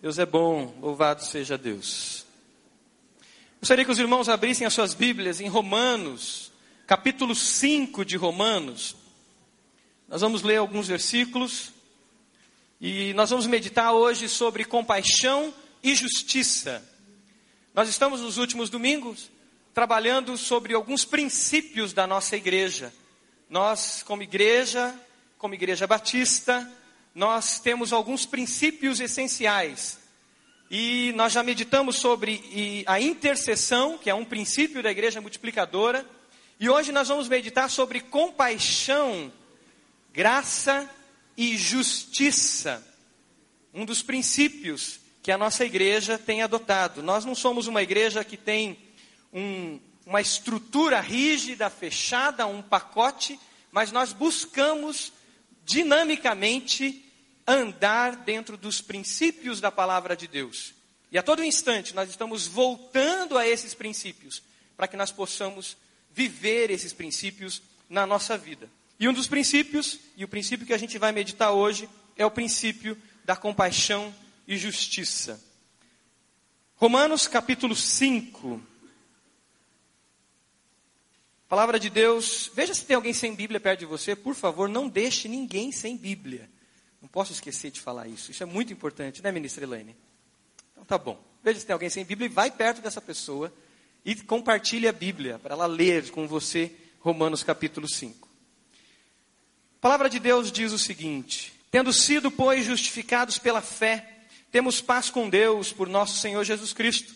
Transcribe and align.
Deus 0.00 0.18
é 0.18 0.24
bom, 0.24 0.74
louvado 0.80 1.22
seja 1.22 1.58
Deus. 1.58 2.24
Gostaria 3.58 3.84
que 3.84 3.90
os 3.90 3.98
irmãos 3.98 4.30
abrissem 4.30 4.66
as 4.66 4.72
suas 4.72 4.94
Bíblias 4.94 5.42
em 5.42 5.48
Romanos, 5.48 6.50
capítulo 6.86 7.34
5 7.34 8.02
de 8.02 8.16
Romanos. 8.16 8.96
Nós 10.08 10.22
vamos 10.22 10.40
ler 10.40 10.56
alguns 10.56 10.88
versículos 10.88 11.70
e 12.80 13.12
nós 13.12 13.28
vamos 13.28 13.46
meditar 13.46 13.92
hoje 13.92 14.26
sobre 14.26 14.64
compaixão 14.64 15.52
e 15.82 15.94
justiça. 15.94 16.82
Nós 17.74 17.86
estamos 17.86 18.22
nos 18.22 18.38
últimos 18.38 18.70
domingos 18.70 19.30
trabalhando 19.74 20.34
sobre 20.38 20.72
alguns 20.72 21.04
princípios 21.04 21.92
da 21.92 22.06
nossa 22.06 22.38
igreja. 22.38 22.90
Nós, 23.50 24.02
como 24.02 24.22
igreja, 24.22 24.98
como 25.36 25.52
igreja 25.52 25.86
batista, 25.86 26.66
nós 27.14 27.58
temos 27.58 27.92
alguns 27.92 28.24
princípios 28.24 29.00
essenciais. 29.00 29.98
E 30.70 31.12
nós 31.16 31.32
já 31.32 31.42
meditamos 31.42 31.96
sobre 31.96 32.84
a 32.86 33.00
intercessão, 33.00 33.98
que 33.98 34.08
é 34.08 34.14
um 34.14 34.24
princípio 34.24 34.82
da 34.82 34.90
igreja 34.90 35.20
multiplicadora. 35.20 36.06
E 36.60 36.68
hoje 36.68 36.92
nós 36.92 37.08
vamos 37.08 37.28
meditar 37.28 37.68
sobre 37.68 38.00
compaixão, 38.00 39.32
graça 40.12 40.88
e 41.36 41.56
justiça. 41.56 42.86
Um 43.74 43.84
dos 43.84 44.02
princípios 44.02 45.00
que 45.22 45.32
a 45.32 45.38
nossa 45.38 45.64
igreja 45.64 46.16
tem 46.16 46.42
adotado. 46.42 47.02
Nós 47.02 47.24
não 47.24 47.34
somos 47.34 47.66
uma 47.66 47.82
igreja 47.82 48.22
que 48.22 48.36
tem 48.36 48.78
um, 49.32 49.80
uma 50.06 50.20
estrutura 50.20 51.00
rígida, 51.00 51.68
fechada, 51.68 52.46
um 52.46 52.62
pacote, 52.62 53.38
mas 53.72 53.90
nós 53.90 54.12
buscamos 54.12 55.12
dinamicamente 55.64 57.09
andar 57.54 58.16
dentro 58.16 58.56
dos 58.56 58.80
princípios 58.80 59.60
da 59.60 59.70
palavra 59.70 60.16
de 60.16 60.26
Deus. 60.26 60.74
E 61.10 61.18
a 61.18 61.22
todo 61.22 61.44
instante 61.44 61.94
nós 61.94 62.08
estamos 62.08 62.46
voltando 62.46 63.36
a 63.36 63.46
esses 63.46 63.74
princípios, 63.74 64.42
para 64.76 64.86
que 64.86 64.96
nós 64.96 65.10
possamos 65.10 65.76
viver 66.12 66.70
esses 66.70 66.92
princípios 66.92 67.62
na 67.88 68.06
nossa 68.06 68.38
vida. 68.38 68.68
E 68.98 69.08
um 69.08 69.12
dos 69.12 69.26
princípios, 69.26 69.98
e 70.16 70.24
o 70.24 70.28
princípio 70.28 70.66
que 70.66 70.74
a 70.74 70.78
gente 70.78 70.98
vai 70.98 71.12
meditar 71.12 71.52
hoje, 71.52 71.88
é 72.16 72.24
o 72.24 72.30
princípio 72.30 72.96
da 73.24 73.34
compaixão 73.34 74.14
e 74.46 74.56
justiça. 74.56 75.42
Romanos 76.76 77.26
capítulo 77.26 77.74
5. 77.74 78.60
Palavra 81.48 81.80
de 81.80 81.90
Deus. 81.90 82.50
Veja 82.54 82.72
se 82.72 82.84
tem 82.84 82.94
alguém 82.94 83.12
sem 83.12 83.34
Bíblia 83.34 83.58
perto 83.58 83.80
de 83.80 83.86
você. 83.86 84.14
Por 84.14 84.34
favor, 84.34 84.68
não 84.68 84.88
deixe 84.88 85.28
ninguém 85.28 85.72
sem 85.72 85.96
Bíblia. 85.96 86.48
Não 87.00 87.08
posso 87.08 87.32
esquecer 87.32 87.70
de 87.70 87.80
falar 87.80 88.06
isso. 88.06 88.30
Isso 88.30 88.42
é 88.42 88.46
muito 88.46 88.72
importante, 88.72 89.22
né, 89.22 89.32
ministra 89.32 89.64
Elaine? 89.64 89.96
Então 90.72 90.84
tá 90.84 90.98
bom. 90.98 91.22
Veja 91.42 91.60
se 91.60 91.66
tem 91.66 91.72
alguém 91.72 91.88
sem 91.88 92.04
Bíblia 92.04 92.26
e 92.26 92.32
vai 92.32 92.50
perto 92.50 92.82
dessa 92.82 93.00
pessoa 93.00 93.52
e 94.04 94.14
compartilhe 94.14 94.86
a 94.86 94.92
Bíblia 94.92 95.38
para 95.38 95.54
ela 95.54 95.66
ler 95.66 96.10
com 96.10 96.28
você 96.28 96.70
Romanos 97.00 97.42
capítulo 97.42 97.88
5. 97.88 98.28
A 99.76 99.80
palavra 99.80 100.10
de 100.10 100.18
Deus 100.18 100.52
diz 100.52 100.72
o 100.72 100.78
seguinte: 100.78 101.54
Tendo 101.70 101.92
sido, 101.92 102.30
pois, 102.30 102.66
justificados 102.66 103.38
pela 103.38 103.62
fé, 103.62 104.06
temos 104.52 104.82
paz 104.82 105.08
com 105.08 105.28
Deus 105.30 105.72
por 105.72 105.88
nosso 105.88 106.18
Senhor 106.18 106.44
Jesus 106.44 106.74
Cristo, 106.74 107.14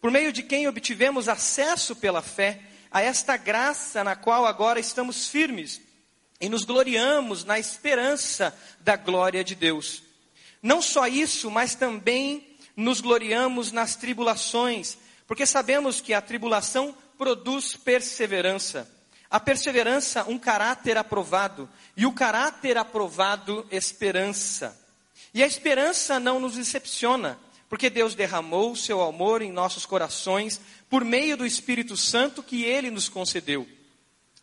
por 0.00 0.10
meio 0.12 0.32
de 0.32 0.44
quem 0.44 0.68
obtivemos 0.68 1.28
acesso 1.28 1.96
pela 1.96 2.22
fé 2.22 2.60
a 2.90 3.02
esta 3.02 3.36
graça 3.36 4.04
na 4.04 4.14
qual 4.14 4.46
agora 4.46 4.78
estamos 4.78 5.26
firmes 5.26 5.80
e 6.40 6.48
nos 6.48 6.64
gloriamos 6.64 7.44
na 7.44 7.58
esperança 7.58 8.56
da 8.80 8.96
glória 8.96 9.42
de 9.42 9.54
Deus. 9.54 10.02
Não 10.62 10.82
só 10.82 11.06
isso, 11.06 11.50
mas 11.50 11.74
também 11.74 12.56
nos 12.76 13.00
gloriamos 13.00 13.72
nas 13.72 13.96
tribulações, 13.96 14.98
porque 15.26 15.46
sabemos 15.46 16.00
que 16.00 16.12
a 16.12 16.20
tribulação 16.20 16.94
produz 17.16 17.76
perseverança 17.76 18.88
a 19.30 19.40
perseverança, 19.40 20.24
um 20.28 20.38
caráter 20.38 20.96
aprovado. 20.96 21.68
E 21.96 22.06
o 22.06 22.12
caráter 22.12 22.78
aprovado, 22.78 23.66
esperança. 23.70 24.78
E 25.34 25.42
a 25.42 25.46
esperança 25.46 26.20
não 26.20 26.40
nos 26.40 26.54
decepciona, 26.54 27.38
porque 27.68 27.90
Deus 27.90 28.14
derramou 28.14 28.72
o 28.72 28.76
seu 28.76 29.02
amor 29.02 29.42
em 29.42 29.52
nossos 29.52 29.84
corações 29.84 30.60
por 30.88 31.04
meio 31.04 31.36
do 31.36 31.44
Espírito 31.44 31.96
Santo 31.96 32.42
que 32.42 32.64
ele 32.64 32.90
nos 32.90 33.08
concedeu. 33.08 33.66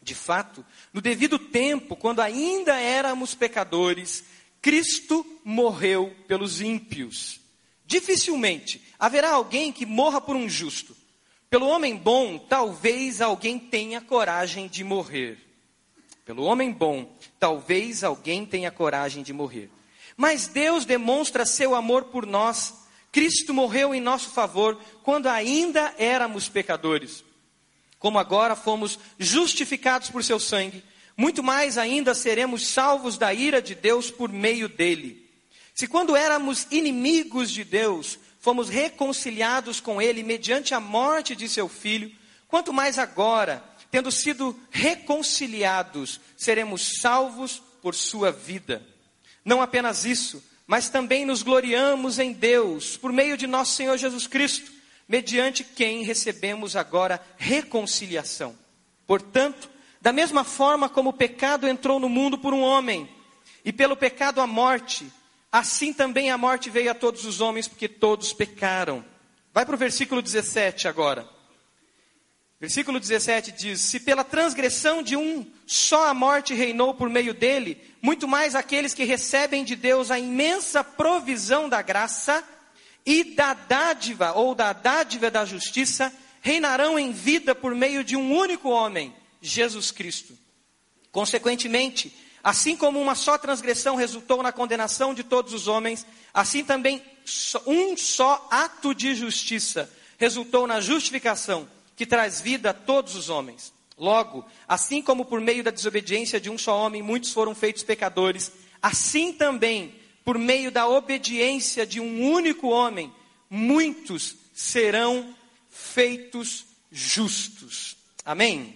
De 0.03 0.13
fato, 0.13 0.65
no 0.91 0.99
devido 0.99 1.39
tempo, 1.39 1.95
quando 1.95 2.19
ainda 2.19 2.75
éramos 2.77 3.33
pecadores, 3.33 4.23
Cristo 4.61 5.25
morreu 5.45 6.13
pelos 6.27 6.59
ímpios. 6.59 7.39
Dificilmente 7.85 8.81
haverá 8.99 9.31
alguém 9.31 9.71
que 9.71 9.85
morra 9.85 10.19
por 10.19 10.35
um 10.35 10.49
justo. 10.49 10.95
Pelo 11.49 11.67
homem 11.67 11.95
bom, 11.95 12.37
talvez 12.37 13.21
alguém 13.21 13.57
tenha 13.57 14.01
coragem 14.01 14.67
de 14.67 14.83
morrer. 14.83 15.37
Pelo 16.25 16.43
homem 16.43 16.71
bom, 16.71 17.15
talvez 17.39 18.03
alguém 18.03 18.45
tenha 18.45 18.71
coragem 18.71 19.23
de 19.23 19.31
morrer. 19.31 19.69
Mas 20.17 20.47
Deus 20.47 20.83
demonstra 20.83 21.45
seu 21.45 21.75
amor 21.75 22.05
por 22.05 22.25
nós. 22.25 22.73
Cristo 23.11 23.53
morreu 23.53 23.93
em 23.93 24.01
nosso 24.01 24.31
favor 24.31 24.77
quando 25.03 25.27
ainda 25.27 25.93
éramos 25.97 26.49
pecadores. 26.49 27.23
Como 28.03 28.19
agora 28.19 28.53
fomos 28.53 28.99
justificados 29.17 30.09
por 30.09 30.21
seu 30.25 30.37
sangue, 30.37 30.83
muito 31.15 31.41
mais 31.41 31.77
ainda 31.77 32.13
seremos 32.13 32.67
salvos 32.67 33.17
da 33.17 33.33
ira 33.33 33.61
de 33.61 33.75
Deus 33.75 34.11
por 34.11 34.29
meio 34.29 34.67
dele. 34.67 35.25
Se 35.73 35.87
quando 35.87 36.13
éramos 36.13 36.67
inimigos 36.69 37.49
de 37.49 37.63
Deus, 37.63 38.19
fomos 38.41 38.67
reconciliados 38.67 39.79
com 39.79 40.01
Ele 40.01 40.21
mediante 40.21 40.73
a 40.73 40.81
morte 40.81 41.33
de 41.33 41.47
seu 41.47 41.69
filho, 41.69 42.11
quanto 42.45 42.73
mais 42.73 42.99
agora, 42.99 43.63
tendo 43.89 44.11
sido 44.11 44.59
reconciliados, 44.69 46.19
seremos 46.35 46.99
salvos 46.99 47.63
por 47.81 47.95
sua 47.95 48.33
vida. 48.33 48.85
Não 49.45 49.61
apenas 49.61 50.03
isso, 50.03 50.43
mas 50.67 50.89
também 50.89 51.25
nos 51.25 51.41
gloriamos 51.41 52.19
em 52.19 52.33
Deus, 52.33 52.97
por 52.97 53.13
meio 53.13 53.37
de 53.37 53.47
nosso 53.47 53.77
Senhor 53.77 53.97
Jesus 53.97 54.27
Cristo, 54.27 54.73
mediante 55.07 55.63
quem 55.63 56.03
recebemos 56.03 56.75
agora 56.75 57.21
reconciliação. 57.37 58.55
Portanto, 59.05 59.69
da 60.01 60.13
mesma 60.13 60.43
forma 60.43 60.89
como 60.89 61.11
o 61.11 61.13
pecado 61.13 61.67
entrou 61.67 61.99
no 61.99 62.09
mundo 62.09 62.37
por 62.37 62.53
um 62.53 62.61
homem, 62.61 63.09
e 63.65 63.71
pelo 63.71 63.95
pecado 63.95 64.41
a 64.41 64.47
morte, 64.47 65.09
Assim 65.53 65.93
também 65.93 66.31
a 66.31 66.37
morte 66.37 66.71
veio 66.71 66.89
a 66.89 66.95
todos 66.95 67.25
os 67.25 67.39
homens, 67.39 67.67
porque 67.67 67.87
todos 67.87 68.33
pecaram. 68.33 69.05
Vai 69.53 69.63
para 69.63 69.75
o 69.75 69.77
versículo 69.77 70.19
17 70.19 70.87
agora. 70.87 71.29
Versículo 72.59 72.99
17 72.99 73.51
diz: 73.51 73.79
Se 73.79 73.99
pela 73.99 74.23
transgressão 74.23 75.03
de 75.03 75.15
um 75.15 75.45
só 75.67 76.07
a 76.07 76.13
morte 76.15 76.55
reinou 76.55 76.95
por 76.95 77.07
meio 77.07 77.35
dele, 77.35 77.79
muito 78.01 78.27
mais 78.27 78.55
aqueles 78.55 78.95
que 78.95 79.03
recebem 79.03 79.63
de 79.63 79.75
Deus 79.75 80.09
a 80.09 80.17
imensa 80.17 80.83
provisão 80.83 81.69
da 81.69 81.83
graça 81.83 82.43
e 83.05 83.23
da 83.35 83.53
dádiva, 83.53 84.33
ou 84.33 84.55
da 84.55 84.73
dádiva 84.73 85.29
da 85.29 85.45
justiça, 85.45 86.13
reinarão 86.41 86.97
em 86.97 87.11
vida 87.11 87.53
por 87.53 87.73
meio 87.75 88.03
de 88.03 88.15
um 88.15 88.35
único 88.35 88.69
homem, 88.69 89.13
Jesus 89.41 89.91
Cristo. 89.91 90.37
Consequentemente, 91.11 92.13
Assim 92.43 92.75
como 92.75 93.01
uma 93.01 93.15
só 93.15 93.37
transgressão 93.37 93.95
resultou 93.95 94.43
na 94.43 94.51
condenação 94.51 95.13
de 95.13 95.23
todos 95.23 95.53
os 95.53 95.69
homens, 95.69 96.05
assim 96.33 96.61
também 96.61 97.01
um 97.65 97.95
só 97.95 98.45
ato 98.51 98.93
de 98.93 99.15
justiça 99.15 99.89
resultou 100.17 100.67
na 100.67 100.81
justificação, 100.81 101.67
que 101.95 102.05
traz 102.05 102.41
vida 102.41 102.71
a 102.71 102.73
todos 102.73 103.15
os 103.15 103.29
homens. 103.29 103.73
Logo, 103.97 104.45
assim 104.67 105.01
como 105.01 105.23
por 105.23 105.39
meio 105.39 105.63
da 105.63 105.71
desobediência 105.71 106.39
de 106.39 106.49
um 106.49 106.57
só 106.57 106.77
homem 106.77 107.01
muitos 107.01 107.31
foram 107.31 107.55
feitos 107.55 107.83
pecadores, 107.83 108.51
assim 108.81 109.31
também, 109.31 109.95
por 110.23 110.37
meio 110.37 110.71
da 110.71 110.87
obediência 110.87 111.85
de 111.85 111.99
um 111.99 112.29
único 112.31 112.67
homem, 112.69 113.13
muitos 113.49 114.35
serão 114.53 115.35
feitos 115.69 116.65
justos. 116.91 117.97
Amém? 118.25 118.75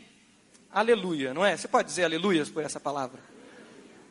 Aleluia, 0.72 1.34
não 1.34 1.46
é? 1.46 1.56
Você 1.56 1.68
pode 1.68 1.88
dizer 1.88 2.04
aleluia 2.04 2.46
por 2.46 2.64
essa 2.64 2.80
palavra? 2.80 3.20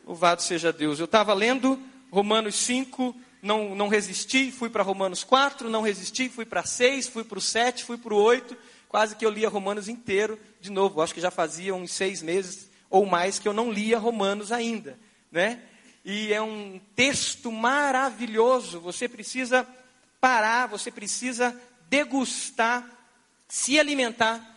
Louvado 0.06 0.43
seja 0.43 0.72
Deus. 0.72 0.99
Eu 0.99 1.05
estava 1.05 1.34
lendo 1.34 1.78
Romanos 2.11 2.55
5, 2.56 3.14
não, 3.43 3.75
não 3.75 3.88
resisti, 3.88 4.50
fui 4.50 4.70
para 4.70 4.82
Romanos 4.82 5.22
4, 5.22 5.69
não 5.69 5.82
resisti, 5.82 6.28
fui 6.28 6.44
para 6.44 6.64
6, 6.64 7.08
fui 7.08 7.25
para 7.25 7.38
o 7.38 7.40
7, 7.40 7.84
fui 7.84 7.99
para 7.99 8.14
o 8.14 8.16
8. 8.16 8.56
Quase 8.88 9.16
que 9.16 9.26
eu 9.26 9.31
lia 9.31 9.49
Romanos 9.49 9.88
inteiro 9.88 10.38
de 10.61 10.70
novo. 10.70 11.02
Acho 11.02 11.12
que 11.12 11.20
já 11.20 11.31
fazia 11.31 11.75
uns 11.75 11.93
seis 11.93 12.22
meses 12.22 12.70
ou 12.88 13.05
mais 13.05 13.38
que 13.38 13.46
eu 13.46 13.52
não 13.52 13.70
lia 13.70 13.99
Romanos 13.99 14.52
ainda. 14.52 14.99
Né? 15.31 15.61
E 16.06 16.32
é 16.32 16.41
um 16.41 16.81
texto 16.94 17.53
maravilhoso. 17.53 18.81
Você 18.81 19.06
precisa 19.06 19.69
parar, 20.19 20.69
você 20.69 20.91
precisa 20.91 21.55
degustar, 21.91 22.88
se 23.47 23.79
alimentar 23.79 24.56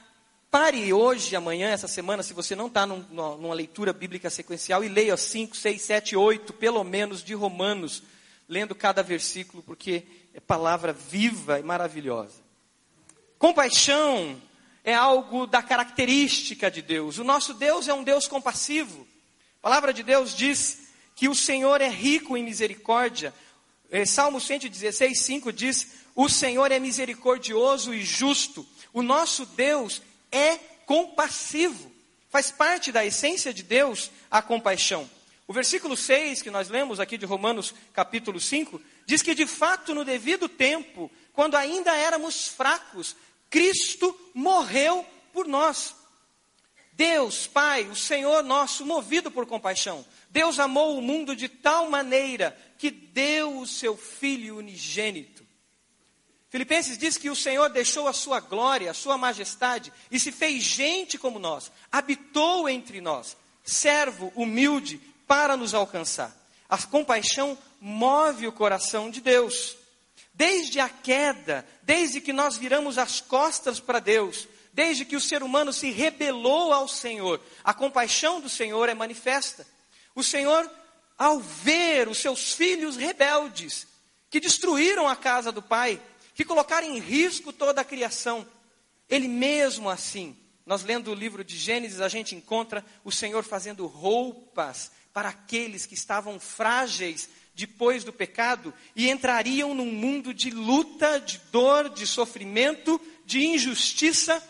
Pare 0.52 0.92
hoje, 0.92 1.36
amanhã, 1.36 1.70
essa 1.70 1.88
semana, 1.88 2.24
se 2.24 2.34
você 2.34 2.56
não 2.56 2.66
está 2.66 2.84
num, 2.84 3.06
numa 3.12 3.54
leitura 3.54 3.94
bíblica 3.94 4.32
sequencial, 4.32 4.84
e 4.84 4.90
leia 4.90 5.16
5, 5.16 5.56
6, 5.56 5.80
7, 5.80 6.16
8, 6.16 6.54
pelo 6.54 6.84
menos, 6.84 7.24
de 7.24 7.36
Romanos. 7.36 8.02
lendo 8.48 8.74
cada 8.74 9.04
versículo, 9.04 9.62
porque 9.62 10.04
é 10.34 10.40
palavra 10.40 10.92
viva 10.92 11.60
e 11.60 11.64
maravilhosa. 11.64 12.42
Compaixão 13.38 14.42
é 14.84 14.96
algo 14.96 15.46
da 15.46 15.62
característica 15.62 16.72
de 16.72 16.82
Deus. 16.82 17.20
O 17.20 17.24
nosso 17.24 17.54
Deus 17.54 17.88
é 17.88 17.94
um 17.94 18.04
Deus 18.04 18.28
compassivo. 18.28 19.08
A 19.60 19.62
palavra 19.62 19.94
de 19.94 20.02
Deus 20.02 20.36
diz 20.36 20.89
que 21.20 21.28
o 21.28 21.36
Senhor 21.36 21.82
é 21.82 21.90
rico 21.90 22.38
em 22.38 22.44
misericórdia. 22.46 23.34
É, 23.92 24.06
Salmo 24.06 24.40
116, 24.40 25.20
5 25.20 25.52
diz: 25.52 25.88
O 26.16 26.30
Senhor 26.30 26.72
é 26.72 26.80
misericordioso 26.80 27.94
e 27.94 28.02
justo. 28.06 28.66
O 28.94 29.02
nosso 29.02 29.46
Deus 29.46 30.02
é 30.32 30.56
compassivo. 30.86 31.92
Faz 32.30 32.52
parte 32.52 32.90
da 32.90 33.06
essência 33.06 33.54
de 33.54 33.64
Deus 33.64 34.10
a 34.32 34.42
compaixão. 34.42 35.10
O 35.46 35.52
versículo 35.52 35.98
6 35.98 36.42
que 36.42 36.50
nós 36.50 36.70
lemos 36.70 37.02
aqui 37.02 37.18
de 37.18 37.26
Romanos 37.26 37.76
capítulo 37.92 38.40
5 38.40 38.82
diz 39.06 39.22
que 39.22 39.36
de 39.36 39.46
fato 39.46 39.94
no 39.94 40.06
devido 40.06 40.48
tempo, 40.48 41.12
quando 41.34 41.56
ainda 41.56 41.94
éramos 41.98 42.48
fracos, 42.48 43.14
Cristo 43.50 44.18
morreu 44.34 45.06
por 45.34 45.50
nós. 45.50 45.94
Deus, 46.94 47.46
Pai, 47.46 47.84
o 47.84 47.96
Senhor 47.96 48.42
nosso, 48.42 48.86
movido 48.86 49.30
por 49.30 49.46
compaixão, 49.46 50.06
Deus 50.30 50.60
amou 50.60 50.98
o 50.98 51.02
mundo 51.02 51.36
de 51.36 51.50
tal 51.50 51.90
maneira 51.90 52.58
que 52.78 52.92
deu 52.92 53.60
o 53.60 53.68
seu 53.68 53.98
Filho 53.98 54.58
unigênito. 54.58 55.48
Filipenses 56.50 56.98
diz 56.98 57.18
que 57.18 57.30
o 57.30 57.36
Senhor 57.36 57.70
deixou 57.70 58.08
a 58.08 58.14
sua 58.14 58.40
glória, 58.40 58.90
a 58.90 58.94
sua 58.94 59.18
majestade 59.18 59.94
e 60.10 60.20
se 60.20 60.32
fez 60.32 60.64
gente 60.64 61.18
como 61.18 61.38
nós, 61.38 61.72
habitou 61.92 62.68
entre 62.68 63.02
nós, 63.02 63.38
servo 63.64 64.32
humilde 64.36 65.00
para 65.28 65.56
nos 65.56 65.74
alcançar. 65.74 66.36
A 66.68 66.78
compaixão 66.78 67.58
move 67.80 68.48
o 68.48 68.52
coração 68.52 69.12
de 69.12 69.22
Deus. 69.22 69.78
Desde 70.34 70.80
a 70.80 70.90
queda, 70.90 71.68
desde 71.84 72.22
que 72.22 72.34
nós 72.34 72.58
viramos 72.58 72.98
as 72.98 73.20
costas 73.20 73.80
para 73.80 74.00
Deus, 74.00 74.48
desde 74.74 75.06
que 75.06 75.16
o 75.16 75.22
ser 75.22 75.44
humano 75.44 75.74
se 75.74 75.92
rebelou 75.92 76.72
ao 76.72 76.88
Senhor, 76.88 77.42
a 77.64 77.74
compaixão 77.74 78.40
do 78.40 78.50
Senhor 78.50 78.90
é 78.90 78.94
manifesta. 78.94 79.68
O 80.20 80.24
Senhor, 80.24 80.70
ao 81.18 81.40
ver 81.40 82.10
os 82.10 82.18
seus 82.18 82.52
filhos 82.52 82.98
rebeldes, 82.98 83.88
que 84.30 84.42
destruíram 84.42 85.08
a 85.08 85.16
casa 85.16 85.50
do 85.50 85.62
Pai, 85.62 85.98
que 86.36 86.44
colocaram 86.44 86.86
em 86.86 87.00
risco 87.00 87.54
toda 87.54 87.80
a 87.80 87.86
criação, 87.86 88.46
Ele 89.10 89.30
mesmo 89.30 89.90
assim, 89.90 90.36
nós 90.66 90.84
lendo 90.84 91.10
o 91.10 91.16
livro 91.16 91.42
de 91.42 91.56
Gênesis, 91.56 92.02
a 92.02 92.10
gente 92.10 92.36
encontra 92.36 92.84
o 93.06 93.14
Senhor 93.14 93.46
fazendo 93.46 93.88
roupas 93.88 94.92
para 95.14 95.30
aqueles 95.30 95.86
que 95.86 95.94
estavam 95.94 96.38
frágeis 96.38 97.30
depois 97.56 98.04
do 98.04 98.12
pecado 98.12 98.74
e 98.98 99.10
entrariam 99.10 99.74
num 99.74 99.90
mundo 99.90 100.34
de 100.34 100.50
luta, 100.50 101.18
de 101.18 101.38
dor, 101.50 101.88
de 101.88 102.06
sofrimento, 102.06 103.00
de 103.26 103.46
injustiça, 103.46 104.44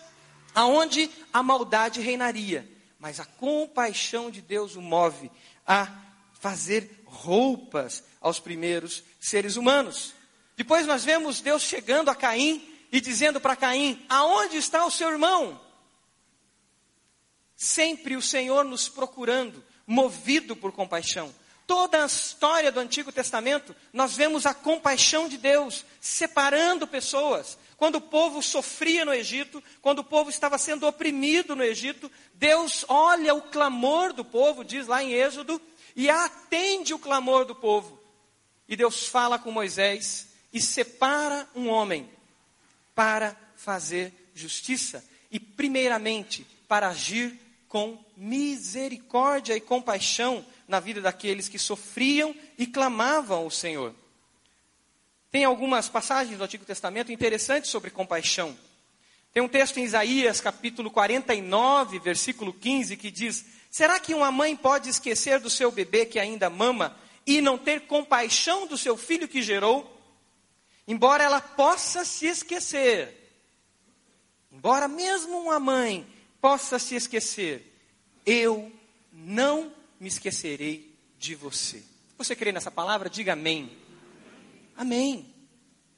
aonde 0.55 1.11
a 1.31 1.43
maldade 1.43 2.01
reinaria. 2.01 2.67
Mas 2.99 3.19
a 3.19 3.25
compaixão 3.25 4.29
de 4.29 4.41
Deus 4.41 4.75
o 4.75 4.81
move 4.81 5.31
a 5.69 5.87
fazer 6.33 7.03
roupas 7.05 8.03
aos 8.19 8.39
primeiros 8.39 9.03
seres 9.19 9.55
humanos. 9.55 10.15
Depois 10.57 10.87
nós 10.87 11.05
vemos 11.05 11.41
Deus 11.41 11.61
chegando 11.61 12.09
a 12.09 12.15
Caim 12.15 12.67
e 12.91 12.99
dizendo 12.99 13.39
para 13.39 13.55
Caim: 13.55 14.03
Aonde 14.09 14.57
está 14.57 14.83
o 14.83 14.89
seu 14.89 15.11
irmão? 15.11 15.61
Sempre 17.55 18.15
o 18.15 18.21
Senhor 18.21 18.65
nos 18.65 18.89
procurando, 18.89 19.63
movido 19.85 20.55
por 20.55 20.71
compaixão. 20.71 21.33
Toda 21.67 22.01
a 22.01 22.07
história 22.07 22.71
do 22.71 22.79
Antigo 22.79 23.11
Testamento, 23.11 23.75
nós 23.93 24.17
vemos 24.17 24.47
a 24.47 24.55
compaixão 24.55 25.29
de 25.29 25.37
Deus 25.37 25.85
separando 26.01 26.87
pessoas. 26.87 27.58
Quando 27.79 27.95
o 27.95 28.01
povo 28.01 28.43
sofria 28.43 29.05
no 29.05 29.13
Egito, 29.13 29.63
quando 29.81 29.99
o 29.99 30.03
povo 30.03 30.29
estava 30.29 30.57
sendo 30.57 30.85
oprimido 30.85 31.55
no 31.55 31.63
Egito, 31.63 32.11
Deus 32.33 32.83
olha 32.89 33.33
o 33.33 33.43
clamor 33.43 34.11
do 34.11 34.25
povo, 34.25 34.65
diz 34.65 34.85
lá 34.85 35.01
em 35.01 35.13
Êxodo, 35.13 35.61
e 35.95 36.09
atende 36.09 36.93
o 36.93 36.99
clamor 36.99 37.45
do 37.45 37.55
povo. 37.55 37.97
E 38.67 38.75
Deus 38.75 39.07
fala 39.07 39.39
com 39.39 39.49
Moisés 39.49 40.27
e 40.51 40.59
separa 40.59 41.47
um 41.55 41.69
homem 41.69 42.09
para 42.93 43.33
fazer 43.55 44.13
justiça 44.35 45.01
e, 45.31 45.39
primeiramente, 45.39 46.45
para 46.67 46.89
agir 46.89 47.39
com 47.69 47.97
misericórdia 48.17 49.55
e 49.55 49.61
compaixão 49.61 50.45
na 50.67 50.81
vida 50.81 50.99
daqueles 50.99 51.47
que 51.47 51.57
sofriam 51.57 52.35
e 52.57 52.67
clamavam 52.67 53.37
ao 53.37 53.49
Senhor. 53.49 53.95
Tem 55.31 55.43
algumas 55.43 55.87
passagens 55.87 56.37
do 56.37 56.43
Antigo 56.43 56.65
Testamento 56.65 57.11
interessantes 57.11 57.69
sobre 57.69 57.91
compaixão. 57.91 58.57
Tem 59.31 59.43
um 59.43 59.47
texto 59.47 59.77
em 59.77 59.83
Isaías, 59.83 60.41
capítulo 60.41 60.89
49, 60.89 61.99
versículo 61.99 62.51
15, 62.51 62.97
que 62.97 63.11
diz: 63.11 63.45
Será 63.69 63.99
que 63.99 64.15
uma 64.15 64.31
mãe 64.31 64.55
pode 64.55 64.89
esquecer 64.89 65.39
do 65.39 65.49
seu 65.49 65.71
bebê 65.71 66.05
que 66.05 66.17
ainda 66.17 66.49
mama 66.49 66.97
e 67.27 67.41
não 67.41 67.57
ter 67.57 67.81
compaixão 67.81 68.65
do 68.65 68.75
seu 68.75 68.97
filho 68.97 69.27
que 69.27 69.43
gerou? 69.43 69.95
Embora 70.87 71.23
ela 71.23 71.39
possa 71.39 72.03
se 72.03 72.25
esquecer, 72.25 73.31
embora 74.51 74.87
mesmo 74.87 75.37
uma 75.37 75.59
mãe 75.59 76.07
possa 76.41 76.79
se 76.79 76.95
esquecer, 76.95 77.71
eu 78.25 78.71
não 79.13 79.71
me 79.99 80.07
esquecerei 80.07 80.91
de 81.19 81.35
você. 81.35 81.83
Você 82.17 82.35
crê 82.35 82.51
nessa 82.51 82.71
palavra? 82.71 83.07
Diga 83.07 83.33
amém. 83.33 83.78
Amém. 84.79 85.35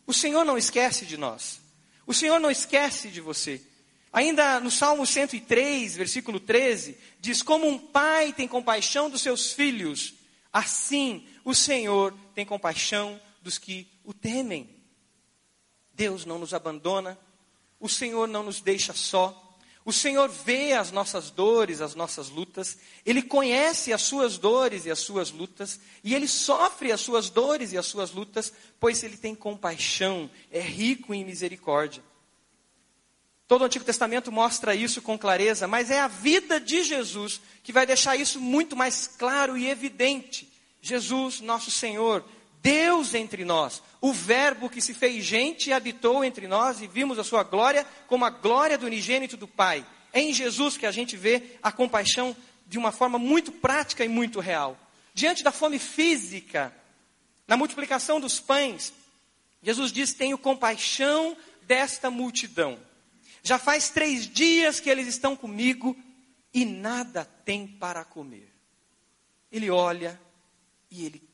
O 0.08 0.12
Senhor 0.12 0.44
não 0.44 0.58
esquece 0.58 1.06
de 1.06 1.16
nós. 1.16 1.62
O 2.08 2.16
Senhor 2.16 2.40
não 2.40 2.50
esquece 2.50 3.10
de 3.10 3.22
você. 3.22 3.62
Ainda 4.12 4.60
no 4.60 4.72
Salmo 4.72 5.06
103, 5.06 5.96
versículo 5.96 6.40
13, 6.40 6.98
diz: 7.20 7.44
Como 7.44 7.68
um 7.68 7.78
pai 7.78 8.34
tem 8.34 8.48
compaixão 8.48 9.08
dos 9.08 9.22
seus 9.22 9.54
filhos, 9.54 10.16
assim 10.52 11.28
o 11.46 11.54
Senhor 11.54 12.12
tem 12.34 12.44
compaixão 12.44 13.22
dos 13.44 13.60
que 13.60 13.88
o 14.04 14.16
temem. 14.16 14.68
Deus 15.94 16.26
não 16.26 16.40
nos 16.40 16.52
abandona, 16.52 17.20
o 17.80 17.88
Senhor 17.88 18.28
não 18.28 18.42
nos 18.42 18.62
deixa 18.62 18.94
só, 18.94 19.51
o 19.84 19.92
Senhor 19.92 20.30
vê 20.30 20.74
as 20.74 20.92
nossas 20.92 21.32
dores, 21.32 21.82
as 21.82 21.96
nossas 21.96 22.30
lutas, 22.30 22.78
Ele 23.06 23.22
conhece 23.22 23.92
as 23.92 24.04
suas 24.04 24.38
dores 24.38 24.86
e 24.86 24.92
as 24.92 25.00
suas 25.00 25.32
lutas, 25.32 25.80
e 26.04 26.14
Ele 26.14 26.28
sofre 26.28 26.92
as 26.92 27.02
suas 27.02 27.30
dores 27.30 27.74
e 27.74 27.78
as 27.78 27.88
suas 27.88 28.12
lutas, 28.12 28.54
pois 28.80 29.02
Ele 29.02 29.18
tem 29.18 29.34
compaixão, 29.34 30.30
é 30.52 30.62
rico 30.62 31.14
em 31.14 31.26
misericórdia. 31.26 32.04
Todo 33.48 33.64
o 33.64 33.66
Antigo 33.66 33.84
Testamento 33.84 34.32
mostra 34.32 34.76
isso 34.76 35.02
com 35.02 35.18
clareza, 35.18 35.68
mas 35.68 35.92
é 35.92 36.00
a 36.00 36.08
vida 36.08 36.60
de 36.60 36.84
Jesus 36.84 37.42
que 37.64 37.74
vai 37.74 37.86
deixar 37.86 38.16
isso 38.16 38.40
muito 38.40 38.78
mais 38.78 39.08
claro 39.08 39.58
e 39.58 39.68
evidente. 39.68 40.48
Jesus, 40.80 41.42
nosso 41.42 41.70
Senhor, 41.70 42.24
Deus 42.62 43.16
entre 43.16 43.44
nós, 43.44 43.82
o 44.00 44.14
Verbo 44.14 44.70
que 44.70 44.82
se 44.82 44.94
fez 44.94 45.26
gente 45.26 45.70
e 45.70 45.74
habitou 45.74 46.24
entre 46.24 46.48
nós 46.48 46.82
e 46.82 46.88
vimos 46.88 47.18
a 47.18 47.24
sua 47.24 47.44
glória 47.44 47.86
como 48.08 48.24
a 48.24 48.30
glória 48.30 48.78
do 48.78 48.86
unigênito 48.86 49.36
do 49.36 49.48
Pai. 49.48 49.86
É 50.14 50.22
em 50.22 50.32
Jesus 50.32 50.78
que 50.78 50.86
a 50.86 50.92
gente 50.92 51.18
vê 51.18 51.58
a 51.64 51.72
compaixão 51.72 52.36
de 52.68 52.78
uma 52.78 52.92
forma 52.92 53.18
muito 53.18 53.52
prática 53.52 54.06
e 54.06 54.08
muito 54.08 54.40
real. 54.40 54.78
Diante 55.14 55.44
da 55.44 55.52
fome 55.52 55.80
física, 55.80 56.74
na 57.48 57.58
multiplicação 57.58 58.20
dos 58.20 58.40
pães, 58.40 58.94
Jesus 59.64 59.92
diz: 59.92 60.14
Tenho 60.14 60.38
compaixão 60.38 61.36
desta 61.64 62.12
multidão. 62.12 62.80
Já 63.44 63.58
faz 63.58 63.90
três 63.90 64.28
dias 64.28 64.80
que 64.80 64.90
eles 64.90 65.08
estão 65.08 65.36
comigo 65.36 65.98
e 66.54 66.64
nada 66.64 67.26
tem 67.26 67.66
para 67.66 68.06
comer. 68.06 68.54
Ele 69.52 69.70
olha 69.70 70.20
e 70.90 71.06
ele 71.06 71.31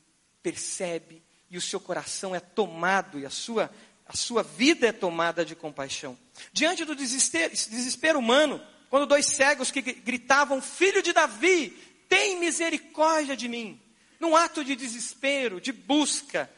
percebe 0.48 1.22
e 1.50 1.58
o 1.58 1.60
seu 1.60 1.78
coração 1.78 2.34
é 2.34 2.40
tomado 2.40 3.18
e 3.18 3.26
a 3.26 3.30
sua, 3.30 3.70
a 4.06 4.16
sua 4.16 4.42
vida 4.42 4.86
é 4.86 4.92
tomada 4.92 5.44
de 5.44 5.54
compaixão. 5.54 6.18
Diante 6.54 6.86
do 6.86 6.96
desespero, 6.96 7.50
desespero 7.50 8.18
humano, 8.18 8.60
quando 8.88 9.04
dois 9.04 9.26
cegos 9.26 9.70
que 9.70 9.82
gritavam, 9.82 10.62
filho 10.62 11.02
de 11.02 11.12
Davi, 11.12 11.70
tem 12.08 12.40
misericórdia 12.40 13.36
de 13.36 13.46
mim. 13.46 13.78
Num 14.18 14.34
ato 14.34 14.64
de 14.64 14.74
desespero, 14.74 15.60
de 15.60 15.70
busca, 15.70 16.50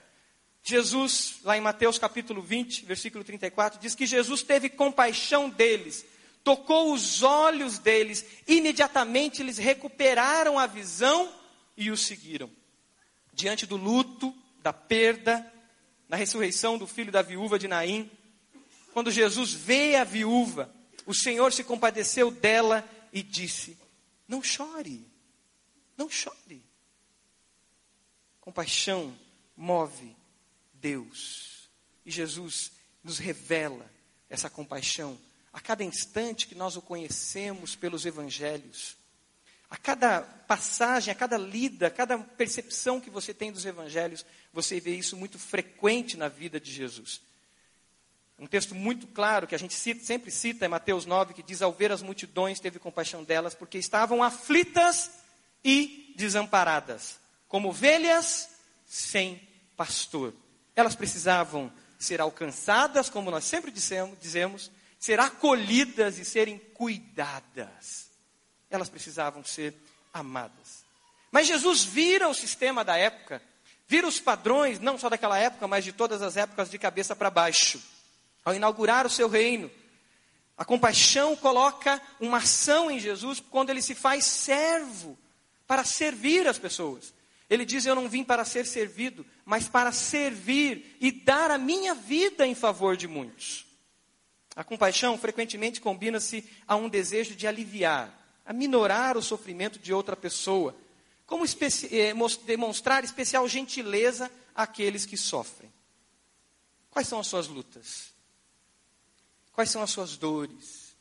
Jesus, 0.63 1.41
lá 1.43 1.59
em 1.59 1.61
Mateus 1.61 1.99
capítulo 1.99 2.41
20, 2.41 2.85
versículo 2.85 3.25
34, 3.25 3.81
diz 3.81 3.97
que 3.97 4.07
Jesus 4.07 4.45
teve 4.45 4.69
compaixão 4.69 5.51
deles, 5.51 6.07
tocou 6.45 6.93
os 6.93 7.25
olhos 7.25 7.79
deles, 7.79 8.25
imediatamente 8.47 9.43
eles 9.43 9.59
recuperaram 9.59 10.61
a 10.61 10.67
visão 10.69 11.29
e 11.77 11.91
o 11.91 11.97
seguiram 11.97 12.60
diante 13.41 13.67
do 13.67 13.77
luto, 13.77 14.35
da 14.63 14.73
perda, 14.73 15.51
na 16.09 16.17
ressurreição 16.17 16.77
do 16.77 16.87
filho 16.87 17.11
da 17.11 17.23
viúva 17.23 17.59
de 17.59 17.67
Naim. 17.67 18.11
Quando 18.93 19.11
Jesus 19.11 19.53
vê 19.53 19.97
a 19.97 20.05
viúva, 20.05 20.73
o 21.07 21.15
Senhor 21.15 21.53
se 21.53 21.65
compadeceu 21.65 22.31
dela 22.31 22.89
e 23.13 23.23
disse: 23.23 23.79
Não 24.29 24.43
chore, 24.43 25.07
não 25.97 26.11
chore. 26.11 26.63
Compaixão 28.41 29.17
move 29.57 30.15
Deus. 30.75 31.71
E 32.05 32.11
Jesus 32.11 32.73
nos 33.03 33.19
revela 33.19 33.91
essa 34.29 34.51
compaixão 34.51 35.19
a 35.53 35.61
cada 35.61 35.83
instante 35.83 36.47
que 36.47 36.55
nós 36.55 36.77
o 36.77 36.83
conhecemos 36.83 37.75
pelos 37.75 38.05
evangelhos. 38.05 38.97
A 39.71 39.77
cada 39.77 40.23
passagem, 40.23 41.13
a 41.13 41.15
cada 41.15 41.39
lida, 41.39 41.87
a 41.87 41.91
cada 41.91 42.19
percepção 42.19 43.01
que 43.01 43.09
você 43.09 43.33
tem 43.33 43.53
dos 43.53 43.65
evangelhos, 43.65 44.27
você 44.53 44.81
vê 44.81 44.97
isso 44.97 45.17
muito 45.17 45.39
frequente 45.39 46.17
na 46.17 46.27
vida 46.27 46.59
de 46.59 46.73
Jesus. 46.73 47.21
Um 48.37 48.47
texto 48.47 48.75
muito 48.75 49.07
claro 49.07 49.47
que 49.47 49.55
a 49.55 49.59
gente 49.59 49.75
cita, 49.75 50.05
sempre 50.05 50.31
cita 50.31 50.65
é 50.65 50.69
Mateus 50.69 51.07
9, 51.07 51.35
que 51.35 51.43
diz: 51.43 51.63
Ao 51.63 51.73
ver 51.73 51.93
as 51.93 52.03
multidões, 52.03 52.59
teve 52.59 52.79
compaixão 52.79 53.23
delas, 53.23 53.55
porque 53.55 53.79
estavam 53.79 54.23
aflitas 54.23 55.11
e 55.63 56.15
desamparadas, 56.17 57.21
como 57.47 57.69
ovelhas 57.69 58.49
sem 58.87 59.47
pastor. 59.77 60.35
Elas 60.75 60.97
precisavam 60.97 61.71
ser 61.99 62.21
alcançadas, 62.21 63.09
como 63.09 63.31
nós 63.31 63.45
sempre 63.45 63.71
dissemos, 63.71 64.19
dizemos, 64.19 64.71
ser 64.99 65.21
acolhidas 65.21 66.19
e 66.19 66.25
serem 66.25 66.59
cuidadas. 66.59 68.10
Elas 68.71 68.89
precisavam 68.89 69.45
ser 69.45 69.75
amadas. 70.13 70.85
Mas 71.31 71.47
Jesus 71.47 71.85
vira 71.85 72.29
o 72.29 72.35
sistema 72.35 72.85
da 72.85 72.97
época, 72.97 73.43
vira 73.87 74.07
os 74.07 74.21
padrões, 74.21 74.79
não 74.81 74.99
só 74.99 75.09
daquela 75.09 75.39
época, 75.39 75.67
mas 75.67 75.85
de 75.85 75.93
todas 75.93 76.23
as 76.23 76.37
épocas, 76.37 76.71
de 76.71 76.79
cabeça 76.79 77.15
para 77.15 77.31
baixo. 77.31 77.81
Ao 78.45 78.55
inaugurar 78.55 79.07
o 79.07 79.11
seu 79.11 79.29
reino, 79.29 79.71
a 80.57 80.65
compaixão 80.65 81.35
coloca 81.37 82.01
uma 82.21 82.39
ação 82.39 82.91
em 82.91 82.99
Jesus 82.99 83.41
quando 83.41 83.71
ele 83.71 83.81
se 83.81 83.95
faz 83.95 84.25
servo 84.25 85.19
para 85.67 85.85
servir 85.85 86.47
as 86.47 86.59
pessoas. 86.59 87.15
Ele 87.49 87.65
diz: 87.65 87.87
Eu 87.87 87.95
não 87.95 88.09
vim 88.09 88.23
para 88.23 88.45
ser 88.45 88.67
servido, 88.67 89.27
mas 89.45 89.69
para 89.69 89.91
servir 89.91 90.97
e 91.01 91.11
dar 91.11 91.51
a 91.51 91.59
minha 91.59 91.95
vida 91.95 92.47
em 92.47 92.55
favor 92.55 92.97
de 92.97 93.09
muitos. 93.09 93.67
A 94.55 94.63
compaixão 94.63 95.17
frequentemente 95.17 95.81
combina-se 95.81 96.45
a 96.67 96.77
um 96.77 96.89
desejo 96.89 97.35
de 97.35 97.47
aliviar, 97.47 98.13
a 98.51 98.53
minorar 98.53 99.17
o 99.17 99.23
sofrimento 99.23 99.79
de 99.79 99.95
outra 99.95 100.17
pessoa, 100.17 100.75
como 101.25 101.45
especi 101.45 101.87
eh, 101.97 102.13
demonstrar 102.45 103.05
especial 103.05 103.49
gentileza 103.49 104.29
àqueles 104.53 105.07
que 105.07 105.17
sofrem. 105.17 105.73
Quais 106.91 107.07
são 107.07 107.21
as 107.21 107.29
suas 107.29 107.47
lutas? 107.47 108.13
Quais 109.53 109.71
são 109.71 109.81
as 109.81 109.91
suas 109.93 110.17
dores? 110.17 110.97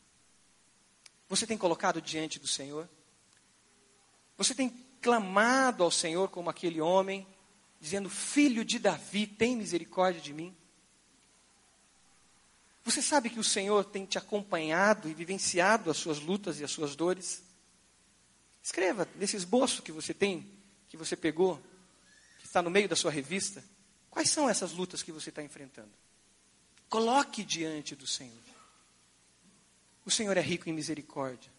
Você 1.27 1.47
tem 1.47 1.57
colocado 1.57 1.99
diante 1.99 2.37
do 2.37 2.45
Senhor? 2.45 2.87
Você 4.37 4.53
tem 4.53 4.69
clamado 5.01 5.83
ao 5.83 5.89
Senhor 5.89 6.29
como 6.29 6.51
aquele 6.51 6.79
homem, 6.79 7.25
dizendo: 7.81 8.11
Filho 8.11 8.63
de 8.63 8.77
Davi, 8.77 9.25
tem 9.25 9.55
misericórdia 9.55 10.21
de 10.21 10.33
mim? 10.33 10.55
Você 12.89 13.03
sabe 13.03 13.29
que 13.29 13.39
o 13.39 13.43
Senhor 13.43 13.85
tem 13.85 14.03
te 14.03 14.17
acompanhado 14.17 15.07
e 15.07 15.13
vivenciado 15.13 15.91
as 15.91 15.97
suas 15.97 16.19
lutas 16.19 16.59
e 16.59 16.63
as 16.63 16.71
suas 16.71 16.95
dores? 16.95 17.43
Escreva 18.63 19.07
nesse 19.15 19.35
esboço 19.35 19.83
que 19.83 19.91
você 19.91 20.11
tem, 20.11 20.51
que 20.87 20.97
você 20.97 21.15
pegou, 21.15 21.61
que 22.39 22.47
está 22.47 22.63
no 22.63 22.71
meio 22.71 22.89
da 22.89 22.95
sua 22.95 23.11
revista, 23.11 23.63
quais 24.09 24.31
são 24.31 24.49
essas 24.49 24.71
lutas 24.71 25.03
que 25.03 25.11
você 25.11 25.29
está 25.29 25.43
enfrentando? 25.43 25.91
Coloque 26.89 27.43
diante 27.43 27.95
do 27.95 28.07
Senhor. 28.07 28.33
O 30.03 30.09
Senhor 30.09 30.35
é 30.35 30.41
rico 30.41 30.67
em 30.67 30.73
misericórdia 30.73 31.51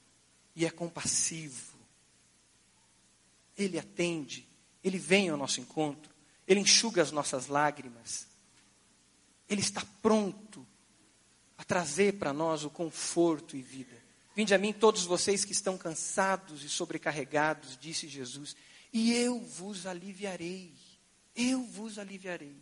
e 0.56 0.66
é 0.66 0.70
compassivo. 0.70 1.78
Ele 3.56 3.78
atende, 3.78 4.48
ele 4.82 4.98
vem 4.98 5.28
ao 5.28 5.36
nosso 5.36 5.60
encontro, 5.60 6.12
ele 6.44 6.58
enxuga 6.58 7.00
as 7.00 7.12
nossas 7.12 7.46
lágrimas. 7.46 8.26
Ele 9.48 9.60
está 9.60 9.86
pronto 10.02 10.66
a 11.60 11.64
trazer 11.64 12.14
para 12.14 12.32
nós 12.32 12.64
o 12.64 12.70
conforto 12.70 13.54
e 13.54 13.60
vida. 13.60 13.94
Vinde 14.34 14.54
a 14.54 14.58
mim 14.58 14.72
todos 14.72 15.04
vocês 15.04 15.44
que 15.44 15.52
estão 15.52 15.76
cansados 15.76 16.64
e 16.64 16.70
sobrecarregados, 16.70 17.76
disse 17.78 18.08
Jesus, 18.08 18.56
e 18.90 19.12
eu 19.12 19.38
vos 19.38 19.84
aliviarei. 19.84 20.72
Eu 21.36 21.62
vos 21.62 21.98
aliviarei. 21.98 22.56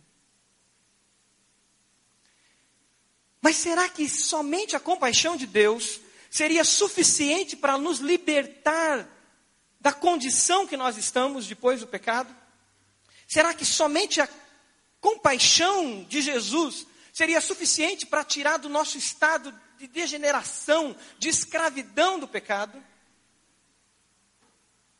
Mas 3.41 3.55
será 3.55 3.87
que 3.87 4.09
somente 4.09 4.75
a 4.75 4.81
compaixão 4.81 5.37
de 5.37 5.47
Deus 5.47 6.01
seria 6.29 6.65
suficiente 6.65 7.55
para 7.55 7.77
nos 7.77 7.99
libertar 7.99 9.07
da 9.79 9.93
condição 9.93 10.67
que 10.67 10.75
nós 10.75 10.97
estamos 10.97 11.47
depois 11.47 11.79
do 11.79 11.87
pecado? 11.87 12.35
Será 13.25 13.53
que 13.53 13.63
somente 13.63 14.19
a 14.19 14.27
compaixão 14.99 16.03
de 16.03 16.21
Jesus 16.21 16.85
seria 17.19 17.41
suficiente 17.41 18.05
para 18.05 18.23
tirar 18.23 18.55
do 18.55 18.69
nosso 18.69 18.97
estado 18.97 19.53
de 19.77 19.87
degeneração, 19.87 20.95
de 21.17 21.27
escravidão 21.27 22.17
do 22.17 22.25
pecado? 22.25 22.81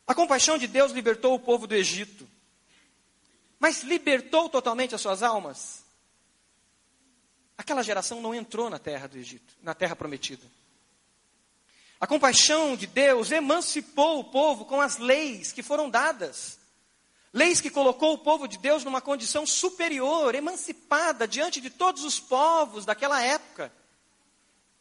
A 0.06 0.14
compaixão 0.14 0.58
de 0.58 0.68
Deus 0.68 0.92
libertou 0.92 1.34
o 1.34 1.40
povo 1.40 1.66
do 1.66 1.74
Egito, 1.74 2.30
mas 3.58 3.84
libertou 3.84 4.50
totalmente 4.50 4.94
as 4.94 5.00
suas 5.00 5.24
almas? 5.24 5.82
Aquela 7.58 7.82
geração 7.84 8.20
não 8.20 8.36
entrou 8.36 8.70
na 8.70 8.80
terra 8.80 9.08
do 9.08 9.18
Egito, 9.18 9.56
na 9.64 9.74
terra 9.74 9.96
prometida. 9.96 10.46
A 12.02 12.06
compaixão 12.06 12.76
de 12.76 12.86
Deus 12.86 13.32
emancipou 13.32 14.20
o 14.20 14.26
povo 14.26 14.66
com 14.66 14.82
as 14.82 14.98
leis 14.98 15.54
que 15.54 15.64
foram 15.64 15.90
dadas. 15.90 16.59
Leis 17.32 17.62
que 17.62 17.70
colocou 17.70 18.14
o 18.14 18.18
povo 18.18 18.48
de 18.48 18.58
Deus 18.58 18.84
numa 18.84 19.02
condição 19.02 19.46
superior, 19.46 20.34
emancipada 20.34 21.28
diante 21.28 21.62
de 21.62 21.70
todos 21.70 22.04
os 22.04 22.20
povos 22.20 22.86
daquela 22.86 23.22
época. 23.22 23.72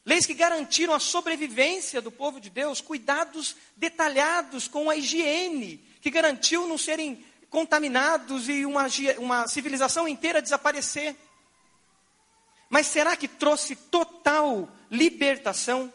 Leis 0.04 0.24
que 0.24 0.32
garantiram 0.32 0.94
a 0.94 0.98
sobrevivência 0.98 2.00
do 2.00 2.10
povo 2.10 2.40
de 2.40 2.48
Deus, 2.48 2.80
cuidados 2.80 3.54
detalhados 3.76 4.66
com 4.66 4.88
a 4.88 4.96
higiene, 4.96 5.76
que 6.00 6.10
garantiu 6.10 6.66
não 6.66 6.78
serem 6.78 7.22
contaminados 7.50 8.48
e 8.48 8.64
uma, 8.64 8.86
uma 9.18 9.46
civilização 9.46 10.08
inteira 10.08 10.40
desaparecer. 10.40 11.14
Mas 12.70 12.86
será 12.86 13.16
que 13.16 13.28
trouxe 13.28 13.76
total 13.76 14.68
libertação? 14.90 15.92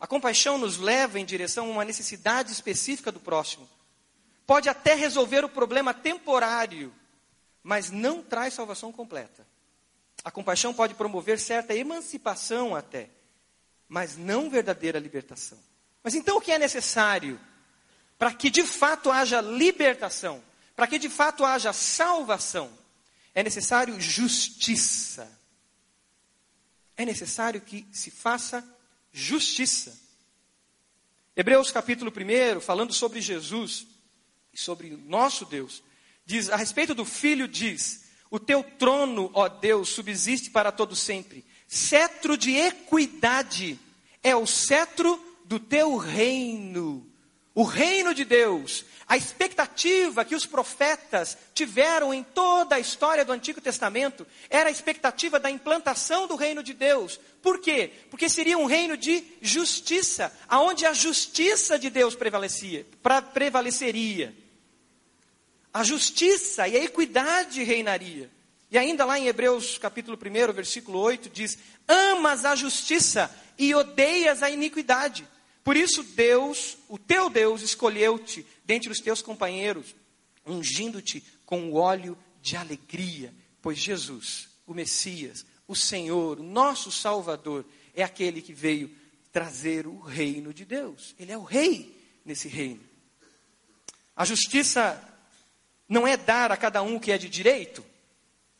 A 0.00 0.06
compaixão 0.06 0.56
nos 0.56 0.78
leva 0.78 1.20
em 1.20 1.24
direção 1.26 1.66
a 1.66 1.70
uma 1.70 1.84
necessidade 1.84 2.52
específica 2.52 3.12
do 3.12 3.20
próximo. 3.20 3.68
Pode 4.46 4.68
até 4.68 4.94
resolver 4.94 5.44
o 5.44 5.48
problema 5.48 5.92
temporário, 5.92 6.94
mas 7.62 7.90
não 7.90 8.22
traz 8.22 8.54
salvação 8.54 8.92
completa. 8.92 9.46
A 10.22 10.30
compaixão 10.30 10.72
pode 10.72 10.94
promover 10.94 11.38
certa 11.38 11.74
emancipação 11.74 12.74
até, 12.74 13.10
mas 13.88 14.16
não 14.16 14.48
verdadeira 14.48 14.98
libertação. 14.98 15.58
Mas 16.02 16.14
então 16.14 16.36
o 16.36 16.40
que 16.40 16.52
é 16.52 16.58
necessário 16.58 17.40
para 18.18 18.32
que 18.32 18.48
de 18.48 18.64
fato 18.64 19.10
haja 19.10 19.40
libertação, 19.40 20.42
para 20.74 20.86
que 20.86 20.98
de 20.98 21.08
fato 21.08 21.44
haja 21.44 21.72
salvação? 21.72 22.70
É 23.34 23.42
necessário 23.42 24.00
justiça. 24.00 25.30
É 26.96 27.04
necessário 27.04 27.60
que 27.60 27.86
se 27.92 28.10
faça 28.10 28.64
justiça. 29.12 29.98
Hebreus 31.36 31.70
capítulo 31.70 32.10
1, 32.10 32.60
falando 32.60 32.94
sobre 32.94 33.20
Jesus 33.20 33.86
e 34.56 34.60
sobre 34.60 34.94
o 34.94 34.98
nosso 34.98 35.44
Deus, 35.44 35.82
diz 36.24 36.48
a 36.48 36.56
respeito 36.56 36.94
do 36.94 37.04
filho 37.04 37.46
diz: 37.46 38.06
"O 38.30 38.40
teu 38.40 38.64
trono, 38.64 39.30
ó 39.34 39.48
Deus, 39.48 39.90
subsiste 39.90 40.50
para 40.50 40.72
todo 40.72 40.96
sempre. 40.96 41.44
Cetro 41.68 42.38
de 42.38 42.56
equidade 42.56 43.78
é 44.22 44.34
o 44.34 44.46
cetro 44.46 45.22
do 45.44 45.60
teu 45.60 45.96
reino." 45.98 47.06
O 47.54 47.62
reino 47.62 48.14
de 48.14 48.24
Deus 48.24 48.84
a 49.08 49.16
expectativa 49.16 50.24
que 50.24 50.34
os 50.34 50.46
profetas 50.46 51.38
tiveram 51.54 52.12
em 52.12 52.24
toda 52.24 52.74
a 52.74 52.80
história 52.80 53.24
do 53.24 53.30
Antigo 53.30 53.60
Testamento 53.60 54.26
era 54.50 54.68
a 54.68 54.72
expectativa 54.72 55.38
da 55.38 55.48
implantação 55.48 56.26
do 56.26 56.34
reino 56.34 56.60
de 56.60 56.74
Deus. 56.74 57.20
Por 57.40 57.60
quê? 57.60 57.92
Porque 58.10 58.28
seria 58.28 58.58
um 58.58 58.66
reino 58.66 58.96
de 58.96 59.22
justiça, 59.40 60.36
aonde 60.48 60.84
a 60.84 60.92
justiça 60.92 61.78
de 61.78 61.88
Deus 61.88 62.16
prevalecia, 62.16 62.84
pra, 63.00 63.22
prevaleceria. 63.22 64.34
A 65.76 65.84
justiça 65.84 66.66
e 66.66 66.74
a 66.74 66.84
equidade 66.84 67.62
reinaria. 67.62 68.30
E 68.70 68.78
ainda 68.78 69.04
lá 69.04 69.18
em 69.18 69.26
Hebreus 69.26 69.76
capítulo 69.76 70.16
1, 70.16 70.50
versículo 70.54 70.98
8, 71.00 71.28
diz: 71.28 71.58
Amas 71.86 72.46
a 72.46 72.56
justiça 72.56 73.30
e 73.58 73.74
odeias 73.74 74.42
a 74.42 74.48
iniquidade. 74.48 75.28
Por 75.62 75.76
isso 75.76 76.02
Deus, 76.02 76.78
o 76.88 76.96
teu 76.96 77.28
Deus, 77.28 77.60
escolheu-te 77.60 78.46
dentre 78.64 78.90
os 78.90 79.00
teus 79.00 79.20
companheiros, 79.20 79.94
ungindo-te 80.46 81.22
com 81.44 81.70
o 81.70 81.74
óleo 81.74 82.16
de 82.40 82.56
alegria, 82.56 83.34
pois 83.60 83.76
Jesus, 83.76 84.48
o 84.66 84.72
Messias, 84.72 85.44
o 85.68 85.76
Senhor, 85.76 86.40
o 86.40 86.42
nosso 86.42 86.90
Salvador, 86.90 87.66
é 87.94 88.02
aquele 88.02 88.40
que 88.40 88.54
veio 88.54 88.90
trazer 89.30 89.86
o 89.86 89.98
reino 89.98 90.54
de 90.54 90.64
Deus. 90.64 91.14
Ele 91.18 91.32
é 91.32 91.36
o 91.36 91.44
rei 91.44 91.94
nesse 92.24 92.48
reino. 92.48 92.80
A 94.16 94.24
justiça 94.24 95.12
não 95.88 96.06
é 96.06 96.16
dar 96.16 96.50
a 96.50 96.56
cada 96.56 96.82
um 96.82 96.96
o 96.96 97.00
que 97.00 97.12
é 97.12 97.18
de 97.18 97.28
direito? 97.28 97.84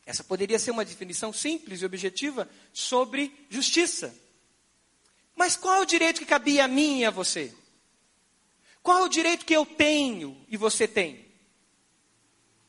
Essa 0.04 0.22
poderia 0.22 0.58
ser 0.58 0.70
uma 0.70 0.84
definição 0.84 1.32
simples 1.32 1.82
e 1.82 1.84
objetiva 1.84 2.48
sobre 2.72 3.32
justiça. 3.50 4.14
Mas 5.34 5.56
qual 5.56 5.76
é 5.76 5.80
o 5.80 5.86
direito 5.86 6.20
que 6.20 6.26
cabia 6.26 6.64
a 6.64 6.68
mim 6.68 7.00
e 7.00 7.04
a 7.04 7.10
você? 7.10 7.52
Qual 8.82 8.98
é 8.98 9.02
o 9.02 9.08
direito 9.08 9.44
que 9.44 9.54
eu 9.54 9.66
tenho 9.66 10.40
e 10.48 10.56
você 10.56 10.86
tem? 10.86 11.26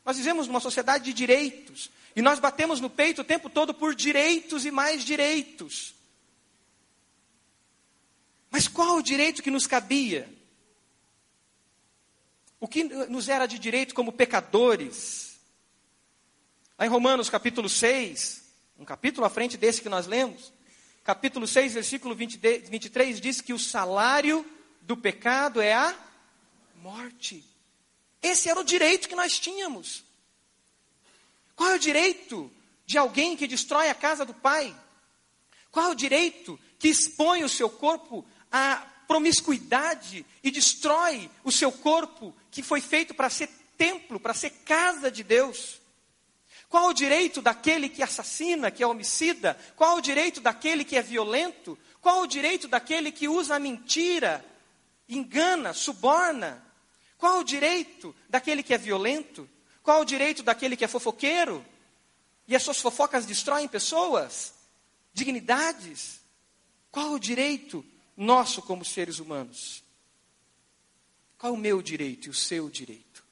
Nós 0.04 0.16
vivemos 0.16 0.48
numa 0.48 0.58
sociedade 0.58 1.04
de 1.04 1.12
direitos. 1.12 1.90
E 2.16 2.22
nós 2.22 2.40
batemos 2.40 2.80
no 2.80 2.90
peito 2.90 3.20
o 3.20 3.24
tempo 3.24 3.48
todo 3.48 3.72
por 3.72 3.94
direitos 3.94 4.64
e 4.64 4.70
mais 4.72 5.04
direitos. 5.04 5.94
Mas 8.50 8.66
qual 8.66 8.96
o 8.96 9.02
direito 9.02 9.42
que 9.42 9.50
nos 9.50 9.66
cabia? 9.66 10.28
O 12.60 12.66
que 12.66 12.84
nos 12.84 13.28
era 13.28 13.46
de 13.46 13.58
direito 13.58 13.94
como 13.94 14.12
pecadores? 14.12 15.38
Lá 16.78 16.86
em 16.86 16.88
Romanos 16.88 17.30
capítulo 17.30 17.68
6, 17.68 18.44
um 18.78 18.84
capítulo 18.84 19.26
à 19.26 19.30
frente 19.30 19.56
desse 19.56 19.80
que 19.82 19.88
nós 19.88 20.06
lemos, 20.06 20.52
capítulo 21.04 21.46
6, 21.46 21.74
versículo 21.74 22.14
20, 22.14 22.36
23, 22.36 23.20
diz 23.20 23.40
que 23.40 23.52
o 23.52 23.58
salário 23.58 24.44
do 24.82 24.96
pecado 24.96 25.60
é 25.60 25.72
a 25.72 25.96
morte. 26.76 27.44
Esse 28.22 28.48
era 28.48 28.58
o 28.58 28.64
direito 28.64 29.08
que 29.08 29.14
nós 29.14 29.38
tínhamos. 29.38 30.04
Qual 31.54 31.70
é 31.70 31.74
o 31.74 31.78
direito 31.78 32.50
de 32.84 32.98
alguém 32.98 33.36
que 33.36 33.46
destrói 33.46 33.88
a 33.88 33.94
casa 33.94 34.24
do 34.24 34.34
pai? 34.34 34.74
Qual 35.70 35.86
é 35.86 35.90
o 35.90 35.94
direito 35.94 36.58
que 36.78 36.88
expõe 36.88 37.44
o 37.44 37.48
seu 37.48 37.68
corpo 37.70 38.24
à 38.50 38.86
promiscuidade 39.08 40.24
e 40.44 40.50
destrói 40.50 41.30
o 41.42 41.50
seu 41.50 41.72
corpo 41.72 42.36
que 42.50 42.62
foi 42.62 42.82
feito 42.82 43.14
para 43.14 43.30
ser 43.30 43.48
templo, 43.78 44.20
para 44.20 44.34
ser 44.34 44.50
casa 44.50 45.10
de 45.10 45.24
Deus? 45.24 45.80
Qual 46.68 46.88
o 46.88 46.92
direito 46.92 47.40
daquele 47.40 47.88
que 47.88 48.02
assassina, 48.02 48.70
que 48.70 48.82
é 48.82 48.86
homicida? 48.86 49.58
Qual 49.74 49.96
o 49.96 50.02
direito 50.02 50.42
daquele 50.42 50.84
que 50.84 50.96
é 50.96 51.02
violento? 51.02 51.78
Qual 52.02 52.20
o 52.20 52.26
direito 52.26 52.68
daquele 52.68 53.10
que 53.10 53.26
usa 53.26 53.56
a 53.56 53.58
mentira, 53.58 54.44
engana, 55.08 55.72
suborna? 55.72 56.62
Qual 57.16 57.38
o 57.38 57.44
direito 57.44 58.14
daquele 58.28 58.62
que 58.62 58.74
é 58.74 58.78
violento? 58.78 59.48
Qual 59.82 60.02
o 60.02 60.04
direito 60.04 60.42
daquele 60.42 60.76
que 60.76 60.84
é 60.84 60.88
fofoqueiro? 60.88 61.64
E 62.46 62.54
as 62.54 62.62
suas 62.62 62.78
fofocas 62.78 63.24
destroem 63.24 63.66
pessoas, 63.66 64.52
dignidades? 65.14 66.20
Qual 66.90 67.12
o 67.12 67.18
direito 67.18 67.84
nosso 68.24 68.60
como 68.62 68.84
seres 68.84 69.18
humanos? 69.18 69.82
Qual 71.38 71.54
o 71.54 71.58
meu 71.58 71.80
direito 71.80 72.26
e 72.26 72.30
o 72.30 72.34
seu 72.34 72.68
direito? 72.68 73.24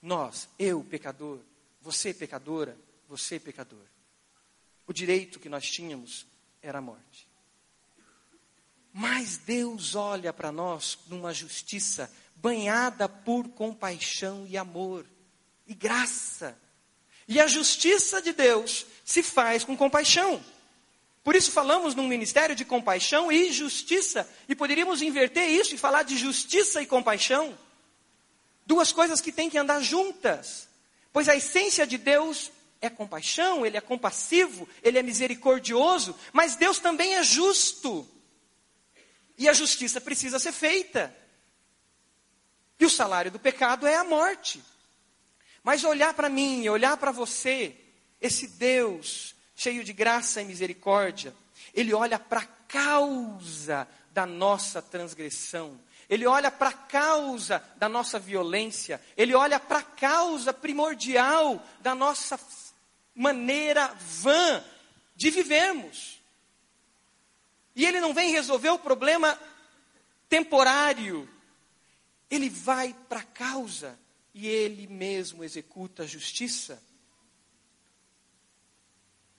Nós, 0.00 0.48
eu, 0.58 0.84
pecador, 0.84 1.40
você, 1.80 2.14
pecadora, 2.14 2.76
você, 3.08 3.40
pecador. 3.40 3.84
O 4.86 4.92
direito 4.92 5.40
que 5.40 5.48
nós 5.48 5.68
tínhamos 5.68 6.26
era 6.62 6.78
a 6.78 6.82
morte. 6.82 7.28
Mas 8.92 9.38
Deus 9.38 9.96
olha 9.96 10.32
para 10.32 10.52
nós 10.52 10.98
numa 11.08 11.34
justiça 11.34 12.08
banhada 12.36 13.08
por 13.08 13.48
compaixão 13.48 14.46
e 14.46 14.56
amor 14.56 15.04
e 15.66 15.74
graça. 15.74 16.56
E 17.26 17.40
a 17.40 17.46
justiça 17.46 18.22
de 18.22 18.32
Deus 18.32 18.86
se 19.04 19.22
faz 19.22 19.64
com 19.64 19.76
compaixão. 19.76 20.40
Por 21.24 21.34
isso 21.34 21.50
falamos 21.50 21.94
num 21.94 22.06
ministério 22.06 22.54
de 22.54 22.66
compaixão 22.66 23.32
e 23.32 23.50
justiça, 23.50 24.28
e 24.46 24.54
poderíamos 24.54 25.00
inverter 25.00 25.48
isso 25.48 25.74
e 25.74 25.78
falar 25.78 26.02
de 26.02 26.18
justiça 26.18 26.82
e 26.82 26.86
compaixão. 26.86 27.58
Duas 28.66 28.92
coisas 28.92 29.22
que 29.22 29.32
têm 29.32 29.48
que 29.48 29.56
andar 29.56 29.80
juntas. 29.80 30.68
Pois 31.10 31.26
a 31.26 31.34
essência 31.34 31.86
de 31.86 31.96
Deus 31.96 32.52
é 32.78 32.90
compaixão, 32.90 33.64
ele 33.64 33.78
é 33.78 33.80
compassivo, 33.80 34.68
ele 34.82 34.98
é 34.98 35.02
misericordioso, 35.02 36.14
mas 36.30 36.56
Deus 36.56 36.78
também 36.78 37.14
é 37.14 37.22
justo. 37.22 38.06
E 39.38 39.48
a 39.48 39.54
justiça 39.54 40.02
precisa 40.02 40.38
ser 40.38 40.52
feita. 40.52 41.14
E 42.78 42.84
o 42.84 42.90
salário 42.90 43.30
do 43.30 43.38
pecado 43.38 43.86
é 43.86 43.96
a 43.96 44.04
morte. 44.04 44.62
Mas 45.62 45.84
olhar 45.84 46.12
para 46.12 46.28
mim, 46.28 46.68
olhar 46.68 46.98
para 46.98 47.10
você, 47.10 47.74
esse 48.20 48.46
Deus 48.46 49.34
cheio 49.54 49.84
de 49.84 49.92
graça 49.92 50.42
e 50.42 50.44
misericórdia, 50.44 51.34
ele 51.72 51.94
olha 51.94 52.18
para 52.18 52.40
a 52.40 52.46
causa 52.68 53.88
da 54.10 54.26
nossa 54.26 54.82
transgressão. 54.82 55.80
Ele 56.08 56.26
olha 56.26 56.50
para 56.50 56.68
a 56.68 56.72
causa 56.72 57.64
da 57.76 57.88
nossa 57.88 58.18
violência, 58.18 59.00
ele 59.16 59.34
olha 59.34 59.58
para 59.58 59.78
a 59.78 59.82
causa 59.82 60.52
primordial 60.52 61.64
da 61.80 61.94
nossa 61.94 62.38
maneira 63.14 63.86
vã 63.94 64.62
de 65.16 65.30
vivermos. 65.30 66.20
E 67.74 67.86
ele 67.86 68.00
não 68.00 68.12
vem 68.12 68.32
resolver 68.32 68.70
o 68.70 68.78
problema 68.78 69.38
temporário 70.28 71.28
ele 72.34 72.48
vai 72.48 72.94
para 73.08 73.20
a 73.20 73.24
causa 73.24 73.98
e 74.34 74.46
ele 74.46 74.86
mesmo 74.86 75.44
executa 75.44 76.02
a 76.02 76.06
justiça. 76.06 76.82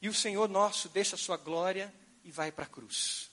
E 0.01 0.09
o 0.09 0.13
Senhor 0.13 0.49
nosso 0.49 0.89
deixa 0.89 1.15
a 1.15 1.19
sua 1.19 1.37
glória 1.37 1.93
e 2.23 2.31
vai 2.31 2.51
para 2.51 2.65
a 2.65 2.67
cruz. 2.67 3.29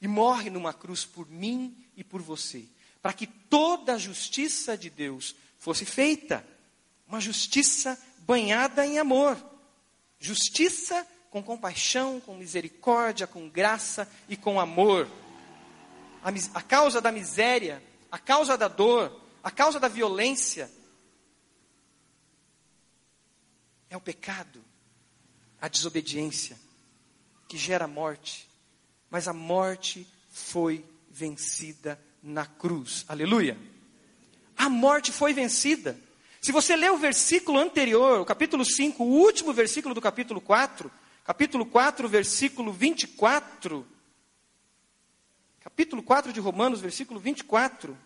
E 0.00 0.08
morre 0.08 0.50
numa 0.50 0.72
cruz 0.72 1.04
por 1.04 1.28
mim 1.28 1.76
e 1.96 2.04
por 2.04 2.20
você, 2.20 2.64
para 3.00 3.12
que 3.12 3.26
toda 3.26 3.94
a 3.94 3.98
justiça 3.98 4.76
de 4.76 4.90
Deus 4.90 5.34
fosse 5.58 5.84
feita. 5.84 6.46
Uma 7.06 7.20
justiça 7.20 8.00
banhada 8.20 8.86
em 8.86 8.98
amor. 8.98 9.36
Justiça 10.18 11.06
com 11.30 11.42
compaixão, 11.42 12.20
com 12.20 12.36
misericórdia, 12.36 13.26
com 13.26 13.48
graça 13.48 14.08
e 14.28 14.36
com 14.36 14.58
amor. 14.58 15.08
A, 16.22 16.30
a 16.58 16.62
causa 16.62 17.00
da 17.00 17.12
miséria 17.12 17.82
a 18.10 18.18
causa 18.18 18.56
da 18.56 18.68
dor, 18.68 19.20
a 19.42 19.50
causa 19.50 19.78
da 19.78 19.88
violência, 19.88 20.70
é 23.88 23.96
o 23.96 24.00
pecado, 24.00 24.64
a 25.60 25.68
desobediência, 25.68 26.58
que 27.48 27.56
gera 27.56 27.86
morte. 27.86 28.48
Mas 29.10 29.28
a 29.28 29.32
morte 29.32 30.06
foi 30.30 30.84
vencida 31.10 32.00
na 32.22 32.44
cruz. 32.44 33.04
Aleluia! 33.08 33.58
A 34.56 34.68
morte 34.68 35.12
foi 35.12 35.32
vencida. 35.32 35.98
Se 36.40 36.52
você 36.52 36.76
ler 36.76 36.92
o 36.92 36.98
versículo 36.98 37.58
anterior, 37.58 38.20
o 38.20 38.24
capítulo 38.24 38.64
5, 38.64 39.02
o 39.02 39.06
último 39.06 39.52
versículo 39.52 39.94
do 39.94 40.00
capítulo 40.00 40.40
4, 40.40 40.90
capítulo 41.24 41.66
4, 41.66 42.08
versículo 42.08 42.72
24, 42.72 43.86
capítulo 45.60 46.02
4 46.02 46.32
de 46.32 46.40
Romanos, 46.40 46.80
versículo 46.80 47.18
24. 47.18 47.96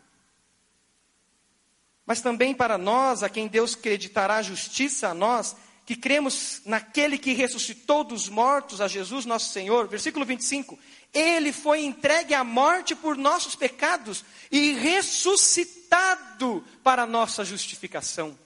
Mas 2.07 2.21
também 2.21 2.55
para 2.55 2.79
nós, 2.79 3.23
a 3.23 3.29
quem 3.29 3.47
Deus 3.47 3.75
creditará 3.75 4.43
justiça 4.43 5.09
a 5.09 5.15
nós, 5.15 5.55
que 5.91 5.97
cremos 5.97 6.63
naquele 6.65 7.19
que 7.19 7.33
ressuscitou 7.33 8.05
dos 8.05 8.29
mortos, 8.29 8.81
a 8.81 8.87
Jesus 8.87 9.25
nosso 9.25 9.53
Senhor. 9.53 9.89
Versículo 9.89 10.25
25. 10.25 10.79
Ele 11.13 11.53
foi 11.53 11.81
entregue 11.81 12.33
à 12.33 12.45
morte 12.45 12.95
por 12.95 13.17
nossos 13.17 13.57
pecados 13.57 14.25
e 14.53 14.71
ressuscitado 14.75 16.65
para 16.85 17.07
nossa 17.07 17.45
justificação. 17.45 18.39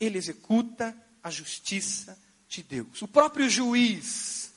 Ele 0.00 0.16
executa 0.16 0.96
a 1.22 1.28
justiça 1.28 2.18
de 2.48 2.62
Deus. 2.62 3.02
O 3.02 3.06
próprio 3.06 3.50
juiz, 3.50 4.50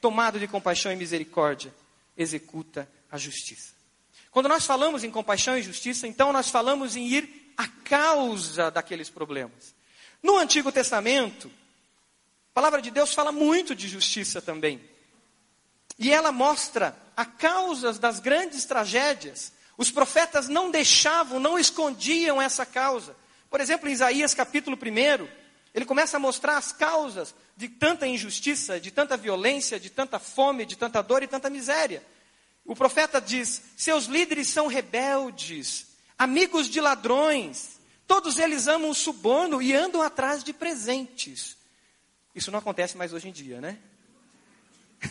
tomado 0.00 0.40
de 0.40 0.48
compaixão 0.48 0.90
e 0.90 0.96
misericórdia, 0.96 1.72
executa 2.16 2.90
a 3.12 3.16
justiça. 3.16 3.74
Quando 4.32 4.48
nós 4.48 4.66
falamos 4.66 5.04
em 5.04 5.10
compaixão 5.12 5.56
e 5.56 5.62
justiça, 5.62 6.08
então 6.08 6.32
nós 6.32 6.50
falamos 6.50 6.96
em 6.96 7.06
ir 7.06 7.52
à 7.56 7.68
causa 7.68 8.72
daqueles 8.72 9.08
problemas. 9.08 9.76
No 10.22 10.36
Antigo 10.36 10.72
Testamento, 10.72 11.50
a 12.50 12.54
palavra 12.54 12.80
de 12.80 12.90
Deus 12.90 13.12
fala 13.12 13.30
muito 13.30 13.74
de 13.74 13.88
justiça 13.88 14.40
também. 14.40 14.80
E 15.98 16.12
ela 16.12 16.32
mostra 16.32 16.96
a 17.16 17.24
causas 17.24 17.98
das 17.98 18.20
grandes 18.20 18.64
tragédias. 18.64 19.52
Os 19.78 19.90
profetas 19.90 20.48
não 20.48 20.70
deixavam, 20.70 21.38
não 21.38 21.58
escondiam 21.58 22.40
essa 22.40 22.66
causa. 22.66 23.16
Por 23.48 23.60
exemplo, 23.60 23.88
em 23.88 23.92
Isaías 23.92 24.34
capítulo 24.34 24.76
1, 24.76 25.28
ele 25.74 25.84
começa 25.84 26.16
a 26.16 26.20
mostrar 26.20 26.56
as 26.56 26.72
causas 26.72 27.34
de 27.56 27.68
tanta 27.68 28.06
injustiça, 28.06 28.80
de 28.80 28.90
tanta 28.90 29.16
violência, 29.16 29.78
de 29.78 29.90
tanta 29.90 30.18
fome, 30.18 30.66
de 30.66 30.76
tanta 30.76 31.02
dor 31.02 31.22
e 31.22 31.26
tanta 31.26 31.48
miséria. 31.48 32.02
O 32.64 32.74
profeta 32.74 33.20
diz: 33.20 33.62
seus 33.76 34.06
líderes 34.06 34.48
são 34.48 34.66
rebeldes, 34.66 35.86
amigos 36.18 36.68
de 36.68 36.80
ladrões, 36.80 37.75
todos 38.06 38.38
eles 38.38 38.68
amam 38.68 38.90
o 38.90 38.94
suborno 38.94 39.60
e 39.60 39.74
andam 39.74 40.02
atrás 40.02 40.44
de 40.44 40.52
presentes. 40.52 41.56
Isso 42.34 42.50
não 42.50 42.58
acontece 42.58 42.96
mais 42.96 43.12
hoje 43.12 43.28
em 43.28 43.32
dia, 43.32 43.60
né? 43.60 43.78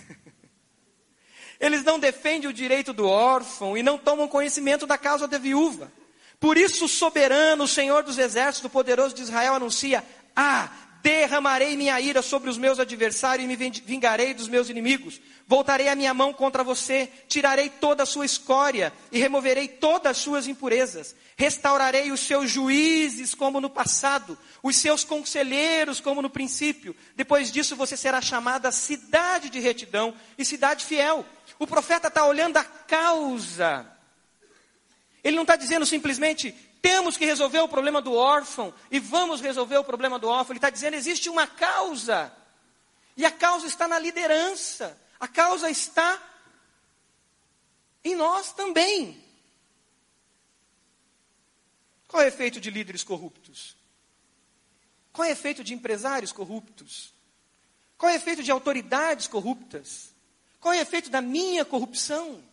Eles 1.60 1.84
não 1.84 1.98
defendem 1.98 2.50
o 2.50 2.54
direito 2.54 2.94
do 2.94 3.08
órfão 3.08 3.78
e 3.78 3.82
não 3.82 3.98
tomam 3.98 4.28
conhecimento 4.28 4.86
da 4.86 4.98
causa 4.98 5.28
da 5.28 5.38
viúva. 5.38 5.92
Por 6.40 6.58
isso 6.58 6.86
o 6.86 6.90
soberano, 6.90 7.64
o 7.64 7.68
Senhor 7.68 8.04
dos 8.04 8.18
exércitos, 8.18 8.70
o 8.70 8.70
poderoso 8.70 9.16
de 9.16 9.22
Israel 9.22 9.56
anuncia: 9.56 10.04
Ah, 10.36 10.70
derramarei 11.06 11.78
minha 11.78 12.02
ira 12.02 12.24
sobre 12.24 12.50
os 12.50 12.58
meus 12.58 12.80
adversários 12.80 13.46
e 13.46 13.48
me 13.48 13.56
vingarei 13.56 14.34
dos 14.34 14.48
meus 14.48 14.70
inimigos. 14.70 15.22
Voltarei 15.48 15.88
a 15.88 15.96
minha 15.96 16.16
mão 16.16 16.34
contra 16.34 16.64
você, 16.64 17.08
tirarei 17.28 17.70
toda 17.70 18.02
a 18.02 18.06
sua 18.08 18.26
escória 18.26 18.92
e 19.12 19.20
removerei 19.20 19.68
todas 19.68 20.18
as 20.18 20.18
suas 20.18 20.48
impurezas. 20.48 21.16
Restaurarei 21.38 22.12
os 22.12 22.22
seus 22.22 22.50
juízes 22.50 23.36
como 23.36 23.62
no 23.62 23.70
passado, 23.70 24.36
os 24.64 24.78
seus 24.78 25.04
conselheiros 25.04 26.00
como 26.00 26.24
no 26.24 26.30
princípio. 26.30 26.96
Depois 27.16 27.52
disso 27.52 27.76
você 27.76 27.96
será 27.96 28.20
chamada 28.20 28.72
cidade 28.72 29.52
de 29.52 29.60
retidão 29.60 30.12
e 30.40 30.44
cidade 30.44 30.86
fiel. 30.86 31.24
O 31.60 31.68
profeta 31.68 32.08
está 32.08 32.26
olhando 32.26 32.58
a 32.58 32.64
causa. 32.64 33.86
Ele 35.24 35.36
não 35.36 35.44
está 35.44 35.56
dizendo 35.56 35.86
simplesmente 35.86 36.56
temos 36.82 37.18
que 37.18 37.26
resolver 37.26 37.60
o 37.60 37.68
problema 37.68 38.02
do 38.02 38.14
órfão 38.14 38.74
e 38.92 39.00
vamos 39.00 39.42
resolver 39.42 39.78
o 39.78 39.84
problema 39.84 40.20
do 40.20 40.28
órfão. 40.28 40.54
Ele 40.54 40.58
está 40.60 40.70
dizendo 40.70 40.96
existe 40.96 41.30
uma 41.30 41.48
causa. 41.48 42.32
E 43.18 43.26
a 43.26 43.32
causa 43.32 43.68
está 43.68 43.88
na 43.88 43.98
liderança. 43.98 45.00
A 45.20 45.28
causa 45.28 45.70
está 45.70 46.22
em 48.04 48.16
nós 48.16 48.54
também. 48.54 49.24
Qual 52.08 52.22
é 52.22 52.26
o 52.26 52.28
efeito 52.28 52.60
de 52.60 52.70
líderes 52.70 53.04
corruptos? 53.04 53.76
Qual 55.12 55.26
é 55.26 55.30
o 55.30 55.34
efeito 55.34 55.64
de 55.64 55.74
empresários 55.74 56.32
corruptos? 56.32 57.14
Qual 57.98 58.10
é 58.10 58.16
o 58.16 58.18
efeito 58.18 58.44
de 58.44 58.52
autoridades 58.52 59.28
corruptas? 59.28 60.14
Qual 60.60 60.74
é 60.74 60.78
o 60.78 60.82
efeito 60.82 61.10
da 61.10 61.22
minha 61.22 61.64
corrupção? 61.64 62.44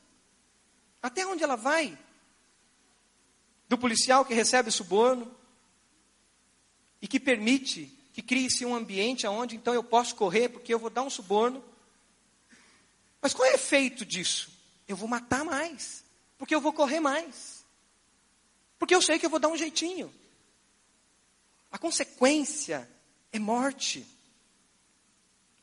Até 1.03 1.27
onde 1.27 1.43
ela 1.43 1.57
vai? 1.57 1.99
Do 3.73 3.79
policial 3.79 4.23
que 4.23 4.35
recebe 4.35 4.71
suborno 4.71 5.35
e 7.01 7.09
que 7.09 7.19
permite 7.19 7.91
que 8.13 8.21
crie-se 8.21 8.67
um 8.67 8.75
ambiente 8.75 9.27
onde 9.27 9.57
então 9.57 9.73
eu 9.73 9.83
posso 9.83 10.15
correr 10.15 10.51
porque 10.51 10.75
eu 10.75 10.79
vou 10.79 10.91
dar 10.91 11.01
um 11.01 11.09
suborno 11.09 11.65
mas 13.19 13.33
qual 13.33 13.49
é 13.49 13.53
o 13.53 13.55
efeito 13.55 14.05
disso? 14.05 14.53
Eu 14.87 14.95
vou 14.95 15.09
matar 15.09 15.43
mais, 15.43 16.05
porque 16.37 16.55
eu 16.55 16.61
vou 16.61 16.75
correr 16.75 17.01
mais, 17.01 17.65
porque 18.79 18.95
eu 18.95 19.01
sei 19.01 19.19
que 19.19 19.25
eu 19.25 19.31
vou 19.31 19.41
dar 19.41 19.49
um 19.49 19.57
jeitinho. 19.57 20.13
A 21.71 21.79
consequência 21.79 22.87
é 23.33 23.39
morte. 23.39 24.05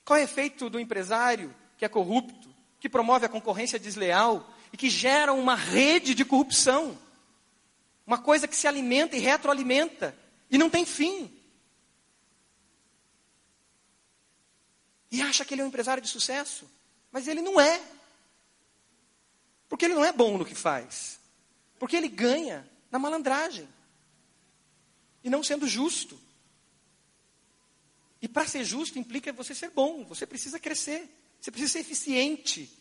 Qual 0.04 0.18
é 0.18 0.22
o 0.22 0.24
efeito 0.24 0.68
do 0.68 0.80
empresário 0.80 1.54
que 1.78 1.86
é 1.86 1.88
corrupto, 1.88 2.50
que 2.80 2.90
promove 2.90 3.28
a 3.28 3.30
concorrência 3.30 3.78
desleal 3.78 4.52
e 4.74 4.78
que 4.78 4.90
gera 4.90 5.32
uma 5.32 5.54
rede 5.54 6.16
de 6.16 6.26
corrupção? 6.26 6.98
Uma 8.10 8.18
coisa 8.18 8.48
que 8.48 8.56
se 8.56 8.68
alimenta 8.68 9.16
e 9.16 9.20
retroalimenta 9.20 10.18
e 10.50 10.58
não 10.58 10.68
tem 10.68 10.84
fim. 10.84 11.32
E 15.12 15.22
acha 15.22 15.46
que 15.46 15.54
ele 15.54 15.62
é 15.62 15.64
um 15.64 15.68
empresário 15.68 16.02
de 16.02 16.10
sucesso. 16.10 16.68
Mas 17.12 17.28
ele 17.28 17.40
não 17.40 17.62
é. 17.62 17.80
Porque 19.68 19.86
ele 19.86 19.94
não 19.94 20.04
é 20.04 20.12
bom 20.12 20.40
no 20.40 20.46
que 20.46 20.56
faz. 20.56 21.20
Porque 21.78 21.96
ele 21.96 22.08
ganha 22.08 22.68
na 22.90 22.98
malandragem. 22.98 23.70
E 25.24 25.30
não 25.30 25.44
sendo 25.44 25.68
justo. 25.68 26.20
E 28.20 28.28
para 28.28 28.48
ser 28.48 28.64
justo 28.64 28.98
implica 28.98 29.32
você 29.32 29.54
ser 29.54 29.70
bom, 29.70 30.04
você 30.04 30.26
precisa 30.26 30.60
crescer, 30.60 31.08
você 31.40 31.52
precisa 31.52 31.74
ser 31.74 31.80
eficiente, 31.82 32.76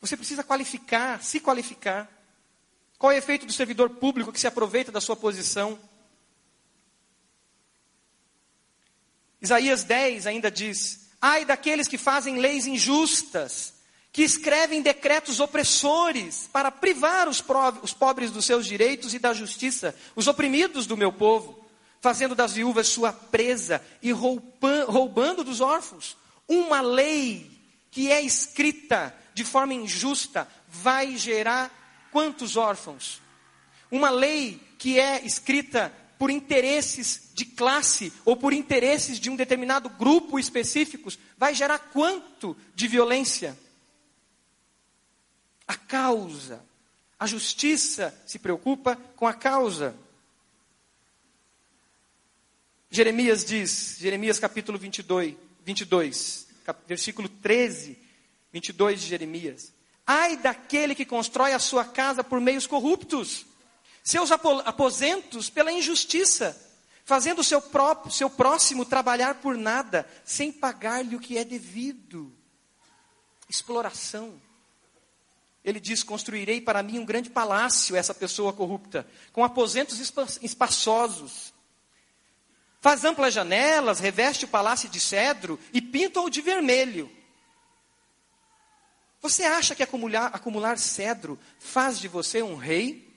você 0.00 0.16
precisa 0.16 0.44
qualificar, 0.44 1.20
se 1.20 1.40
qualificar. 1.40 2.08
Qual 3.02 3.10
é 3.10 3.16
o 3.16 3.18
efeito 3.18 3.44
do 3.44 3.52
servidor 3.52 3.90
público 3.90 4.30
que 4.30 4.38
se 4.38 4.46
aproveita 4.46 4.92
da 4.92 5.00
sua 5.00 5.16
posição? 5.16 5.76
Isaías 9.40 9.82
10 9.82 10.28
ainda 10.28 10.48
diz: 10.48 11.10
Ai 11.20 11.44
daqueles 11.44 11.88
que 11.88 11.98
fazem 11.98 12.38
leis 12.38 12.64
injustas, 12.64 13.74
que 14.12 14.22
escrevem 14.22 14.82
decretos 14.82 15.40
opressores 15.40 16.48
para 16.52 16.70
privar 16.70 17.28
os, 17.28 17.42
os 17.82 17.92
pobres 17.92 18.30
dos 18.30 18.46
seus 18.46 18.66
direitos 18.66 19.12
e 19.14 19.18
da 19.18 19.34
justiça, 19.34 19.96
os 20.14 20.28
oprimidos 20.28 20.86
do 20.86 20.96
meu 20.96 21.12
povo, 21.12 21.58
fazendo 22.00 22.36
das 22.36 22.52
viúvas 22.52 22.86
sua 22.86 23.12
presa 23.12 23.84
e 24.00 24.12
roubando 24.12 25.42
dos 25.42 25.60
órfãos. 25.60 26.16
Uma 26.46 26.80
lei 26.80 27.50
que 27.90 28.12
é 28.12 28.22
escrita 28.22 29.12
de 29.34 29.42
forma 29.42 29.74
injusta 29.74 30.46
vai 30.68 31.16
gerar 31.16 31.81
quantos 32.12 32.56
órfãos? 32.56 33.20
Uma 33.90 34.10
lei 34.10 34.60
que 34.78 35.00
é 35.00 35.24
escrita 35.24 35.92
por 36.18 36.30
interesses 36.30 37.30
de 37.34 37.44
classe 37.44 38.12
ou 38.24 38.36
por 38.36 38.52
interesses 38.52 39.18
de 39.18 39.28
um 39.28 39.34
determinado 39.34 39.88
grupo 39.88 40.38
específicos, 40.38 41.18
vai 41.36 41.54
gerar 41.54 41.78
quanto 41.78 42.56
de 42.74 42.86
violência? 42.86 43.58
A 45.66 45.74
causa. 45.74 46.64
A 47.18 47.26
justiça 47.26 48.14
se 48.24 48.38
preocupa 48.38 48.96
com 49.16 49.26
a 49.26 49.34
causa. 49.34 49.96
Jeremias 52.90 53.44
diz, 53.44 53.96
Jeremias 53.98 54.38
capítulo 54.38 54.78
22, 54.78 55.34
22 55.64 56.52
versículo 56.86 57.28
13, 57.28 57.98
22 58.52 59.00
de 59.00 59.08
Jeremias. 59.08 59.72
Ai 60.06 60.36
daquele 60.36 60.94
que 60.94 61.04
constrói 61.04 61.52
a 61.52 61.58
sua 61.58 61.84
casa 61.84 62.24
por 62.24 62.40
meios 62.40 62.66
corruptos 62.66 63.46
seus 64.02 64.32
aposentos 64.32 65.48
pela 65.48 65.72
injustiça, 65.72 66.60
fazendo 67.04 67.38
o 67.38 67.44
seu, 67.44 67.62
próprio, 67.62 68.12
seu 68.12 68.28
próximo 68.28 68.84
trabalhar 68.84 69.36
por 69.36 69.56
nada, 69.56 70.08
sem 70.24 70.50
pagar-lhe 70.50 71.14
o 71.14 71.20
que 71.20 71.38
é 71.38 71.44
devido. 71.44 72.32
Exploração. 73.48 74.40
Ele 75.64 75.78
diz: 75.78 76.02
Construirei 76.02 76.60
para 76.60 76.82
mim 76.82 76.98
um 76.98 77.04
grande 77.04 77.30
palácio, 77.30 77.94
essa 77.94 78.12
pessoa 78.12 78.52
corrupta, 78.52 79.06
com 79.32 79.44
aposentos 79.44 80.00
espaçosos. 80.42 81.52
Faz 82.80 83.04
amplas 83.04 83.32
janelas, 83.32 84.00
reveste 84.00 84.44
o 84.44 84.48
palácio 84.48 84.88
de 84.88 84.98
cedro 84.98 85.60
e 85.72 85.80
pinta-o 85.80 86.28
de 86.28 86.40
vermelho. 86.40 87.08
Você 89.22 89.44
acha 89.44 89.74
que 89.76 89.84
acumular, 89.84 90.26
acumular 90.26 90.76
cedro 90.76 91.38
faz 91.58 92.00
de 92.00 92.08
você 92.08 92.42
um 92.42 92.56
rei? 92.56 93.08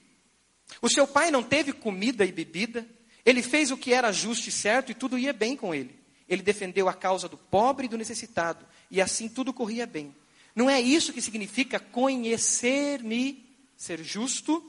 O 0.80 0.88
seu 0.88 1.08
pai 1.08 1.32
não 1.32 1.42
teve 1.42 1.74
comida 1.74 2.24
e 2.24 2.32
bebida, 2.32 2.88
ele 3.26 3.42
fez 3.42 3.72
o 3.72 3.78
que 3.78 3.92
era 3.92 4.12
justo 4.12 4.48
e 4.48 4.52
certo 4.52 4.92
e 4.92 4.96
tudo 4.96 5.18
ia 5.18 5.34
bem 5.34 5.58
com 5.58 5.74
ele. 5.74 6.00
Ele 6.30 6.44
defendeu 6.44 6.88
a 6.88 6.94
causa 6.94 7.28
do 7.28 7.38
pobre 7.38 7.88
e 7.88 7.90
do 7.90 7.98
necessitado, 7.98 8.66
e 8.90 9.02
assim 9.02 9.28
tudo 9.28 9.52
corria 9.52 9.88
bem. 9.88 10.16
Não 10.56 10.70
é 10.70 10.80
isso 10.80 11.12
que 11.12 11.22
significa 11.22 11.80
conhecer-me, 11.80 13.44
ser 13.76 14.04
justo? 14.04 14.64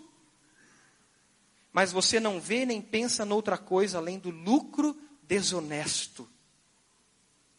Mas 1.70 1.92
você 1.92 2.18
não 2.18 2.40
vê 2.40 2.64
nem 2.64 2.80
pensa 2.80 3.26
noutra 3.26 3.58
coisa 3.58 3.98
além 3.98 4.18
do 4.18 4.30
lucro 4.30 4.98
desonesto. 5.22 6.26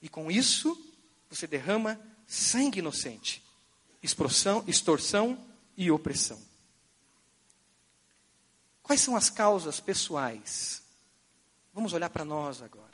E 0.02 0.10
com 0.10 0.32
isso, 0.32 0.76
você 1.30 1.46
derrama 1.46 2.00
sangue 2.26 2.80
inocente, 2.80 3.42
extorsão, 4.02 4.64
extorsão 4.68 5.38
e 5.76 5.92
opressão. 5.92 6.40
Quais 8.82 9.02
são 9.02 9.16
as 9.16 9.30
causas 9.30 9.80
pessoais? 9.80 10.82
Vamos 11.74 11.94
olhar 11.94 12.10
para 12.10 12.24
nós 12.24 12.62
agora. 12.62 12.88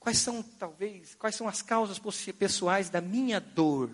Quais 0.00 0.18
são, 0.18 0.42
talvez, 0.42 1.14
quais 1.14 1.36
são 1.36 1.46
as 1.46 1.62
causas 1.62 1.98
pessoais 2.32 2.90
da 2.90 3.00
minha 3.00 3.38
dor? 3.38 3.90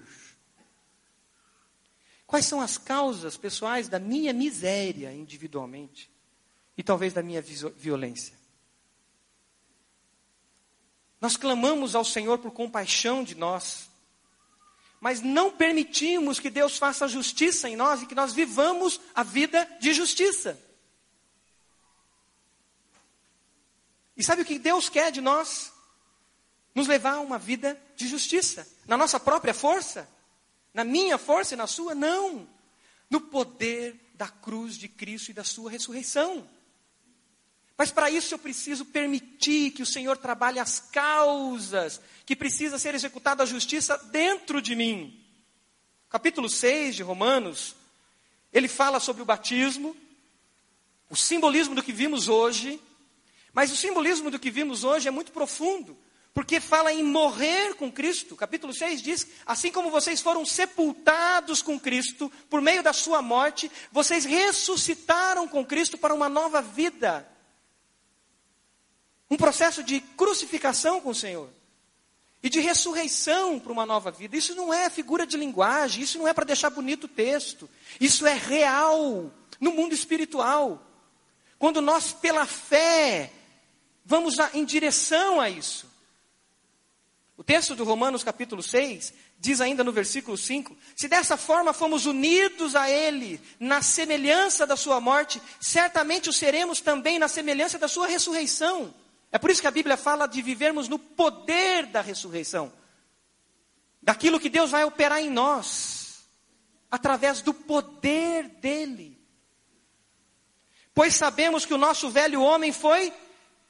Quais 2.26 2.46
são 2.46 2.61
as 2.61 2.78
causas 2.78 3.37
pessoais 3.37 3.88
da 3.88 3.98
minha 3.98 4.33
miséria 4.33 5.12
individualmente? 5.12 6.09
E 6.76 6.83
talvez 6.83 7.12
da 7.12 7.22
minha 7.22 7.42
violência? 7.42 8.38
Nós 11.20 11.37
clamamos 11.37 11.94
ao 11.94 12.04
Senhor 12.04 12.38
por 12.38 12.52
compaixão 12.52 13.22
de 13.22 13.35
nós, 13.35 13.89
mas 15.00 15.22
não 15.22 15.50
permitimos 15.50 16.38
que 16.38 16.50
Deus 16.50 16.76
faça 16.76 17.08
justiça 17.08 17.68
em 17.68 17.74
nós 17.74 18.02
e 18.02 18.06
que 18.06 18.14
nós 18.14 18.34
vivamos 18.34 19.00
a 19.14 19.22
vida 19.22 19.66
de 19.80 19.94
justiça. 19.94 20.60
E 24.14 24.22
sabe 24.22 24.42
o 24.42 24.44
que 24.44 24.58
Deus 24.58 24.90
quer 24.90 25.10
de 25.10 25.22
nós? 25.22 25.72
Nos 26.74 26.86
levar 26.86 27.14
a 27.14 27.20
uma 27.20 27.38
vida 27.38 27.80
de 27.96 28.06
justiça. 28.06 28.68
Na 28.86 28.96
nossa 28.96 29.18
própria 29.18 29.54
força? 29.54 30.06
Na 30.74 30.84
minha 30.84 31.16
força 31.16 31.54
e 31.54 31.56
na 31.56 31.66
sua? 31.66 31.94
Não. 31.94 32.46
No 33.08 33.22
poder 33.22 34.12
da 34.14 34.28
cruz 34.28 34.76
de 34.76 34.86
Cristo 34.86 35.30
e 35.30 35.34
da 35.34 35.42
sua 35.42 35.70
ressurreição. 35.70 36.46
Mas 37.80 37.90
para 37.90 38.10
isso 38.10 38.34
eu 38.34 38.38
preciso 38.38 38.84
permitir 38.84 39.70
que 39.70 39.82
o 39.82 39.86
Senhor 39.86 40.18
trabalhe 40.18 40.58
as 40.58 40.78
causas 40.78 41.98
que 42.26 42.36
precisa 42.36 42.78
ser 42.78 42.94
executada 42.94 43.42
a 43.42 43.46
justiça 43.46 43.96
dentro 44.12 44.60
de 44.60 44.76
mim. 44.76 45.18
Capítulo 46.10 46.46
6 46.46 46.96
de 46.96 47.02
Romanos, 47.02 47.74
ele 48.52 48.68
fala 48.68 49.00
sobre 49.00 49.22
o 49.22 49.24
batismo, 49.24 49.96
o 51.08 51.16
simbolismo 51.16 51.74
do 51.74 51.82
que 51.82 51.90
vimos 51.90 52.28
hoje, 52.28 52.78
mas 53.50 53.72
o 53.72 53.76
simbolismo 53.76 54.30
do 54.30 54.38
que 54.38 54.50
vimos 54.50 54.84
hoje 54.84 55.08
é 55.08 55.10
muito 55.10 55.32
profundo, 55.32 55.96
porque 56.34 56.60
fala 56.60 56.92
em 56.92 57.02
morrer 57.02 57.76
com 57.76 57.90
Cristo. 57.90 58.36
Capítulo 58.36 58.74
6 58.74 59.00
diz: 59.00 59.26
Assim 59.46 59.72
como 59.72 59.90
vocês 59.90 60.20
foram 60.20 60.44
sepultados 60.44 61.62
com 61.62 61.80
Cristo 61.80 62.30
por 62.50 62.60
meio 62.60 62.82
da 62.82 62.92
sua 62.92 63.22
morte, 63.22 63.72
vocês 63.90 64.26
ressuscitaram 64.26 65.48
com 65.48 65.64
Cristo 65.64 65.96
para 65.96 66.12
uma 66.12 66.28
nova 66.28 66.60
vida. 66.60 67.26
Um 69.30 69.36
processo 69.36 69.82
de 69.82 70.00
crucificação 70.00 71.00
com 71.00 71.10
o 71.10 71.14
Senhor 71.14 71.48
e 72.42 72.48
de 72.48 72.60
ressurreição 72.60 73.58
para 73.58 73.72
uma 73.72 73.86
nova 73.86 74.10
vida. 74.10 74.36
Isso 74.36 74.54
não 74.54 74.72
é 74.72 74.88
figura 74.90 75.26
de 75.26 75.36
linguagem, 75.36 76.02
isso 76.02 76.18
não 76.18 76.26
é 76.26 76.32
para 76.32 76.46
deixar 76.46 76.70
bonito 76.70 77.04
o 77.04 77.08
texto. 77.08 77.68
Isso 78.00 78.26
é 78.26 78.34
real 78.34 79.30
no 79.60 79.72
mundo 79.72 79.94
espiritual. 79.94 80.82
Quando 81.58 81.80
nós, 81.82 82.12
pela 82.12 82.46
fé, 82.46 83.30
vamos 84.04 84.36
em 84.54 84.64
direção 84.64 85.40
a 85.40 85.50
isso. 85.50 85.88
O 87.36 87.44
texto 87.44 87.74
do 87.74 87.84
Romanos 87.84 88.24
capítulo 88.24 88.62
6 88.62 89.14
diz 89.38 89.60
ainda 89.60 89.84
no 89.84 89.92
versículo 89.92 90.36
5: 90.36 90.76
Se 90.96 91.08
dessa 91.08 91.36
forma 91.36 91.72
fomos 91.72 92.06
unidos 92.06 92.74
a 92.74 92.90
Ele 92.90 93.40
na 93.58 93.82
semelhança 93.82 94.66
da 94.66 94.76
Sua 94.76 95.00
morte, 95.00 95.40
certamente 95.60 96.28
o 96.28 96.32
seremos 96.32 96.80
também 96.80 97.18
na 97.18 97.28
semelhança 97.28 97.78
da 97.78 97.88
Sua 97.88 98.06
ressurreição. 98.06 98.94
É 99.32 99.38
por 99.38 99.50
isso 99.50 99.60
que 99.60 99.66
a 99.66 99.72
Bíblia 99.72 99.96
fala 99.96 100.26
de 100.26 100.42
vivermos 100.42 100.88
no 100.88 100.98
poder 100.98 101.86
da 101.86 102.00
ressurreição, 102.00 102.72
daquilo 104.02 104.40
que 104.40 104.48
Deus 104.48 104.70
vai 104.70 104.84
operar 104.84 105.20
em 105.20 105.30
nós, 105.30 106.24
através 106.90 107.40
do 107.40 107.54
poder 107.54 108.48
dEle. 108.60 109.18
Pois 110.92 111.14
sabemos 111.14 111.64
que 111.64 111.72
o 111.72 111.78
nosso 111.78 112.10
velho 112.10 112.42
homem 112.42 112.72
foi 112.72 113.12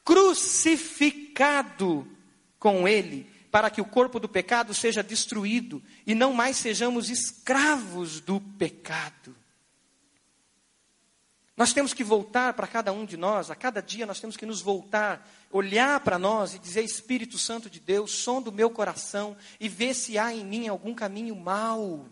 crucificado 0.03 2.07
com 2.57 2.87
Ele 2.87 3.29
para 3.51 3.69
que 3.69 3.81
o 3.81 3.85
corpo 3.85 4.19
do 4.19 4.29
pecado 4.29 4.73
seja 4.73 5.03
destruído 5.03 5.83
e 6.07 6.15
não 6.15 6.33
mais 6.33 6.55
sejamos 6.55 7.09
escravos 7.09 8.21
do 8.21 8.39
pecado. 8.39 9.35
Nós 11.55 11.73
temos 11.73 11.93
que 11.93 12.03
voltar 12.03 12.53
para 12.53 12.65
cada 12.65 12.93
um 12.93 13.05
de 13.05 13.17
nós, 13.17 13.51
a 13.51 13.55
cada 13.55 13.81
dia 13.81 14.05
nós 14.05 14.21
temos 14.21 14.37
que 14.37 14.45
nos 14.45 14.61
voltar, 14.61 15.29
olhar 15.51 15.99
para 15.99 16.17
nós 16.17 16.53
e 16.53 16.59
dizer: 16.59 16.83
Espírito 16.83 17.37
Santo 17.37 17.69
de 17.69 17.79
Deus, 17.79 18.11
som 18.11 18.41
do 18.41 18.51
meu 18.51 18.69
coração 18.69 19.37
e 19.59 19.67
ver 19.67 19.93
se 19.93 20.17
há 20.17 20.33
em 20.33 20.45
mim 20.45 20.67
algum 20.67 20.93
caminho 20.93 21.35
mau, 21.35 22.07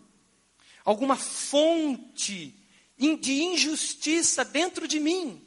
alguma 0.84 1.15
fonte 1.15 2.56
de 2.97 3.41
injustiça 3.43 4.43
dentro 4.43 4.88
de 4.88 4.99
mim. 4.99 5.41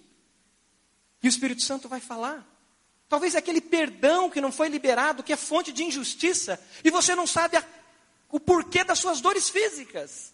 E 1.22 1.26
o 1.26 1.28
Espírito 1.28 1.62
Santo 1.62 1.88
vai 1.88 2.00
falar. 2.00 2.48
Talvez 3.09 3.35
aquele 3.35 3.61
perdão 3.61 4.31
que 4.31 4.40
não 4.40 4.50
foi 4.50 4.68
liberado, 4.68 5.22
que 5.22 5.33
é 5.33 5.37
fonte 5.37 5.70
de 5.70 5.85
injustiça, 5.85 6.59
e 6.83 6.90
você 6.90 7.14
não 7.14 7.26
sabe 7.26 7.59
a, 7.59 7.64
o 8.31 8.40
porquê 8.40 8.83
das 8.83 8.98
suas 8.98 9.20
dores 9.20 9.50
físicas. 9.50 10.33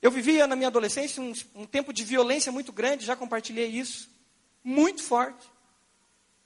Eu 0.00 0.10
vivia 0.10 0.46
na 0.46 0.54
minha 0.54 0.68
adolescência 0.68 1.22
um, 1.22 1.32
um 1.54 1.66
tempo 1.66 1.92
de 1.92 2.04
violência 2.04 2.52
muito 2.52 2.72
grande, 2.72 3.04
já 3.04 3.16
compartilhei 3.16 3.66
isso, 3.66 4.11
muito 4.62 5.02
forte. 5.02 5.50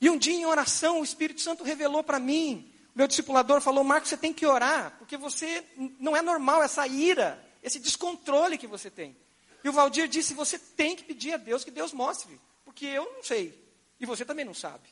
E 0.00 0.11
um 0.11 0.18
dia 0.18 0.35
em 0.35 0.46
oração, 0.46 1.00
o 1.00 1.05
Espírito 1.05 1.40
Santo 1.40 1.64
revelou 1.64 2.02
para 2.02 2.18
mim, 2.18 2.72
meu 2.94 3.07
discipulador 3.07 3.61
falou: 3.61 3.85
Marcos, 3.85 4.11
você 4.11 4.16
tem 4.16 4.33
que 4.33 4.46
orar, 4.46 4.94
porque 4.98 5.16
você 5.16 5.64
não 5.98 6.16
é 6.16 6.22
normal 6.22 6.62
essa 6.62 6.87
ira, 6.87 7.42
esse 7.62 7.79
descontrole 7.79 8.59
que 8.59 8.66
você 8.66 8.90
tem. 8.90 9.16
E 9.64 9.68
o 9.68 9.72
Valdir 9.72 10.09
disse: 10.09 10.35
você 10.35 10.59
tem 10.59 10.94
que 10.94 11.05
pedir 11.05 11.35
a 11.35 11.37
Deus 11.37 11.64
que 11.64 11.70
Deus 11.70 11.92
mostre 11.92 12.38
porque 12.76 12.85
eu 12.85 13.11
não 13.14 13.22
sei. 13.22 13.59
E 13.98 14.05
você 14.05 14.22
também 14.22 14.44
não 14.44 14.52
sabe. 14.52 14.87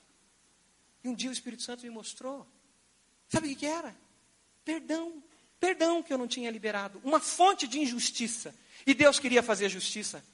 E 1.02 1.08
um 1.08 1.14
dia 1.14 1.28
o 1.28 1.32
Espírito 1.34 1.62
Santo 1.62 1.82
me 1.82 1.90
mostrou. 1.90 2.46
Sabe 3.28 3.52
o 3.52 3.56
que, 3.56 3.66
era? 3.66 3.94
Perdão. 4.64 5.22
Perdão 5.60 6.02
que 6.02 6.10
eu 6.10 6.16
não 6.16 6.26
tinha 6.26 6.50
liberado. 6.50 6.98
Uma 7.04 7.20
fonte 7.20 7.68
de 7.68 7.78
injustiça. 7.78 8.54
E 8.86 8.94
Deus 8.94 9.18
queria 9.18 9.42
fazer 9.42 9.68
justiça. 9.68 10.24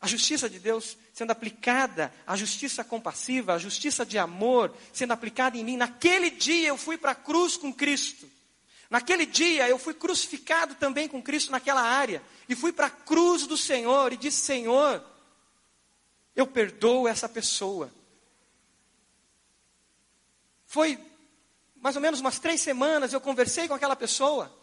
A 0.00 0.06
justiça 0.06 0.48
de 0.48 0.58
Deus 0.58 0.96
sendo 1.12 1.30
aplicada, 1.30 2.12
a 2.26 2.34
justiça 2.34 2.82
compassiva, 2.82 3.52
a 3.52 3.58
justiça 3.58 4.04
de 4.06 4.16
amor 4.16 4.74
sendo 4.92 5.12
aplicada 5.12 5.58
em 5.58 5.64
mim. 5.64 5.76
Naquele 5.76 6.30
dia 6.30 6.68
eu 6.68 6.78
fui 6.78 6.96
para 6.96 7.12
a 7.12 7.14
cruz 7.14 7.56
com 7.56 7.72
Cristo. 7.72 8.28
Naquele 8.88 9.26
dia 9.26 9.68
eu 9.68 9.78
fui 9.78 9.92
crucificado 9.92 10.74
também 10.74 11.06
com 11.06 11.22
Cristo 11.22 11.52
naquela 11.52 11.82
área. 11.82 12.22
E 12.48 12.56
fui 12.56 12.72
para 12.72 12.86
a 12.86 12.90
cruz 12.90 13.46
do 13.46 13.56
Senhor 13.56 14.12
e 14.12 14.16
disse: 14.16 14.40
Senhor, 14.40 15.04
eu 16.34 16.46
perdoo 16.46 17.06
essa 17.06 17.28
pessoa. 17.28 17.92
Foi 20.66 20.98
mais 21.76 21.96
ou 21.96 22.02
menos 22.02 22.20
umas 22.20 22.38
três 22.38 22.60
semanas, 22.60 23.12
eu 23.12 23.20
conversei 23.20 23.68
com 23.68 23.74
aquela 23.74 23.96
pessoa. 23.96 24.54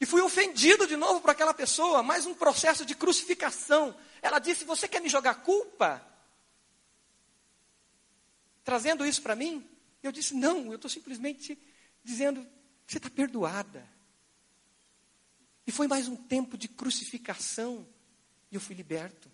E 0.00 0.04
fui 0.04 0.20
ofendido 0.20 0.86
de 0.86 0.96
novo 0.96 1.20
por 1.20 1.30
aquela 1.30 1.54
pessoa, 1.54 2.02
mais 2.02 2.26
um 2.26 2.34
processo 2.34 2.84
de 2.84 2.94
crucificação. 2.94 3.94
Ela 4.26 4.40
disse: 4.40 4.64
Você 4.64 4.88
quer 4.88 5.00
me 5.00 5.08
jogar 5.08 5.36
culpa? 5.36 6.04
Trazendo 8.64 9.06
isso 9.06 9.22
para 9.22 9.36
mim? 9.36 9.64
Eu 10.02 10.10
disse: 10.10 10.34
Não, 10.34 10.66
eu 10.66 10.74
estou 10.74 10.90
simplesmente 10.90 11.56
dizendo: 12.02 12.44
Você 12.84 12.98
está 12.98 13.08
perdoada. 13.08 13.88
E 15.64 15.70
foi 15.70 15.86
mais 15.86 16.08
um 16.08 16.16
tempo 16.16 16.58
de 16.58 16.66
crucificação. 16.66 17.86
E 18.50 18.56
eu 18.56 18.60
fui 18.60 18.74
liberto. 18.74 19.30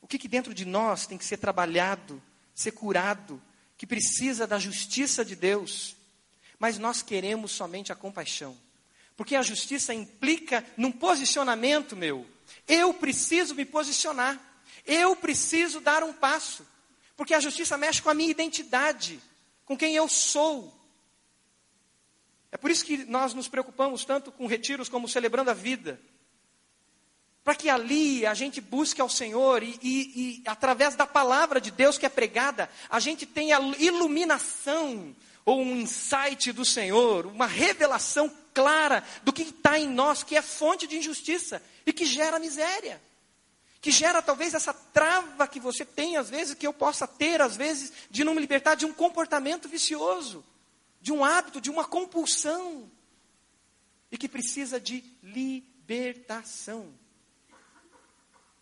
O 0.00 0.06
que, 0.06 0.18
que 0.18 0.28
dentro 0.28 0.54
de 0.54 0.64
nós 0.64 1.04
tem 1.06 1.18
que 1.18 1.24
ser 1.24 1.36
trabalhado, 1.36 2.22
ser 2.54 2.72
curado, 2.72 3.42
que 3.76 3.86
precisa 3.86 4.46
da 4.46 4.58
justiça 4.58 5.24
de 5.24 5.34
Deus, 5.34 5.96
mas 6.58 6.78
nós 6.78 7.02
queremos 7.02 7.50
somente 7.50 7.92
a 7.92 7.96
compaixão. 7.96 8.56
Porque 9.18 9.34
a 9.34 9.42
justiça 9.42 9.92
implica 9.92 10.64
num 10.76 10.92
posicionamento 10.92 11.96
meu. 11.96 12.24
Eu 12.68 12.94
preciso 12.94 13.52
me 13.52 13.64
posicionar. 13.64 14.40
Eu 14.86 15.16
preciso 15.16 15.80
dar 15.80 16.04
um 16.04 16.12
passo. 16.12 16.64
Porque 17.16 17.34
a 17.34 17.40
justiça 17.40 17.76
mexe 17.76 18.00
com 18.00 18.10
a 18.10 18.14
minha 18.14 18.30
identidade, 18.30 19.20
com 19.64 19.76
quem 19.76 19.96
eu 19.96 20.08
sou. 20.08 20.72
É 22.52 22.56
por 22.56 22.70
isso 22.70 22.84
que 22.84 22.98
nós 23.06 23.34
nos 23.34 23.48
preocupamos 23.48 24.04
tanto 24.04 24.30
com 24.30 24.46
retiros 24.46 24.88
como 24.88 25.08
celebrando 25.08 25.50
a 25.50 25.54
vida 25.54 26.00
para 27.42 27.54
que 27.54 27.70
ali 27.70 28.26
a 28.26 28.34
gente 28.34 28.60
busque 28.60 29.00
ao 29.00 29.08
Senhor 29.08 29.62
e, 29.62 29.78
e, 29.82 29.82
e, 29.82 30.42
através 30.44 30.94
da 30.94 31.06
palavra 31.06 31.58
de 31.58 31.70
Deus 31.70 31.96
que 31.96 32.04
é 32.04 32.08
pregada, 32.10 32.68
a 32.90 33.00
gente 33.00 33.24
tenha 33.24 33.58
iluminação 33.78 35.16
ou 35.46 35.62
um 35.62 35.76
insight 35.76 36.52
do 36.52 36.62
Senhor, 36.62 37.24
uma 37.24 37.46
revelação 37.46 38.30
clara 38.58 39.04
do 39.22 39.32
que 39.32 39.42
está 39.42 39.78
em 39.78 39.88
nós, 39.88 40.24
que 40.24 40.34
é 40.34 40.42
fonte 40.42 40.88
de 40.88 40.98
injustiça 40.98 41.62
e 41.86 41.92
que 41.92 42.04
gera 42.04 42.40
miséria. 42.40 43.00
Que 43.80 43.92
gera 43.92 44.20
talvez 44.20 44.52
essa 44.52 44.74
trava 44.74 45.46
que 45.46 45.60
você 45.60 45.84
tem, 45.84 46.16
às 46.16 46.28
vezes, 46.28 46.54
que 46.54 46.66
eu 46.66 46.72
possa 46.72 47.06
ter, 47.06 47.40
às 47.40 47.56
vezes, 47.56 47.92
de 48.10 48.24
não 48.24 48.34
me 48.34 48.40
libertar 48.40 48.74
de 48.74 48.84
um 48.84 48.92
comportamento 48.92 49.68
vicioso, 49.68 50.44
de 51.00 51.12
um 51.12 51.24
hábito, 51.24 51.60
de 51.60 51.70
uma 51.70 51.84
compulsão, 51.84 52.90
e 54.10 54.18
que 54.18 54.28
precisa 54.28 54.80
de 54.80 55.04
libertação. 55.22 56.92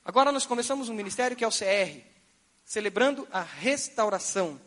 Agora 0.05 0.31
nós 0.31 0.45
começamos 0.45 0.91
um 0.91 0.95
ministério 0.95 1.35
que 1.35 1.43
é 1.43 1.49
o 1.49 1.51
CR, 1.51 2.05
celebrando 2.67 3.27
a 3.33 3.41
restauração. 3.41 4.61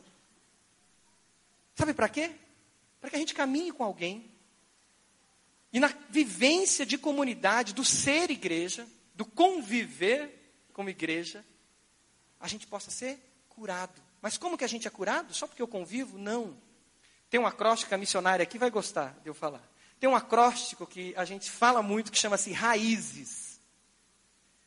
Sabe 1.75 1.93
para 1.93 2.09
quê? 2.09 2.31
Para 2.99 3.11
que 3.11 3.15
a 3.15 3.19
gente 3.19 3.35
caminhe 3.35 3.71
com 3.71 3.83
alguém. 3.83 4.38
E 5.71 5.79
na 5.79 5.93
vivência 6.09 6.85
de 6.85 6.97
comunidade, 6.97 7.73
do 7.73 7.85
ser 7.85 8.31
igreja, 8.31 8.87
do 9.13 9.25
conviver 9.25 10.53
como 10.73 10.89
igreja, 10.89 11.45
a 12.39 12.47
gente 12.47 12.65
possa 12.65 12.89
ser 12.89 13.19
curado. 13.47 14.01
Mas 14.21 14.37
como 14.37 14.57
que 14.57 14.63
a 14.63 14.67
gente 14.67 14.87
é 14.87 14.91
curado? 14.91 15.33
Só 15.33 15.45
porque 15.45 15.61
eu 15.61 15.67
convivo? 15.67 16.17
Não. 16.17 16.57
Tem 17.29 17.39
um 17.39 17.45
acróstico, 17.45 17.93
a 17.93 17.97
missionária 17.97 18.43
aqui 18.43 18.57
vai 18.57 18.69
gostar 18.69 19.17
de 19.21 19.29
eu 19.29 19.33
falar. 19.33 19.63
Tem 19.99 20.09
um 20.09 20.15
acróstico 20.15 20.87
que 20.87 21.13
a 21.15 21.25
gente 21.25 21.51
fala 21.51 21.81
muito 21.81 22.11
que 22.11 22.17
chama-se 22.17 22.51
raízes. 22.51 23.59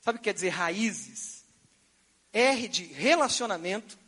Sabe 0.00 0.16
o 0.16 0.18
que 0.18 0.24
quer 0.24 0.34
dizer 0.34 0.50
raízes? 0.50 1.44
R 2.32 2.68
de 2.68 2.84
relacionamento, 2.84 3.98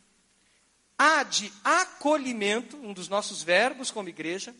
A 0.97 1.23
de 1.23 1.51
acolhimento, 1.63 2.77
um 2.77 2.93
dos 2.93 3.09
nossos 3.09 3.43
verbos 3.43 3.91
como 3.91 4.07
igreja, 4.07 4.55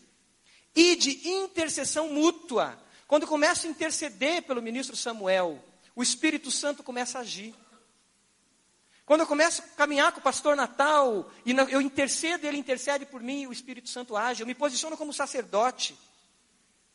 e 0.76 0.94
de 0.94 1.26
intercessão 1.26 2.12
mútua. 2.12 2.78
Quando 3.08 3.22
eu 3.22 3.28
começo 3.28 3.66
a 3.66 3.70
interceder 3.70 4.42
pelo 4.42 4.60
ministro 4.60 4.94
Samuel, 4.94 5.64
o 5.94 6.02
Espírito 6.02 6.50
Santo 6.50 6.82
começa 6.82 7.18
a 7.18 7.22
agir. 7.22 7.54
Quando 9.06 9.20
eu 9.20 9.26
começo 9.26 9.62
a 9.62 9.64
caminhar 9.76 10.12
com 10.12 10.18
o 10.20 10.22
pastor 10.22 10.54
Natal, 10.54 11.30
e 11.46 11.52
eu 11.70 11.80
intercedo 11.80 12.46
ele 12.46 12.58
intercede 12.58 13.06
por 13.06 13.22
mim, 13.22 13.46
o 13.46 13.52
Espírito 13.52 13.88
Santo 13.88 14.16
age. 14.16 14.42
Eu 14.42 14.46
me 14.46 14.54
posiciono 14.54 14.96
como 14.96 15.12
sacerdote. 15.12 15.96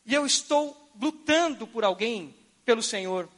E 0.04 0.14
eu 0.14 0.24
estou 0.24 0.90
lutando 1.00 1.66
por 1.66 1.84
alguém 1.84 2.36
pelo 2.64 2.82
Senhor. 2.82 3.28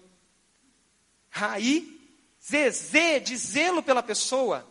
Raí, 1.31 2.01
zezê, 2.43 3.21
de 3.21 3.37
zelo 3.37 3.83
pela 3.83 4.03
pessoa. 4.03 4.67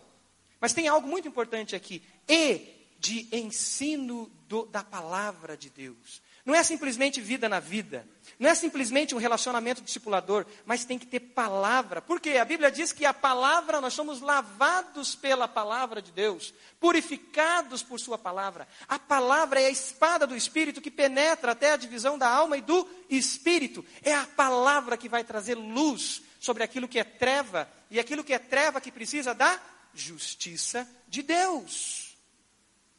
Mas 0.60 0.74
tem 0.74 0.88
algo 0.88 1.08
muito 1.08 1.28
importante 1.28 1.76
aqui. 1.76 2.04
E 2.28 2.83
de 3.04 3.28
ensino 3.34 4.32
do, 4.48 4.66
da 4.66 4.82
palavra 4.82 5.58
de 5.58 5.70
Deus. 5.70 6.22
Não 6.46 6.56
é 6.56 6.64
simplesmente 6.64 7.20
vida 7.20 7.50
na 7.50 7.60
vida. 7.60 8.08
Não 8.40 8.50
é 8.50 8.56
simplesmente 8.56 9.14
um 9.14 9.18
relacionamento 9.18 9.82
discipulador, 9.82 10.46
mas 10.66 10.86
tem 10.86 10.98
que 10.98 11.06
ter 11.06 11.20
palavra. 11.20 12.02
Porque 12.02 12.32
a 12.32 12.46
Bíblia 12.46 12.72
diz 12.72 12.94
que 12.94 13.06
a 13.06 13.14
palavra, 13.14 13.82
nós 13.82 13.94
somos 13.94 14.22
lavados 14.22 15.16
pela 15.16 15.50
palavra 15.50 16.02
de 16.02 16.14
Deus, 16.14 16.54
purificados 16.80 17.84
por 17.84 18.00
Sua 18.00 18.18
palavra. 18.18 18.70
A 18.88 18.98
palavra 18.98 19.60
é 19.62 19.66
a 19.66 19.70
espada 19.70 20.26
do 20.26 20.36
Espírito 20.36 20.82
que 20.82 20.92
penetra 20.92 21.52
até 21.52 21.74
a 21.74 21.78
divisão 21.78 22.18
da 22.18 22.30
alma 22.30 22.58
e 22.58 22.62
do 22.62 22.88
Espírito. 23.10 23.84
É 24.02 24.14
a 24.14 24.26
palavra 24.26 24.96
que 24.96 25.10
vai 25.10 25.26
trazer 25.26 25.56
luz 25.56 26.22
sobre 26.40 26.64
aquilo 26.64 26.88
que 26.88 27.00
é 27.00 27.04
treva 27.04 27.70
e 27.92 28.00
aquilo 28.00 28.24
que 28.24 28.34
é 28.34 28.40
treva 28.40 28.80
que 28.80 28.92
precisa 28.94 29.34
da 29.34 29.60
justiça 29.94 30.90
de 31.08 31.22
Deus. 31.22 32.03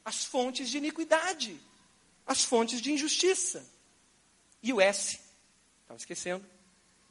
As 0.04 0.24
fontes 0.24 0.68
de 0.68 0.78
iniquidade 0.78 1.60
as 2.26 2.44
fontes 2.44 2.80
de 2.80 2.92
injustiça. 2.92 3.64
E 4.62 4.72
o 4.72 4.80
S, 4.80 5.20
estava 5.82 5.98
esquecendo, 5.98 6.44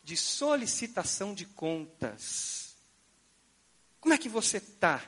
de 0.03 0.17
solicitação 0.17 1.33
de 1.33 1.45
contas. 1.45 2.75
Como 3.99 4.13
é 4.13 4.17
que 4.17 4.27
você 4.27 4.57
está, 4.57 5.03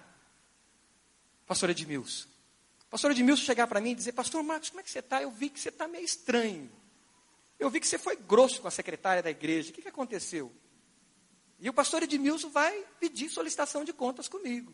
pastor 1.46 1.70
Edmilson? 1.72 2.28
Pastor 2.90 3.12
Edmilson 3.12 3.44
chegar 3.44 3.68
para 3.68 3.82
mim 3.82 3.92
e 3.92 3.96
dizer, 3.96 4.14
pastor 4.14 4.42
Marcos, 4.44 4.70
como 4.70 4.80
é 4.80 4.84
que 4.84 4.92
você 4.92 5.00
está? 5.00 5.22
Eu 5.22 5.32
vi 5.32 5.50
que 5.50 5.60
você 5.60 5.70
está 5.70 5.88
meio 5.88 6.06
estranho. 6.06 6.72
Eu 7.60 7.70
vi 7.70 7.80
que 7.80 7.88
você 7.88 7.98
foi 7.98 8.16
grosso 8.16 8.62
com 8.62 8.68
a 8.68 8.72
secretária 8.72 9.24
da 9.24 9.32
igreja. 9.32 9.72
O 9.72 9.74
que, 9.74 9.82
que 9.82 9.88
aconteceu? 9.88 10.52
E 11.60 11.70
o 11.70 11.74
pastor 11.74 12.04
Edmilson 12.04 12.50
vai 12.50 12.86
pedir 13.00 13.30
solicitação 13.30 13.84
de 13.84 13.92
contas 13.92 14.28
comigo. 14.28 14.74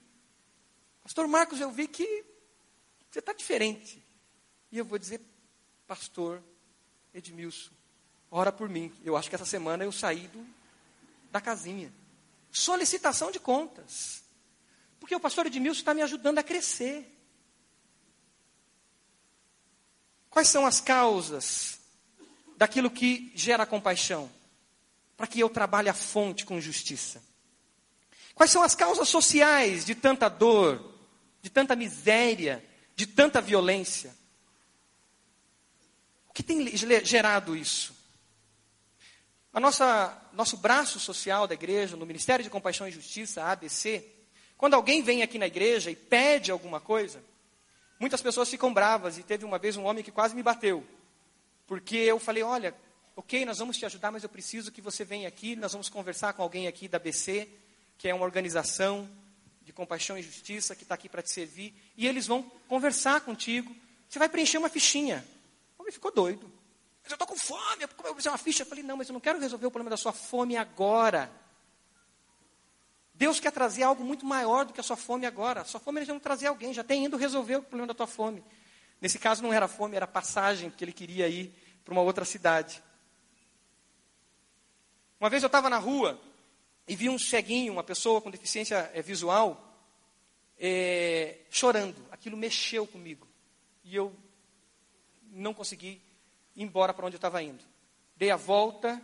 Pastor 1.01 1.27
Marcos, 1.27 1.59
eu 1.59 1.71
vi 1.71 1.87
que 1.87 2.25
você 3.11 3.19
está 3.19 3.33
diferente. 3.33 4.01
E 4.71 4.77
eu 4.77 4.85
vou 4.85 4.97
dizer, 4.97 5.19
pastor 5.85 6.41
Edmilson, 7.13 7.71
ora 8.29 8.53
por 8.53 8.69
mim. 8.69 8.91
Eu 9.03 9.17
acho 9.17 9.29
que 9.29 9.35
essa 9.35 9.45
semana 9.45 9.83
eu 9.83 9.91
saí 9.91 10.29
do, 10.29 10.47
da 11.29 11.41
casinha. 11.41 11.91
Solicitação 12.49 13.29
de 13.29 13.39
contas. 13.39 14.23
Porque 14.97 15.13
o 15.13 15.19
pastor 15.19 15.45
Edmilson 15.45 15.79
está 15.79 15.93
me 15.93 16.01
ajudando 16.01 16.37
a 16.37 16.43
crescer. 16.43 17.05
Quais 20.29 20.47
são 20.47 20.65
as 20.65 20.79
causas 20.79 21.79
daquilo 22.55 22.89
que 22.89 23.29
gera 23.35 23.65
compaixão? 23.65 24.31
Para 25.17 25.27
que 25.27 25.41
eu 25.41 25.49
trabalhe 25.49 25.89
a 25.89 25.93
fonte 25.93 26.45
com 26.45 26.61
justiça. 26.61 27.21
Quais 28.33 28.51
são 28.51 28.63
as 28.63 28.73
causas 28.73 29.09
sociais 29.09 29.83
de 29.83 29.95
tanta 29.95 30.29
dor, 30.29 30.95
de 31.41 31.49
tanta 31.49 31.75
miséria, 31.75 32.65
de 33.01 33.07
tanta 33.07 33.41
violência? 33.41 34.15
O 36.29 36.33
que 36.33 36.43
tem 36.43 36.67
gerado 36.77 37.57
isso? 37.57 37.95
A 39.51 39.59
nossa, 39.59 40.15
nosso 40.33 40.55
braço 40.55 40.99
social 40.99 41.47
da 41.47 41.55
igreja, 41.55 41.97
no 41.97 42.05
Ministério 42.05 42.43
de 42.43 42.49
Compaixão 42.49 42.87
e 42.87 42.91
Justiça, 42.91 43.43
ABC, 43.43 44.05
quando 44.55 44.75
alguém 44.75 45.01
vem 45.01 45.23
aqui 45.23 45.39
na 45.39 45.47
igreja 45.47 45.89
e 45.89 45.95
pede 45.95 46.51
alguma 46.51 46.79
coisa, 46.79 47.23
muitas 47.99 48.21
pessoas 48.21 48.47
ficam 48.47 48.71
bravas. 48.71 49.17
E 49.17 49.23
teve 49.23 49.45
uma 49.45 49.57
vez 49.57 49.75
um 49.77 49.85
homem 49.85 50.03
que 50.03 50.11
quase 50.11 50.35
me 50.35 50.43
bateu. 50.43 50.85
Porque 51.65 51.97
eu 51.97 52.19
falei: 52.19 52.43
olha, 52.43 52.75
ok, 53.15 53.45
nós 53.45 53.57
vamos 53.57 53.77
te 53.77 53.85
ajudar, 53.87 54.11
mas 54.11 54.21
eu 54.21 54.29
preciso 54.29 54.71
que 54.71 54.79
você 54.79 55.03
venha 55.03 55.27
aqui. 55.27 55.55
Nós 55.55 55.71
vamos 55.71 55.89
conversar 55.89 56.33
com 56.33 56.43
alguém 56.43 56.67
aqui 56.67 56.87
da 56.87 56.97
ABC, 56.97 57.49
que 57.97 58.07
é 58.07 58.13
uma 58.13 58.25
organização 58.25 59.09
de 59.71 59.73
compaixão 59.73 60.17
e 60.17 60.21
justiça 60.21 60.75
que 60.75 60.83
está 60.83 60.95
aqui 60.95 61.07
para 61.07 61.21
te 61.21 61.31
servir. 61.31 61.73
E 61.95 62.05
eles 62.05 62.27
vão 62.27 62.43
conversar 62.67 63.21
contigo. 63.21 63.73
Você 64.09 64.19
vai 64.19 64.27
preencher 64.27 64.57
uma 64.57 64.69
fichinha 64.69 65.25
homem 65.81 65.91
ficou 65.91 66.11
doido. 66.11 66.51
Mas 67.03 67.11
eu 67.11 67.15
estou 67.15 67.27
com 67.27 67.35
fome, 67.35 67.87
como 67.87 68.07
eu 68.07 68.13
vou 68.13 68.15
fazer 68.15 68.29
uma 68.29 68.37
ficha? 68.37 68.63
Eu 68.63 68.67
falei, 68.67 68.83
não, 68.83 68.95
mas 68.95 69.09
eu 69.09 69.13
não 69.13 69.19
quero 69.19 69.39
resolver 69.39 69.65
o 69.65 69.71
problema 69.71 69.89
da 69.89 69.97
sua 69.97 70.13
fome 70.13 70.55
agora. 70.55 71.31
Deus 73.13 73.39
quer 73.39 73.51
trazer 73.51 73.83
algo 73.83 74.03
muito 74.03 74.25
maior 74.25 74.65
do 74.65 74.73
que 74.73 74.79
a 74.79 74.83
sua 74.83 74.95
fome 74.95 75.25
agora. 75.25 75.61
A 75.61 75.65
sua 75.65 75.79
fome 75.79 75.99
ele 75.99 76.05
já 76.05 76.13
não 76.13 76.19
trazer 76.19 76.47
alguém, 76.47 76.73
já 76.73 76.83
tem 76.83 77.05
indo 77.05 77.17
resolver 77.17 77.57
o 77.57 77.61
problema 77.61 77.87
da 77.87 77.93
tua 77.93 78.07
fome. 78.07 78.43
Nesse 78.99 79.17
caso 79.17 79.41
não 79.41 79.51
era 79.51 79.67
fome, 79.67 79.95
era 79.95 80.07
passagem, 80.07 80.69
porque 80.69 80.83
ele 80.83 80.93
queria 80.93 81.27
ir 81.27 81.53
para 81.83 81.91
uma 81.91 82.01
outra 82.01 82.23
cidade. 82.23 82.81
Uma 85.19 85.29
vez 85.29 85.41
eu 85.43 85.47
estava 85.47 85.69
na 85.69 85.77
rua 85.77 86.19
e 86.91 86.95
vi 86.97 87.07
um 87.07 87.17
ceguinho, 87.17 87.71
uma 87.71 87.85
pessoa 87.85 88.19
com 88.19 88.29
deficiência 88.29 88.91
é, 88.93 89.01
visual, 89.01 89.79
é, 90.59 91.37
chorando. 91.49 91.95
Aquilo 92.11 92.35
mexeu 92.35 92.85
comigo. 92.85 93.25
E 93.85 93.95
eu 93.95 94.13
não 95.31 95.53
consegui 95.53 96.01
ir 96.53 96.63
embora 96.63 96.93
para 96.93 97.05
onde 97.05 97.15
eu 97.15 97.17
estava 97.17 97.41
indo. 97.41 97.63
Dei 98.17 98.29
a 98.29 98.35
volta 98.35 99.01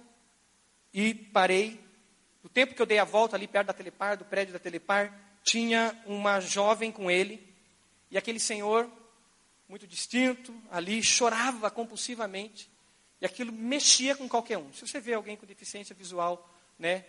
e 0.94 1.14
parei. 1.14 1.80
No 2.44 2.50
tempo 2.50 2.76
que 2.76 2.82
eu 2.82 2.86
dei 2.86 3.00
a 3.00 3.06
volta 3.06 3.38
ali 3.38 3.48
perto 3.48 3.68
da 3.68 3.74
Telepar, 3.74 4.18
do 4.18 4.26
prédio 4.26 4.52
da 4.52 4.60
Telepar, 4.60 5.18
tinha 5.42 5.98
uma 6.06 6.42
jovem 6.42 6.92
com 6.92 7.10
ele. 7.10 7.42
E 8.12 8.18
aquele 8.18 8.38
senhor, 8.38 8.92
muito 9.70 9.88
distinto, 9.88 10.54
ali 10.70 11.02
chorava 11.02 11.72
compulsivamente. 11.72 12.70
E 13.22 13.26
aquilo 13.26 13.54
mexia 13.54 14.14
com 14.14 14.28
qualquer 14.28 14.58
um. 14.58 14.74
Se 14.74 14.86
você 14.86 15.00
vê 15.00 15.14
alguém 15.14 15.38
com 15.38 15.46
deficiência 15.46 15.96
visual, 15.96 16.54
né, 16.78 17.06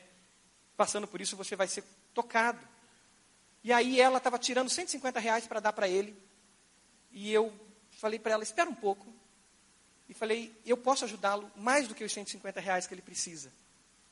passando 0.78 1.08
por 1.08 1.20
isso, 1.20 1.36
você 1.36 1.56
vai 1.56 1.66
ser 1.66 1.82
tocado. 2.14 2.60
E 3.64 3.72
aí 3.72 4.00
ela 4.00 4.18
estava 4.18 4.38
tirando 4.38 4.70
150 4.70 5.18
reais 5.18 5.44
para 5.44 5.58
dar 5.58 5.72
para 5.72 5.88
ele. 5.88 6.16
E 7.10 7.32
eu 7.32 7.52
falei 7.98 8.16
para 8.16 8.32
ela, 8.32 8.44
espera 8.44 8.70
um 8.70 8.74
pouco. 8.74 9.12
E 10.08 10.14
falei, 10.14 10.56
eu 10.64 10.76
posso 10.76 11.04
ajudá-lo 11.04 11.50
mais 11.56 11.88
do 11.88 11.96
que 11.96 12.04
os 12.04 12.12
150 12.12 12.60
reais 12.60 12.86
que 12.86 12.94
ele 12.94 13.02
precisa. 13.02 13.52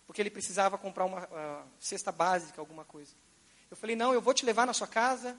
Porque 0.08 0.20
ele 0.20 0.28
precisava 0.28 0.76
comprar 0.76 1.04
uma 1.04 1.22
uh, 1.24 1.68
cesta 1.78 2.10
básica, 2.10 2.60
alguma 2.60 2.84
coisa. 2.84 3.12
Eu 3.70 3.76
falei, 3.76 3.94
não, 3.94 4.12
eu 4.12 4.20
vou 4.20 4.34
te 4.34 4.44
levar 4.44 4.66
na 4.66 4.72
sua 4.72 4.88
casa, 4.88 5.36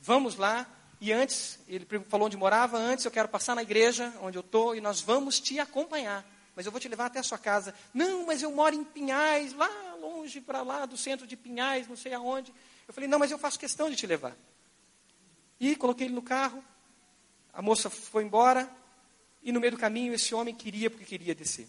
vamos 0.00 0.36
lá. 0.36 0.66
E 1.02 1.12
antes, 1.12 1.58
ele 1.68 1.86
falou 2.08 2.26
onde 2.26 2.36
morava, 2.36 2.78
antes 2.78 3.04
eu 3.04 3.10
quero 3.10 3.28
passar 3.28 3.54
na 3.54 3.62
igreja 3.62 4.12
onde 4.22 4.38
eu 4.38 4.42
estou 4.42 4.74
e 4.74 4.80
nós 4.80 5.02
vamos 5.02 5.38
te 5.38 5.60
acompanhar. 5.60 6.24
Mas 6.56 6.64
eu 6.64 6.72
vou 6.72 6.80
te 6.80 6.88
levar 6.88 7.06
até 7.06 7.18
a 7.18 7.22
sua 7.22 7.38
casa. 7.38 7.74
Não, 7.92 8.24
mas 8.26 8.42
eu 8.42 8.50
moro 8.50 8.74
em 8.74 8.84
Pinhais, 8.84 9.52
lá 9.52 9.91
longe, 10.02 10.40
para 10.40 10.62
lá 10.62 10.84
do 10.84 10.96
centro 10.96 11.26
de 11.26 11.36
Pinhais, 11.36 11.86
não 11.86 11.96
sei 11.96 12.12
aonde. 12.12 12.52
Eu 12.86 12.92
falei, 12.92 13.08
não, 13.08 13.18
mas 13.18 13.30
eu 13.30 13.38
faço 13.38 13.58
questão 13.58 13.88
de 13.88 13.96
te 13.96 14.06
levar. 14.06 14.36
E 15.60 15.76
coloquei 15.76 16.08
ele 16.08 16.14
no 16.14 16.22
carro, 16.22 16.62
a 17.52 17.62
moça 17.62 17.88
foi 17.88 18.24
embora 18.24 18.68
e 19.42 19.52
no 19.52 19.60
meio 19.60 19.72
do 19.72 19.78
caminho 19.78 20.12
esse 20.12 20.34
homem 20.34 20.54
queria 20.54 20.90
porque 20.90 21.04
queria 21.04 21.34
descer. 21.34 21.68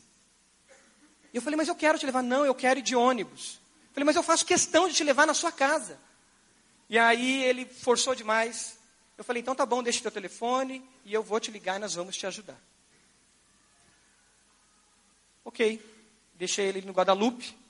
E 1.32 1.38
eu 1.38 1.42
falei, 1.42 1.58
mas 1.58 1.68
eu 1.68 1.76
quero 1.76 2.00
te 2.00 2.06
levar. 2.06 2.24
Não, 2.24 2.46
eu 2.46 2.56
quero 2.56 2.80
ir 2.80 2.84
de 2.84 2.96
ônibus. 2.96 3.60
Eu 3.90 3.94
falei, 3.94 4.06
mas 4.06 4.16
eu 4.16 4.24
faço 4.24 4.46
questão 4.46 4.88
de 4.88 4.96
te 4.96 5.04
levar 5.04 5.28
na 5.28 5.34
sua 5.34 5.52
casa. 5.52 6.00
E 6.90 6.98
aí 6.98 7.44
ele 7.44 7.66
forçou 7.66 8.16
demais. 8.16 8.78
Eu 9.18 9.24
falei, 9.24 9.42
então 9.42 9.56
tá 9.56 9.66
bom, 9.66 9.84
deixa 9.84 10.00
o 10.00 10.02
teu 10.04 10.12
telefone 10.12 10.84
e 11.06 11.14
eu 11.14 11.22
vou 11.22 11.40
te 11.40 11.52
ligar 11.52 11.76
e 11.76 11.80
nós 11.80 11.94
vamos 11.94 12.18
te 12.18 12.26
ajudar. 12.26 12.60
Ok, 15.46 15.84
deixei 16.36 16.68
ele 16.68 16.82
no 16.82 16.94
Guadalupe 16.94 17.63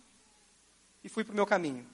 e 1.03 1.09
fui 1.09 1.23
para 1.23 1.33
o 1.33 1.35
meu 1.35 1.45
caminho. 1.45 1.85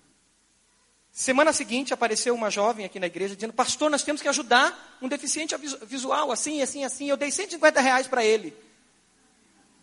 Semana 1.11 1.51
seguinte 1.51 1.93
apareceu 1.93 2.35
uma 2.35 2.49
jovem 2.49 2.85
aqui 2.85 2.99
na 2.99 3.07
igreja 3.07 3.35
dizendo: 3.35 3.53
Pastor, 3.53 3.89
nós 3.89 4.03
temos 4.03 4.21
que 4.21 4.27
ajudar 4.27 4.97
um 5.01 5.07
deficiente 5.07 5.55
visual, 5.83 6.31
assim, 6.31 6.61
assim, 6.61 6.83
assim. 6.85 7.09
Eu 7.09 7.17
dei 7.17 7.31
150 7.31 7.81
reais 7.81 8.07
para 8.07 8.23
ele. 8.23 8.55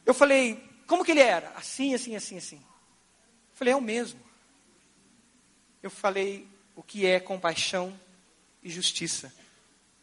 Eu 0.04 0.14
falei: 0.14 0.62
Como 0.86 1.04
que 1.04 1.10
ele 1.10 1.20
era? 1.20 1.52
Assim, 1.56 1.94
assim, 1.94 2.14
assim, 2.14 2.38
assim. 2.38 2.56
Eu 2.56 3.56
falei: 3.56 3.72
É 3.74 3.76
o 3.76 3.80
mesmo. 3.80 4.20
Eu 5.82 5.90
falei: 5.90 6.46
O 6.76 6.82
que 6.82 7.04
é 7.04 7.18
compaixão 7.18 7.98
e 8.62 8.70
justiça 8.70 9.32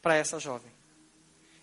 para 0.02 0.16
essa 0.16 0.40
jovem? 0.40 0.72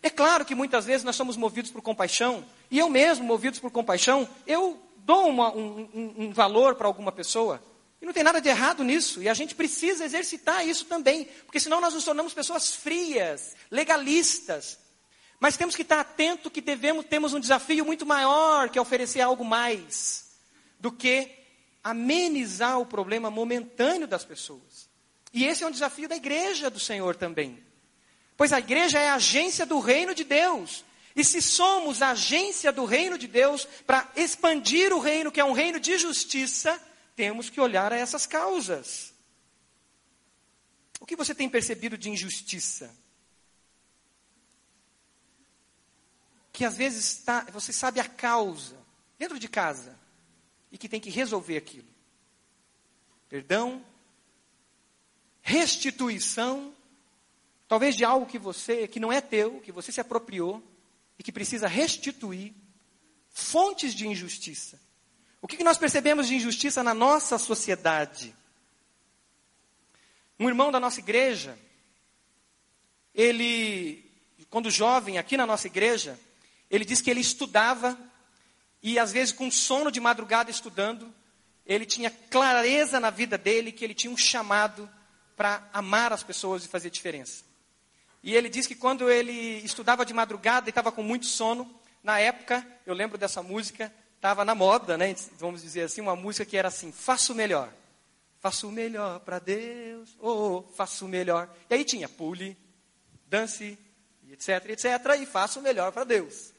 É 0.03 0.09
claro 0.09 0.47
que 0.47 0.55
muitas 0.55 0.87
vezes 0.87 1.05
nós 1.05 1.17
somos 1.17 1.37
movidos 1.37 1.71
por 1.71 1.83
compaixão, 1.83 2.45
e 2.71 2.79
eu 2.79 2.89
mesmo, 2.89 3.25
movidos 3.25 3.61
por 3.61 3.71
compaixão, 3.71 4.27
eu 4.47 4.81
dou 5.05 5.29
uma, 5.29 5.55
um, 5.55 5.89
um, 5.95 6.15
um 6.25 6.33
valor 6.33 6.75
para 6.75 6.87
alguma 6.87 7.13
pessoa. 7.13 7.63
E 8.01 8.07
não 8.07 8.13
tem 8.13 8.23
nada 8.23 8.41
de 8.41 8.49
errado 8.49 8.83
nisso. 8.83 9.23
E 9.23 9.29
a 9.29 9.35
gente 9.35 9.55
precisa 9.55 10.05
exercitar 10.05 10.67
isso 10.67 10.87
também. 10.87 11.27
Porque 11.45 11.61
senão 11.61 11.81
nós 11.81 11.95
nos 11.95 12.05
tornamos 12.05 12.33
pessoas 12.33 12.75
frias, 12.75 13.55
legalistas. 13.71 14.79
Mas 15.39 15.57
temos 15.57 15.75
que 15.75 15.83
estar 15.83 16.01
atento 16.01 16.51
que 16.51 16.61
devemos, 16.61 17.05
temos 17.07 17.35
um 17.35 17.41
desafio 17.41 17.85
muito 17.85 18.07
maior 18.07 18.69
que 18.69 18.79
é 18.79 18.83
oferecer 18.83 19.21
algo 19.21 19.45
mais 19.45 20.39
do 20.79 20.91
que 20.93 21.31
amenizar 21.83 22.79
o 22.79 22.87
problema 22.87 23.31
momentâneo 23.31 24.07
das 24.07 24.25
pessoas. 24.25 24.89
E 25.33 25.47
esse 25.47 25.63
é 25.63 25.67
um 25.67 25.71
desafio 25.71 26.09
da 26.09 26.17
igreja 26.17 26.69
do 26.69 26.81
Senhor 26.81 27.17
também. 27.17 27.63
Pois 28.37 28.53
a 28.53 28.59
igreja 28.59 28.99
é 28.99 29.11
a 29.11 29.15
agência 29.15 29.65
do 29.65 29.79
reino 29.79 30.15
de 30.15 30.25
Deus. 30.25 30.85
E 31.21 31.25
se 31.25 31.43
somos 31.43 32.01
a 32.01 32.13
agência 32.13 32.73
do 32.73 32.87
reino 32.87 33.19
de 33.19 33.29
Deus 33.29 33.67
para 33.87 34.11
expandir 34.17 34.91
o 34.91 34.99
reino, 34.99 35.31
que 35.31 35.39
é 35.39 35.45
um 35.45 35.53
reino 35.53 35.79
de 35.79 35.99
justiça, 35.99 36.83
temos 37.15 37.51
que 37.51 37.61
olhar 37.61 37.93
a 37.93 37.97
essas 37.97 38.25
causas. 38.25 39.13
O 40.99 41.05
que 41.05 41.15
você 41.15 41.35
tem 41.35 41.47
percebido 41.47 41.99
de 41.99 42.09
injustiça? 42.09 42.91
Que 46.51 46.65
às 46.65 46.79
vezes 46.79 47.19
está, 47.19 47.43
você 47.53 47.71
sabe 47.71 48.01
a 48.01 48.09
causa, 48.09 48.79
dentro 49.19 49.39
de 49.39 49.47
casa, 49.47 50.01
e 50.73 50.79
que 50.79 50.89
tem 50.89 51.03
que 51.03 51.11
resolver 51.11 51.59
aquilo. 51.59 51.89
Perdão, 53.29 53.85
restituição, 55.43 56.75
talvez 57.69 57.95
de 57.95 58.07
algo 58.07 58.25
que 58.25 58.39
você, 58.39 58.89
que 58.89 58.99
não 58.99 59.13
é 59.13 59.21
teu, 59.21 59.61
que 59.61 59.71
você 59.71 59.93
se 59.93 60.01
apropriou 60.01 60.70
e 61.21 61.23
que 61.23 61.31
precisa 61.31 61.69
restituir, 61.69 62.55
fontes 63.29 63.93
de 63.93 64.09
injustiça. 64.09 64.81
O 65.43 65.47
que, 65.47 65.59
que 65.59 65.63
nós 65.63 65.77
percebemos 65.77 66.27
de 66.27 66.35
injustiça 66.35 66.83
na 66.83 66.95
nossa 66.95 67.37
sociedade? 67.37 68.35
Um 70.39 70.49
irmão 70.49 70.73
da 70.73 70.81
nossa 70.81 70.99
igreja, 70.99 71.59
ele, 73.15 74.03
quando 74.49 74.71
jovem, 74.71 75.19
aqui 75.19 75.37
na 75.37 75.45
nossa 75.45 75.67
igreja, 75.67 76.19
ele 76.71 76.87
disse 76.87 77.03
que 77.03 77.11
ele 77.11 77.21
estudava 77.21 77.99
e 78.83 78.99
às 78.99 79.13
vezes 79.13 79.31
com 79.31 79.51
sono 79.51 79.93
de 79.93 80.01
madrugada 80.01 80.51
estudando, 80.51 81.15
ele 81.67 81.85
tinha 81.85 82.11
clareza 82.11 82.99
na 82.99 83.11
vida 83.11 83.37
dele 83.37 83.73
que 83.73 83.85
ele 83.85 83.93
tinha 83.93 84.11
um 84.11 84.17
chamado 84.17 84.89
para 85.37 85.69
amar 85.71 86.15
as 86.15 86.23
pessoas 86.23 86.65
e 86.65 86.69
fazer 86.69 86.89
diferença. 86.89 87.45
E 88.23 88.35
ele 88.35 88.49
diz 88.49 88.67
que 88.67 88.75
quando 88.75 89.11
ele 89.11 89.33
estudava 89.65 90.05
de 90.05 90.13
madrugada 90.13 90.69
e 90.69 90.71
estava 90.71 90.93
com 90.93 91.03
muito 91.03 91.27
sono, 91.27 91.71
na 92.03 92.19
época, 92.19 92.67
eu 92.87 92.95
lembro 92.95 93.17
dessa 93.17 93.43
música, 93.43 93.93
estava 94.17 94.45
na 94.45 94.55
moda, 94.55 94.97
né? 94.97 95.15
Vamos 95.39 95.63
dizer 95.63 95.83
assim, 95.83 96.01
uma 96.01 96.17
música 96.17 96.45
que 96.45 96.57
era 96.57 96.69
assim: 96.69 96.93
faço 96.93 97.33
o 97.33 97.37
melhor, 97.37 97.73
faço 98.39 98.69
o 98.69 98.73
melhor 98.73 99.21
para 99.21 99.39
Deus, 99.39 100.17
oh, 100.19 100.31
oh, 100.31 100.63
faço 100.75 101.07
o 101.07 101.09
melhor. 101.09 101.49
E 101.69 101.75
aí 101.75 101.85
tinha 101.85 102.09
pule, 102.09 102.57
dance, 103.27 103.79
etc, 104.31 104.71
etc, 104.71 104.87
e 105.21 105.27
faço 105.27 105.61
o 105.61 105.63
melhor 105.63 105.93
para 105.93 106.05
Deus. 106.05 106.50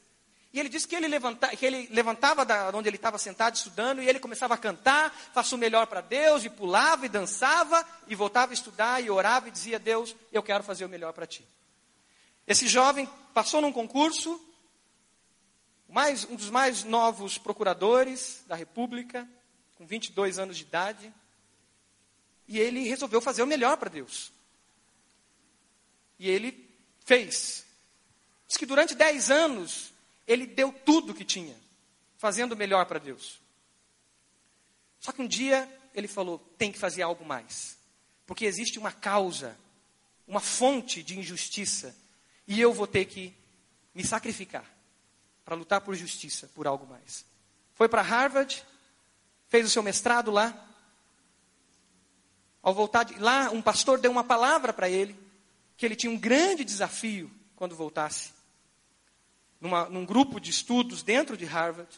E 0.52 0.60
ele 0.60 0.68
disse 0.68 0.86
que 0.86 0.94
ele, 0.94 1.08
levanta, 1.08 1.48
que 1.56 1.64
ele 1.64 1.88
levantava 1.90 2.44
da 2.44 2.70
onde 2.74 2.86
ele 2.86 2.96
estava 2.96 3.16
sentado 3.16 3.54
estudando 3.54 4.02
e 4.02 4.08
ele 4.08 4.20
começava 4.20 4.52
a 4.52 4.58
cantar, 4.58 5.10
faça 5.32 5.54
o 5.54 5.58
melhor 5.58 5.86
para 5.86 6.02
Deus, 6.02 6.44
e 6.44 6.50
pulava 6.50 7.06
e 7.06 7.08
dançava, 7.08 7.86
e 8.06 8.14
voltava 8.14 8.52
a 8.52 8.54
estudar 8.54 9.02
e 9.02 9.10
orava 9.10 9.48
e 9.48 9.50
dizia: 9.50 9.78
Deus, 9.78 10.14
eu 10.30 10.42
quero 10.42 10.62
fazer 10.62 10.84
o 10.84 10.90
melhor 10.90 11.14
para 11.14 11.26
ti. 11.26 11.46
Esse 12.46 12.68
jovem 12.68 13.08
passou 13.32 13.62
num 13.62 13.72
concurso, 13.72 14.38
mais, 15.88 16.24
um 16.24 16.36
dos 16.36 16.50
mais 16.50 16.84
novos 16.84 17.38
procuradores 17.38 18.42
da 18.46 18.54
República, 18.54 19.26
com 19.76 19.86
22 19.86 20.38
anos 20.38 20.58
de 20.58 20.64
idade, 20.64 21.14
e 22.46 22.58
ele 22.58 22.86
resolveu 22.86 23.22
fazer 23.22 23.42
o 23.42 23.46
melhor 23.46 23.78
para 23.78 23.88
Deus. 23.88 24.30
E 26.18 26.28
ele 26.28 26.68
fez. 27.06 27.64
Diz 28.46 28.58
que 28.58 28.66
durante 28.66 28.94
10 28.94 29.30
anos 29.30 29.92
ele 30.26 30.46
deu 30.46 30.72
tudo 30.72 31.14
que 31.14 31.24
tinha, 31.24 31.56
fazendo 32.16 32.52
o 32.52 32.56
melhor 32.56 32.86
para 32.86 32.98
Deus. 32.98 33.40
Só 35.00 35.12
que 35.12 35.22
um 35.22 35.26
dia 35.26 35.68
ele 35.94 36.08
falou: 36.08 36.38
tem 36.56 36.70
que 36.70 36.78
fazer 36.78 37.02
algo 37.02 37.24
mais. 37.24 37.76
Porque 38.26 38.44
existe 38.44 38.78
uma 38.78 38.92
causa, 38.92 39.58
uma 40.26 40.40
fonte 40.40 41.02
de 41.02 41.18
injustiça, 41.18 41.94
e 42.46 42.60
eu 42.60 42.72
vou 42.72 42.86
ter 42.86 43.04
que 43.04 43.34
me 43.94 44.04
sacrificar 44.04 44.64
para 45.44 45.56
lutar 45.56 45.80
por 45.80 45.94
justiça, 45.94 46.48
por 46.54 46.66
algo 46.66 46.86
mais. 46.86 47.24
Foi 47.74 47.88
para 47.88 48.00
Harvard, 48.00 48.64
fez 49.48 49.66
o 49.66 49.70
seu 49.70 49.82
mestrado 49.82 50.30
lá. 50.30 50.68
Ao 52.62 52.72
voltar 52.72 53.02
de 53.02 53.18
lá, 53.18 53.50
um 53.50 53.60
pastor 53.60 53.98
deu 53.98 54.12
uma 54.12 54.22
palavra 54.22 54.72
para 54.72 54.88
ele, 54.88 55.18
que 55.76 55.84
ele 55.84 55.96
tinha 55.96 56.12
um 56.12 56.18
grande 56.18 56.64
desafio 56.64 57.28
quando 57.56 57.74
voltasse 57.74 58.30
numa, 59.62 59.88
num 59.88 60.04
grupo 60.04 60.40
de 60.40 60.50
estudos 60.50 61.04
dentro 61.04 61.36
de 61.36 61.44
Harvard. 61.44 61.88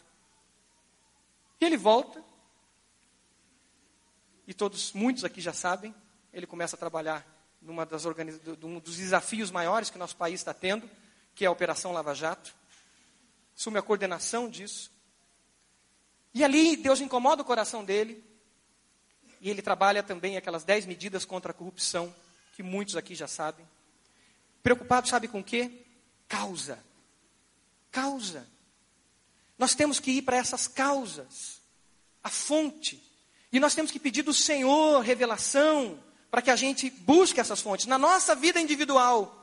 E 1.59 1.65
ele 1.65 1.75
volta. 1.75 2.23
E 4.45 4.53
todos, 4.53 4.93
muitos 4.93 5.23
aqui 5.23 5.41
já 5.41 5.51
sabem, 5.51 5.93
ele 6.31 6.45
começa 6.45 6.75
a 6.75 6.79
trabalhar 6.79 7.25
numa 7.59 7.83
das 7.83 8.05
organiz... 8.05 8.39
um 8.61 8.79
dos 8.79 8.97
desafios 8.97 9.49
maiores 9.49 9.89
que 9.89 9.97
nosso 9.97 10.15
país 10.15 10.41
está 10.41 10.53
tendo, 10.53 10.87
que 11.33 11.43
é 11.43 11.47
a 11.47 11.51
Operação 11.51 11.91
Lava 11.91 12.13
Jato. 12.13 12.53
Assume 13.57 13.79
a 13.79 13.81
coordenação 13.81 14.47
disso. 14.47 14.91
E 16.35 16.43
ali 16.43 16.77
Deus 16.77 17.01
incomoda 17.01 17.41
o 17.41 17.45
coração 17.45 17.83
dele. 17.83 18.23
E 19.41 19.49
ele 19.49 19.63
trabalha 19.63 20.03
também 20.03 20.37
aquelas 20.37 20.63
dez 20.63 20.85
medidas 20.85 21.25
contra 21.25 21.49
a 21.49 21.53
corrupção, 21.53 22.13
que 22.55 22.61
muitos 22.61 22.95
aqui 22.95 23.15
já 23.15 23.27
sabem. 23.27 23.67
Preocupado, 24.61 25.07
sabe 25.07 25.27
com 25.27 25.39
o 25.39 25.43
quê? 25.43 25.83
Causa 26.27 26.77
causa. 27.95 28.45
Nós 29.57 29.73
temos 29.73 30.01
que 30.01 30.11
ir 30.11 30.21
para 30.23 30.35
essas 30.35 30.67
causas, 30.67 31.61
a 32.21 32.29
fonte. 32.29 33.01
E 33.53 33.59
nós 33.59 33.73
temos 33.73 33.89
que 33.89 33.99
pedir 33.99 34.21
do 34.21 34.33
Senhor 34.33 34.99
revelação 34.99 35.97
para 36.29 36.41
que 36.41 36.51
a 36.51 36.57
gente 36.57 36.89
busque 36.89 37.39
essas 37.39 37.61
fontes 37.61 37.85
na 37.85 37.97
nossa 37.97 38.35
vida 38.35 38.59
individual 38.59 39.41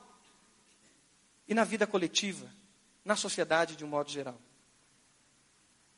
e 1.48 1.54
na 1.54 1.64
vida 1.64 1.86
coletiva, 1.86 2.46
na 3.02 3.16
sociedade 3.16 3.74
de 3.74 3.86
um 3.86 3.88
modo 3.88 4.10
geral. 4.10 4.38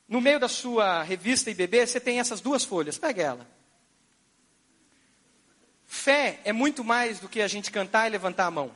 No 0.07 0.21
meio 0.21 0.39
da 0.39 0.47
sua 0.47 1.03
revista 1.03 1.51
IBB, 1.51 1.85
você 1.85 1.99
tem 1.99 2.21
essas 2.21 2.39
duas 2.39 2.63
folhas, 2.63 2.97
pega 2.97 3.21
ela. 3.21 3.47
Fé 5.85 6.39
é 6.45 6.53
muito 6.53 6.85
mais 6.85 7.19
do 7.19 7.27
que 7.27 7.41
a 7.41 7.47
gente 7.49 7.69
cantar 7.69 8.07
e 8.07 8.11
levantar 8.11 8.45
a 8.45 8.51
mão. 8.51 8.71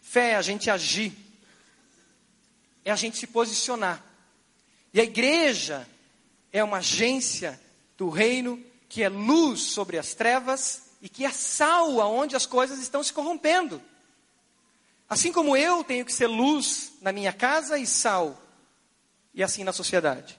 Fé 0.00 0.30
é 0.30 0.36
a 0.36 0.42
gente 0.42 0.70
agir 0.70 1.23
é 2.84 2.90
a 2.90 2.96
gente 2.96 3.16
se 3.16 3.26
posicionar. 3.26 4.04
E 4.92 5.00
a 5.00 5.04
igreja 5.04 5.88
é 6.52 6.62
uma 6.62 6.78
agência 6.78 7.60
do 7.96 8.08
reino 8.08 8.62
que 8.88 9.02
é 9.02 9.08
luz 9.08 9.60
sobre 9.60 9.98
as 9.98 10.14
trevas 10.14 10.90
e 11.00 11.08
que 11.08 11.24
é 11.24 11.30
sal 11.30 12.00
aonde 12.00 12.36
as 12.36 12.46
coisas 12.46 12.78
estão 12.78 13.02
se 13.02 13.12
corrompendo. 13.12 13.82
Assim 15.08 15.32
como 15.32 15.56
eu 15.56 15.84
tenho 15.84 16.04
que 16.04 16.12
ser 16.12 16.26
luz 16.26 16.92
na 17.00 17.12
minha 17.12 17.32
casa 17.32 17.78
e 17.78 17.86
sal, 17.86 18.40
e 19.34 19.42
assim 19.42 19.64
na 19.64 19.72
sociedade. 19.72 20.38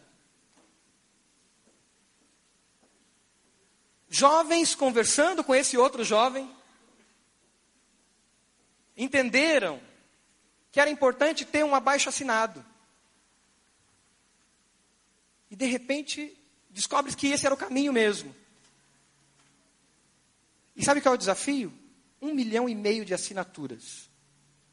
Jovens 4.10 4.74
conversando 4.74 5.44
com 5.44 5.54
esse 5.54 5.78
outro 5.78 6.04
jovem, 6.04 6.50
entenderam 8.96 9.80
que 10.76 10.80
era 10.82 10.90
importante 10.90 11.46
ter 11.46 11.64
um 11.64 11.74
abaixo 11.74 12.10
assinado. 12.10 12.62
E 15.50 15.56
de 15.56 15.66
repente 15.68 16.38
descobre 16.70 17.16
que 17.16 17.28
esse 17.28 17.46
era 17.46 17.56
o 17.56 17.58
caminho 17.58 17.94
mesmo. 17.94 18.36
E 20.76 20.84
sabe 20.84 21.00
qual 21.00 21.14
é 21.14 21.16
o 21.16 21.18
desafio? 21.18 21.72
Um 22.22 22.34
milhão 22.34 22.68
e 22.68 22.76
meio 22.76 23.06
de 23.06 23.14
assinaturas. 23.14 24.10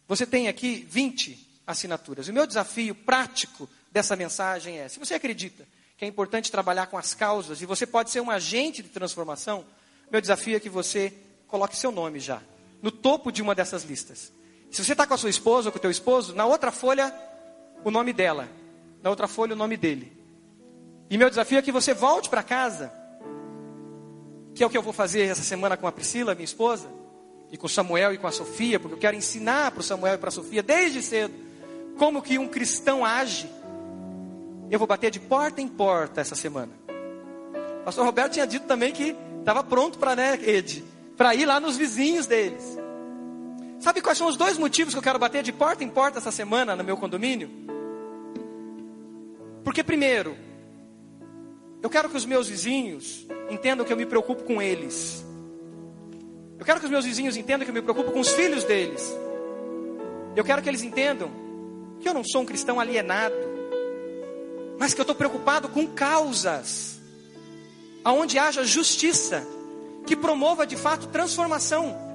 Você 0.09 0.27
tem 0.27 0.49
aqui 0.49 0.85
20 0.91 1.63
assinaturas. 1.69 2.27
O 2.27 2.33
meu 2.33 2.49
desafio 2.49 2.97
prático 2.97 3.71
dessa 3.93 4.17
mensagem 4.17 4.81
é: 4.81 4.89
se 4.89 4.99
você 4.99 5.15
acredita 5.15 5.69
que 5.97 6.05
é 6.05 6.09
importante 6.09 6.51
trabalhar 6.51 6.87
com 6.87 6.99
as 6.99 7.15
causas 7.15 7.63
e 7.63 7.65
você 7.65 7.87
pode 7.87 8.11
ser 8.11 8.21
um 8.21 8.29
agente 8.29 8.83
de 8.83 8.89
transformação, 8.89 9.65
meu 10.11 10.21
desafio 10.21 10.57
é 10.57 10.61
que 10.61 10.69
você 10.69 11.17
coloque 11.47 11.77
seu 11.77 11.93
nome 11.93 12.19
já 12.19 12.43
no 12.83 12.91
topo 12.91 13.31
de 13.31 13.41
uma 13.41 13.55
dessas 13.55 13.85
listas. 13.85 14.33
Se 14.73 14.83
você 14.83 14.93
está 14.93 15.07
com 15.07 15.13
a 15.13 15.19
sua 15.19 15.29
esposa 15.29 15.69
ou 15.69 15.73
com 15.73 15.79
o 15.79 15.81
teu 15.81 15.91
esposo, 15.91 16.35
na 16.35 16.47
outra 16.47 16.73
folha, 16.73 17.15
o 17.85 17.91
nome 17.91 18.11
dela. 18.11 18.49
Na 19.03 19.11
outra 19.11 19.29
folha, 19.29 19.53
o 19.53 19.57
nome 19.57 19.77
dele. 19.77 20.11
E 21.11 21.19
meu 21.19 21.29
desafio 21.29 21.59
é 21.59 21.63
que 21.63 21.71
você 21.71 21.93
volte 21.93 22.31
para 22.31 22.43
casa. 22.43 22.91
Que 24.55 24.65
é 24.65 24.67
o 24.67 24.71
que 24.71 24.79
eu 24.79 24.83
vou 24.83 24.95
fazer 24.95 25.27
essa 25.27 25.43
semana 25.43 25.77
com 25.77 25.87
a 25.87 25.93
Priscila, 25.93 26.35
minha 26.35 26.47
esposa. 26.47 26.89
E 27.51 27.57
com 27.59 27.67
o 27.67 27.69
Samuel 27.69 28.15
e 28.15 28.19
com 28.19 28.27
a 28.27 28.33
Sofia. 28.33 28.81
Porque 28.81 28.95
eu 28.95 28.99
quero 28.99 29.15
ensinar 29.15 29.73
para 29.73 29.81
o 29.81 29.85
Samuel 29.85 30.15
e 30.15 30.19
para 30.19 30.29
a 30.29 30.33
Sofia, 30.33 30.63
desde 30.63 31.03
cedo, 31.03 31.35
como 31.99 32.23
que 32.23 32.39
um 32.39 32.49
cristão 32.49 33.05
age. 33.05 33.47
Eu 34.71 34.79
vou 34.79 34.89
bater 34.89 35.11
de 35.11 35.21
porta 35.21 35.61
em 35.61 35.69
porta 35.69 36.23
essa 36.23 36.35
semana. 36.35 36.73
O 37.83 37.85
pastor 37.85 38.07
Roberto 38.07 38.33
tinha 38.33 38.47
dito 38.47 38.67
também 38.67 38.91
que 38.91 39.15
estava 39.39 39.63
pronto 39.63 39.99
para, 39.99 40.17
né, 40.17 40.39
Ed? 40.43 40.83
Para 41.15 41.35
ir 41.35 41.45
lá 41.45 41.61
nos 41.61 41.77
vizinhos 41.77 42.27
deles. 42.27 42.81
Sabe 43.83 44.01
quais 44.01 44.17
são 44.17 44.29
os 44.29 44.37
dois 44.37 44.57
motivos 44.57 44.95
que 44.95 44.99
eu 44.99 45.03
quero 45.03 45.19
bater 45.19 45.43
de 45.43 45.53
porta 45.53 45.83
em 45.83 45.89
porta 45.89 46.19
essa 46.19 46.31
semana 46.31 46.77
no 46.77 46.85
meu 46.85 46.97
condomínio? 46.97 47.51
Porque, 49.65 49.83
primeiro, 49.83 50.37
eu 51.83 51.91
quero 51.91 52.09
que 52.09 52.17
os 52.17 52.25
meus 52.25 52.47
vizinhos 52.47 53.27
entendam 53.51 53.85
que 53.85 53.93
eu 53.93 53.97
me 53.97 54.07
preocupo 54.07 54.45
com 54.45 54.63
eles. 54.63 55.25
Eu 56.61 56.65
quero 56.65 56.79
que 56.79 56.87
os 56.87 56.93
meus 56.93 57.05
vizinhos 57.05 57.37
entendam 57.37 57.65
que 57.65 57.71
eu 57.71 57.75
me 57.75 57.83
preocupo 57.83 58.13
com 58.13 58.21
os 58.21 58.29
filhos 58.29 58.63
deles. 58.63 59.13
Eu 60.37 60.45
quero 60.45 60.63
que 60.63 60.69
eles 60.69 60.85
entendam 60.85 61.29
que 61.99 62.09
eu 62.09 62.15
não 62.15 62.23
sou 62.23 62.43
um 62.43 62.47
cristão 62.47 62.79
alienado, 62.79 63.35
mas 64.79 64.95
que 64.95 65.01
eu 65.01 65.03
estou 65.03 65.17
preocupado 65.17 65.69
com 65.69 65.89
causas, 65.89 67.01
aonde 68.05 68.39
haja 68.39 68.63
justiça, 68.63 69.45
que 70.07 70.15
promova 70.15 70.65
de 70.65 70.77
fato 70.77 71.09
transformação, 71.09 72.12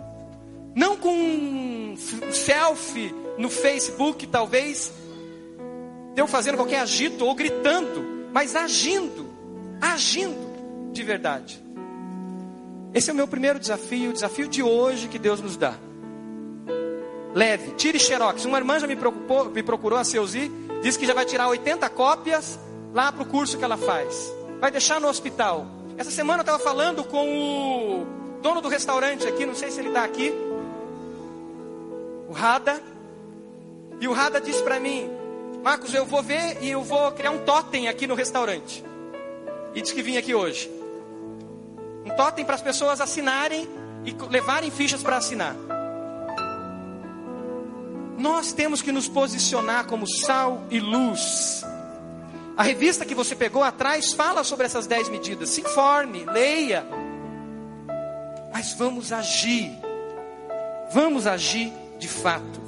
não 0.77 0.95
com 0.95 1.09
um 1.09 1.95
selfie 2.31 3.13
no 3.35 3.49
Facebook, 3.49 4.27
talvez, 4.27 4.93
eu 6.15 6.27
fazendo 6.27 6.55
qualquer 6.55 6.81
agito 6.81 7.25
ou 7.25 7.33
gritando, 7.33 8.29
mas 8.31 8.55
agindo, 8.55 9.27
agindo 9.81 10.37
de 10.93 11.01
verdade. 11.01 11.59
Esse 12.93 13.09
é 13.09 13.13
o 13.13 13.15
meu 13.15 13.27
primeiro 13.27 13.59
desafio, 13.59 14.11
o 14.11 14.13
desafio 14.13 14.47
de 14.47 14.61
hoje 14.61 15.07
que 15.07 15.17
Deus 15.17 15.41
nos 15.41 15.57
dá. 15.57 15.73
Leve, 17.33 17.71
tire 17.71 17.99
xerox. 17.99 18.45
Uma 18.45 18.59
irmã 18.59 18.79
já 18.79 18.85
me, 18.85 18.95
preocupou, 18.95 19.45
me 19.45 19.63
procurou, 19.63 19.97
a 19.97 20.03
Seuzi, 20.03 20.51
disse 20.83 20.99
que 20.99 21.07
já 21.07 21.13
vai 21.15 21.25
tirar 21.25 21.47
80 21.47 21.89
cópias 21.89 22.59
lá 22.93 23.11
para 23.11 23.23
o 23.23 23.25
curso 23.25 23.57
que 23.57 23.63
ela 23.63 23.77
faz. 23.77 24.31
Vai 24.59 24.69
deixar 24.69 25.01
no 25.01 25.07
hospital. 25.07 25.65
Essa 25.97 26.11
semana 26.11 26.41
eu 26.41 26.43
estava 26.43 26.59
falando 26.59 27.03
com 27.03 28.03
o 28.03 28.41
dono 28.43 28.61
do 28.61 28.69
restaurante 28.69 29.27
aqui, 29.27 29.43
não 29.43 29.55
sei 29.55 29.71
se 29.71 29.79
ele 29.79 29.87
está 29.87 30.03
aqui, 30.03 30.31
o 32.27 32.33
Rada. 32.33 32.81
E 33.99 34.07
o 34.07 34.13
Rada 34.13 34.39
disse 34.39 34.61
para 34.61 34.79
mim: 34.79 35.09
Marcos, 35.63 35.93
eu 35.93 36.05
vou 36.05 36.21
ver 36.21 36.57
e 36.61 36.69
eu 36.69 36.83
vou 36.83 37.11
criar 37.11 37.31
um 37.31 37.39
totem 37.39 37.87
aqui 37.87 38.05
no 38.05 38.15
restaurante. 38.15 38.83
E 39.73 39.81
disse 39.81 39.93
que 39.93 40.01
vinha 40.01 40.19
aqui 40.19 40.33
hoje. 40.33 40.69
Um 42.05 42.15
totem 42.15 42.45
para 42.45 42.55
as 42.55 42.61
pessoas 42.61 43.01
assinarem 43.01 43.67
e 44.05 44.15
levarem 44.29 44.71
fichas 44.71 45.03
para 45.03 45.17
assinar. 45.17 45.55
Nós 48.17 48.51
temos 48.51 48.81
que 48.81 48.91
nos 48.91 49.07
posicionar 49.07 49.85
como 49.85 50.07
sal 50.07 50.63
e 50.71 50.79
luz. 50.79 51.63
A 52.55 52.63
revista 52.63 53.05
que 53.05 53.13
você 53.13 53.35
pegou 53.35 53.63
atrás 53.63 54.13
fala 54.13 54.43
sobre 54.43 54.65
essas 54.65 54.87
dez 54.87 55.07
medidas. 55.09 55.49
Se 55.49 55.61
informe, 55.61 56.25
leia. 56.25 56.87
Mas 58.51 58.73
vamos 58.73 59.11
agir. 59.11 59.71
Vamos 60.91 61.27
agir 61.27 61.71
de 61.97 62.07
fato. 62.07 62.67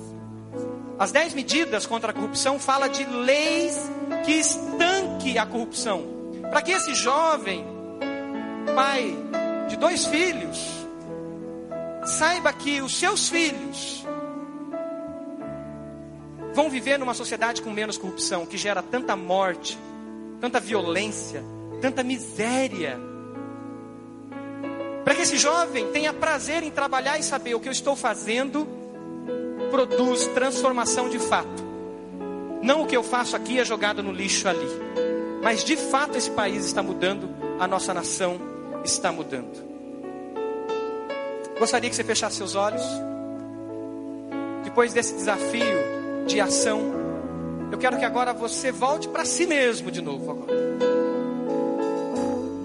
As 0.97 1.11
dez 1.11 1.33
medidas 1.33 1.85
contra 1.85 2.11
a 2.11 2.13
corrupção 2.13 2.59
fala 2.59 2.87
de 2.87 3.05
leis 3.05 3.89
que 4.25 4.33
estanque 4.33 5.37
a 5.37 5.45
corrupção. 5.45 6.03
Para 6.49 6.61
que 6.61 6.71
esse 6.71 6.93
jovem, 6.93 7.65
pai 8.75 9.15
de 9.69 9.77
dois 9.77 10.05
filhos, 10.05 10.59
saiba 12.03 12.51
que 12.51 12.81
os 12.81 12.97
seus 12.97 13.29
filhos 13.29 14.05
vão 16.53 16.69
viver 16.69 16.97
numa 16.97 17.13
sociedade 17.13 17.61
com 17.61 17.71
menos 17.71 17.97
corrupção, 17.97 18.45
que 18.45 18.57
gera 18.57 18.81
tanta 18.81 19.15
morte, 19.15 19.77
tanta 20.41 20.59
violência, 20.59 21.43
tanta 21.81 22.03
miséria. 22.03 22.99
Para 25.05 25.15
que 25.15 25.21
esse 25.21 25.37
jovem 25.37 25.91
tenha 25.91 26.11
prazer 26.11 26.63
em 26.63 26.71
trabalhar 26.71 27.17
e 27.17 27.23
saber 27.23 27.55
o 27.55 27.59
que 27.59 27.69
eu 27.69 27.71
estou 27.71 27.95
fazendo 27.95 28.78
produz 29.69 30.27
transformação 30.27 31.09
de 31.09 31.19
fato. 31.19 31.69
Não 32.61 32.81
o 32.81 32.85
que 32.85 32.95
eu 32.95 33.03
faço 33.03 33.35
aqui 33.35 33.59
é 33.59 33.65
jogado 33.65 34.03
no 34.03 34.11
lixo 34.11 34.47
ali. 34.47 34.67
Mas 35.41 35.63
de 35.63 35.77
fato 35.77 36.17
esse 36.17 36.29
país 36.31 36.65
está 36.65 36.83
mudando, 36.83 37.29
a 37.59 37.67
nossa 37.67 37.93
nação 37.93 38.39
está 38.83 39.11
mudando. 39.11 39.69
Gostaria 41.57 41.89
que 41.89 41.95
você 41.95 42.03
fechasse 42.03 42.37
seus 42.37 42.55
olhos. 42.55 42.83
Depois 44.63 44.93
desse 44.93 45.13
desafio 45.13 46.25
de 46.25 46.39
ação. 46.39 46.79
Eu 47.71 47.77
quero 47.77 47.97
que 47.97 48.05
agora 48.05 48.33
você 48.33 48.71
volte 48.71 49.07
para 49.07 49.25
si 49.25 49.45
mesmo 49.45 49.91
de 49.91 50.01
novo 50.01 50.31
agora. 50.31 50.53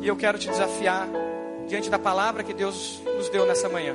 E 0.01 0.09
eu 0.09 0.17
quero 0.17 0.39
te 0.39 0.49
desafiar 0.49 1.09
diante 1.69 1.89
da 1.89 1.99
palavra 1.99 2.43
que 2.43 2.53
Deus 2.53 3.01
nos 3.17 3.29
deu 3.29 3.47
nessa 3.47 3.69
manhã. 3.69 3.95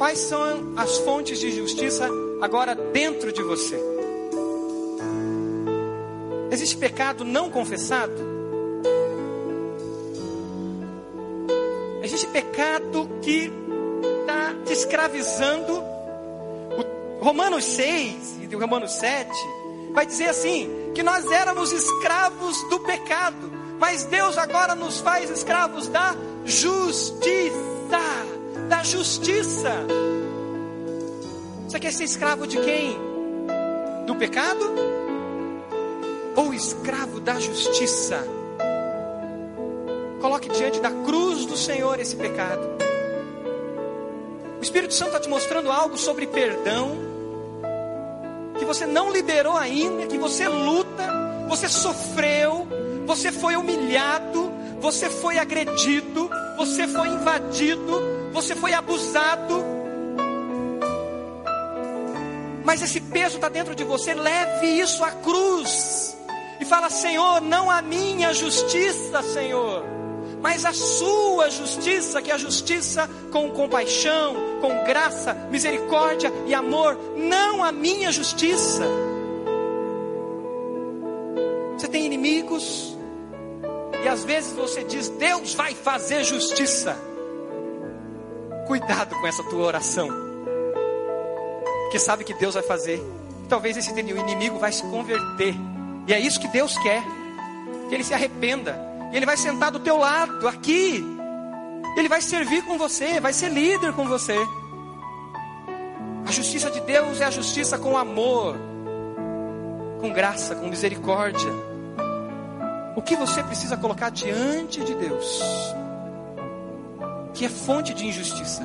Quais 0.00 0.18
são 0.18 0.72
as 0.78 0.96
fontes 0.96 1.38
de 1.38 1.52
justiça 1.52 2.08
agora 2.40 2.74
dentro 2.74 3.30
de 3.30 3.42
você? 3.42 3.78
Existe 6.50 6.78
pecado 6.78 7.22
não 7.22 7.50
confessado? 7.50 8.14
Existe 12.02 12.26
pecado 12.28 13.10
que 13.20 13.52
está 14.22 14.54
te 14.64 14.72
escravizando 14.72 15.84
Romanos 17.20 17.66
6 17.66 18.38
e 18.40 18.56
Romanos 18.56 18.92
7 18.92 19.30
vai 19.92 20.06
dizer 20.06 20.30
assim: 20.30 20.70
que 20.94 21.02
nós 21.02 21.30
éramos 21.30 21.72
escravos 21.72 22.62
do 22.70 22.80
pecado, 22.80 23.52
mas 23.78 24.06
Deus 24.06 24.38
agora 24.38 24.74
nos 24.74 24.98
faz 24.98 25.28
escravos 25.28 25.88
da 25.88 26.16
justiça. 26.46 28.39
Da 28.80 28.84
justiça. 28.84 29.72
Você 31.68 31.78
quer 31.78 31.92
ser 31.92 32.04
escravo 32.04 32.46
de 32.46 32.58
quem? 32.58 32.96
Do 34.06 34.14
pecado? 34.14 34.74
Ou 36.34 36.54
escravo 36.54 37.20
da 37.20 37.38
justiça? 37.38 38.26
Coloque 40.18 40.48
diante 40.48 40.80
da 40.80 40.90
cruz 40.90 41.44
do 41.44 41.58
Senhor 41.58 42.00
esse 42.00 42.16
pecado. 42.16 42.66
O 44.58 44.62
Espírito 44.62 44.94
Santo 44.94 45.08
está 45.08 45.20
te 45.20 45.28
mostrando 45.28 45.70
algo 45.70 45.98
sobre 45.98 46.26
perdão 46.26 46.96
que 48.58 48.64
você 48.64 48.86
não 48.86 49.12
liberou 49.12 49.58
ainda, 49.58 50.06
que 50.06 50.16
você 50.16 50.48
luta, 50.48 51.06
você 51.50 51.68
sofreu, 51.68 52.66
você 53.04 53.30
foi 53.30 53.56
humilhado, 53.56 54.50
você 54.80 55.10
foi 55.10 55.36
agredido, 55.36 56.30
você 56.56 56.88
foi 56.88 57.08
invadido, 57.08 58.09
você 58.32 58.54
foi 58.54 58.72
abusado. 58.72 59.64
Mas 62.64 62.82
esse 62.82 63.00
peso 63.00 63.36
está 63.36 63.48
dentro 63.48 63.74
de 63.74 63.84
você, 63.84 64.14
leve 64.14 64.66
isso 64.66 65.02
à 65.02 65.10
cruz. 65.10 66.16
E 66.60 66.64
fala, 66.64 66.90
Senhor, 66.90 67.40
não 67.40 67.70
a 67.70 67.80
minha 67.82 68.32
justiça, 68.32 69.22
Senhor 69.22 70.00
mas 70.40 70.64
a 70.64 70.72
sua 70.72 71.50
justiça, 71.50 72.22
que 72.22 72.30
é 72.30 72.34
a 72.34 72.38
justiça 72.38 73.08
com 73.30 73.50
compaixão, 73.50 74.34
com 74.60 74.84
graça, 74.84 75.34
misericórdia 75.50 76.32
e 76.46 76.54
amor, 76.54 76.98
não 77.16 77.62
a 77.62 77.70
minha 77.70 78.10
justiça. 78.10 78.84
Você 81.76 81.88
tem 81.88 82.06
inimigos, 82.06 82.96
e 84.02 84.08
às 84.08 84.24
vezes 84.24 84.52
você 84.52 84.82
diz: 84.82 85.08
Deus 85.10 85.54
vai 85.54 85.74
fazer 85.74 86.24
justiça. 86.24 86.96
Cuidado 88.70 89.16
com 89.16 89.26
essa 89.26 89.42
tua 89.42 89.66
oração, 89.66 90.08
porque 91.82 91.98
sabe 91.98 92.22
que 92.22 92.32
Deus 92.32 92.54
vai 92.54 92.62
fazer. 92.62 93.02
Talvez 93.48 93.76
esse 93.76 93.90
inimigo 93.90 94.60
vai 94.60 94.70
se 94.70 94.82
converter, 94.82 95.56
e 96.06 96.14
é 96.14 96.20
isso 96.20 96.38
que 96.38 96.46
Deus 96.46 96.78
quer, 96.78 97.02
que 97.88 97.94
ele 97.96 98.04
se 98.04 98.14
arrependa 98.14 98.78
e 99.12 99.16
ele 99.16 99.26
vai 99.26 99.36
sentar 99.36 99.72
do 99.72 99.80
teu 99.80 99.96
lado, 99.96 100.46
aqui. 100.46 101.04
Ele 101.96 102.08
vai 102.08 102.20
servir 102.20 102.62
com 102.62 102.78
você, 102.78 103.18
vai 103.18 103.32
ser 103.32 103.48
líder 103.48 103.92
com 103.92 104.06
você. 104.06 104.36
A 106.24 106.30
justiça 106.30 106.70
de 106.70 106.78
Deus 106.82 107.20
é 107.20 107.24
a 107.24 107.30
justiça 107.32 107.76
com 107.76 107.98
amor, 107.98 108.54
com 110.00 110.12
graça, 110.12 110.54
com 110.54 110.68
misericórdia. 110.68 111.50
O 112.94 113.02
que 113.02 113.16
você 113.16 113.42
precisa 113.42 113.76
colocar 113.76 114.10
diante 114.10 114.80
de 114.84 114.94
Deus, 114.94 115.42
que 117.34 117.44
é 117.44 117.48
fonte 117.48 117.94
de 117.94 118.06
injustiça, 118.06 118.62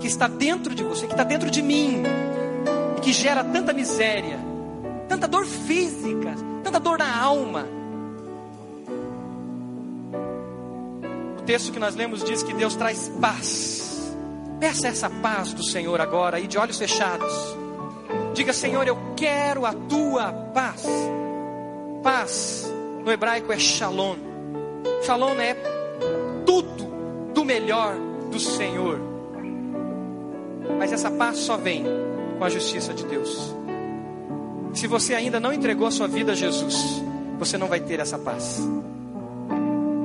que 0.00 0.06
está 0.06 0.26
dentro 0.26 0.74
de 0.74 0.82
você, 0.82 1.06
que 1.06 1.12
está 1.12 1.24
dentro 1.24 1.50
de 1.50 1.62
mim, 1.62 2.02
e 2.96 3.00
que 3.00 3.12
gera 3.12 3.42
tanta 3.44 3.72
miséria, 3.72 4.38
tanta 5.08 5.28
dor 5.28 5.46
física, 5.46 6.34
tanta 6.62 6.80
dor 6.80 6.98
na 6.98 7.20
alma 7.20 7.66
texto 11.44 11.72
que 11.72 11.78
nós 11.78 11.94
lemos 11.94 12.24
diz 12.24 12.42
que 12.42 12.54
Deus 12.54 12.74
traz 12.74 13.10
paz. 13.20 14.14
Peça 14.58 14.88
essa 14.88 15.10
paz 15.10 15.52
do 15.52 15.62
Senhor 15.62 16.00
agora 16.00 16.40
e 16.40 16.46
de 16.46 16.56
olhos 16.58 16.78
fechados. 16.78 17.32
Diga, 18.32 18.52
Senhor, 18.52 18.86
eu 18.86 18.96
quero 19.16 19.66
a 19.66 19.72
tua 19.72 20.32
paz. 20.32 20.84
Paz 22.02 22.72
no 23.04 23.12
hebraico 23.12 23.52
é 23.52 23.58
shalom. 23.58 24.16
Shalom 25.04 25.38
é 25.38 25.54
tudo 26.46 26.83
do 27.34 27.44
melhor 27.44 27.96
do 28.30 28.38
Senhor. 28.38 28.98
Mas 30.78 30.92
essa 30.92 31.10
paz 31.10 31.38
só 31.38 31.56
vem 31.56 31.84
com 32.38 32.44
a 32.44 32.48
justiça 32.48 32.94
de 32.94 33.04
Deus. 33.04 33.54
Se 34.72 34.86
você 34.86 35.14
ainda 35.14 35.38
não 35.38 35.52
entregou 35.52 35.86
a 35.86 35.90
sua 35.90 36.08
vida 36.08 36.32
a 36.32 36.34
Jesus, 36.34 37.02
você 37.38 37.58
não 37.58 37.68
vai 37.68 37.80
ter 37.80 38.00
essa 38.00 38.18
paz. 38.18 38.60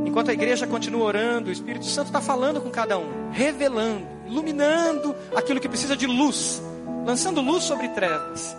Enquanto 0.06 0.30
a 0.30 0.34
igreja 0.34 0.68
continua 0.68 1.06
orando, 1.06 1.50
o 1.50 1.52
Espírito 1.52 1.86
Santo 1.86 2.08
está 2.08 2.22
falando 2.22 2.60
com 2.60 2.70
cada 2.70 2.98
um, 2.98 3.30
revelando, 3.32 4.06
iluminando 4.28 5.16
aquilo 5.36 5.60
que 5.60 5.70
precisa 5.70 5.96
de 5.96 6.08
luz, 6.08 6.62
lançando 7.06 7.42
luz 7.42 7.64
sobre 7.64 7.88
trevas. 7.90 8.56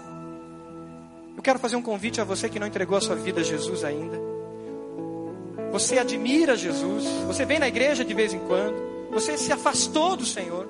Eu 1.36 1.42
quero 1.42 1.58
fazer 1.58 1.76
um 1.76 1.82
convite 1.82 2.20
a 2.20 2.24
você 2.24 2.48
que 2.48 2.60
não 2.60 2.66
entregou 2.66 2.96
a 2.96 3.00
sua 3.00 3.16
vida 3.16 3.40
a 3.40 3.44
Jesus 3.44 3.84
ainda. 3.84 4.29
Você 5.72 5.98
admira 5.98 6.56
Jesus, 6.56 7.04
você 7.26 7.44
vem 7.44 7.58
na 7.58 7.68
igreja 7.68 8.04
de 8.04 8.12
vez 8.12 8.34
em 8.34 8.40
quando, 8.40 8.74
você 9.10 9.36
se 9.36 9.52
afastou 9.52 10.16
do 10.16 10.26
Senhor. 10.26 10.66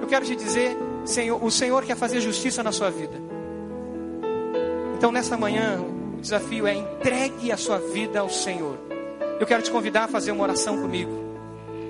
Eu 0.00 0.08
quero 0.08 0.24
te 0.24 0.34
dizer, 0.34 0.76
Senhor, 1.04 1.42
o 1.42 1.50
Senhor 1.50 1.84
quer 1.84 1.96
fazer 1.96 2.20
justiça 2.20 2.62
na 2.62 2.72
sua 2.72 2.90
vida. 2.90 3.16
Então, 4.96 5.12
nessa 5.12 5.36
manhã, 5.36 5.78
o 6.16 6.20
desafio 6.20 6.66
é 6.66 6.74
entregue 6.74 7.52
a 7.52 7.56
sua 7.56 7.78
vida 7.78 8.20
ao 8.20 8.30
Senhor. 8.30 8.78
Eu 9.38 9.46
quero 9.46 9.62
te 9.62 9.70
convidar 9.70 10.04
a 10.04 10.08
fazer 10.08 10.32
uma 10.32 10.42
oração 10.42 10.80
comigo, 10.80 11.12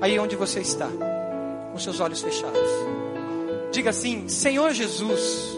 aí 0.01 0.19
onde 0.19 0.35
você 0.35 0.61
está, 0.61 0.89
com 1.73 1.79
seus 1.79 2.01
olhos 2.01 2.21
fechados. 2.21 2.61
Diga 3.71 3.91
assim: 3.91 4.29
Senhor 4.29 4.73
Jesus, 4.73 5.57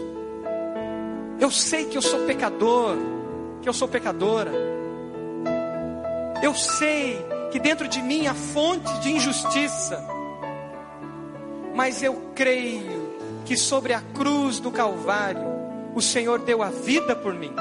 eu 1.39 1.49
sei 1.49 1.85
que 1.85 1.97
eu 1.97 2.01
sou 2.01 2.19
pecador, 2.25 2.95
que 3.61 3.67
eu 3.67 3.73
sou 3.73 3.87
pecadora. 3.87 4.68
Eu 6.41 6.53
sei 6.53 7.17
que 7.51 7.59
dentro 7.59 7.87
de 7.87 8.01
mim 8.01 8.27
há 8.27 8.33
fonte 8.33 8.91
de 8.99 9.11
injustiça, 9.11 10.05
mas 11.75 12.01
eu 12.01 12.31
creio 12.35 13.09
que 13.45 13.57
sobre 13.57 13.93
a 13.93 14.01
cruz 14.13 14.59
do 14.59 14.71
Calvário 14.71 15.41
o 15.95 16.01
Senhor 16.01 16.39
deu 16.39 16.61
a 16.61 16.69
vida 16.69 17.15
por 17.15 17.33
mim. 17.33 17.51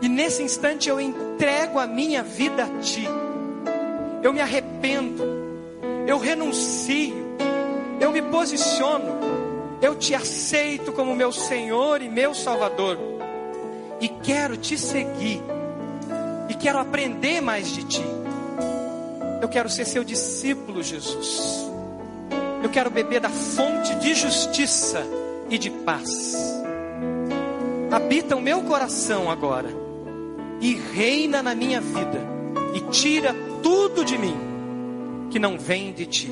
E 0.00 0.08
nesse 0.08 0.42
instante 0.42 0.88
eu 0.88 1.00
entrego 1.00 1.78
a 1.78 1.86
minha 1.86 2.22
vida 2.22 2.64
a 2.64 2.80
Ti. 2.80 3.08
Eu 4.22 4.32
me 4.32 4.40
arrependo, 4.40 5.22
eu 6.06 6.18
renuncio, 6.18 7.14
eu 8.00 8.12
me 8.12 8.22
posiciono, 8.22 9.18
eu 9.80 9.94
te 9.94 10.14
aceito 10.14 10.92
como 10.92 11.14
meu 11.14 11.32
Senhor 11.32 12.02
e 12.02 12.08
meu 12.08 12.34
Salvador. 12.34 12.98
E 14.00 14.08
quero 14.08 14.56
te 14.56 14.76
seguir, 14.76 15.42
e 16.48 16.54
quero 16.54 16.78
aprender 16.78 17.40
mais 17.40 17.68
de 17.68 17.84
Ti. 17.84 18.04
Eu 19.40 19.48
quero 19.48 19.68
ser 19.68 19.84
seu 19.84 20.02
discípulo, 20.02 20.82
Jesus. 20.82 21.68
Eu 22.62 22.70
quero 22.70 22.90
beber 22.90 23.20
da 23.20 23.28
fonte 23.28 23.94
de 23.96 24.14
justiça 24.14 25.06
e 25.48 25.56
de 25.56 25.70
paz. 25.70 26.36
Habita 27.90 28.36
o 28.36 28.40
meu 28.40 28.62
coração 28.62 29.30
agora 29.30 29.68
e 30.60 30.74
reina 30.74 31.42
na 31.42 31.54
minha 31.54 31.80
vida 31.80 32.20
e 32.74 32.80
tira 32.90 33.34
tudo 33.62 34.04
de 34.04 34.18
mim 34.18 34.36
que 35.30 35.38
não 35.38 35.58
vem 35.58 35.92
de 35.92 36.06
ti 36.06 36.30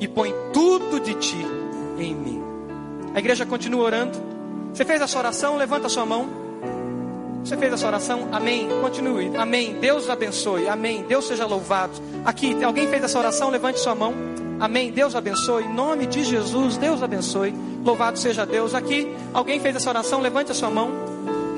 e 0.00 0.08
põe 0.08 0.32
tudo 0.52 0.98
de 1.00 1.14
ti 1.14 1.46
em 1.98 2.14
mim. 2.14 2.42
A 3.14 3.18
igreja 3.18 3.44
continua 3.44 3.84
orando. 3.84 4.18
Você 4.72 4.84
fez 4.84 5.00
a 5.02 5.06
sua 5.06 5.20
oração? 5.20 5.56
Levanta 5.56 5.86
a 5.86 5.90
sua 5.90 6.06
mão. 6.06 6.47
Você 7.44 7.56
fez 7.56 7.72
a 7.72 7.76
sua 7.76 7.88
oração? 7.88 8.28
Amém. 8.32 8.68
Continue. 8.80 9.36
Amém. 9.36 9.74
Deus 9.80 10.08
abençoe. 10.10 10.68
Amém. 10.68 11.04
Deus 11.08 11.26
seja 11.26 11.46
louvado. 11.46 11.92
Aqui, 12.24 12.62
alguém 12.62 12.88
fez 12.88 13.02
essa 13.02 13.18
oração? 13.18 13.50
Levante 13.50 13.78
sua 13.78 13.94
mão. 13.94 14.12
Amém. 14.60 14.90
Deus 14.90 15.14
abençoe. 15.14 15.64
Em 15.64 15.72
nome 15.72 16.06
de 16.06 16.24
Jesus, 16.24 16.76
Deus 16.76 17.02
abençoe. 17.02 17.54
Louvado 17.84 18.18
seja 18.18 18.44
Deus. 18.44 18.74
Aqui, 18.74 19.14
alguém 19.32 19.60
fez 19.60 19.76
essa 19.76 19.88
oração? 19.88 20.20
Levante 20.20 20.50
a 20.50 20.54
sua 20.54 20.70
mão. 20.70 20.90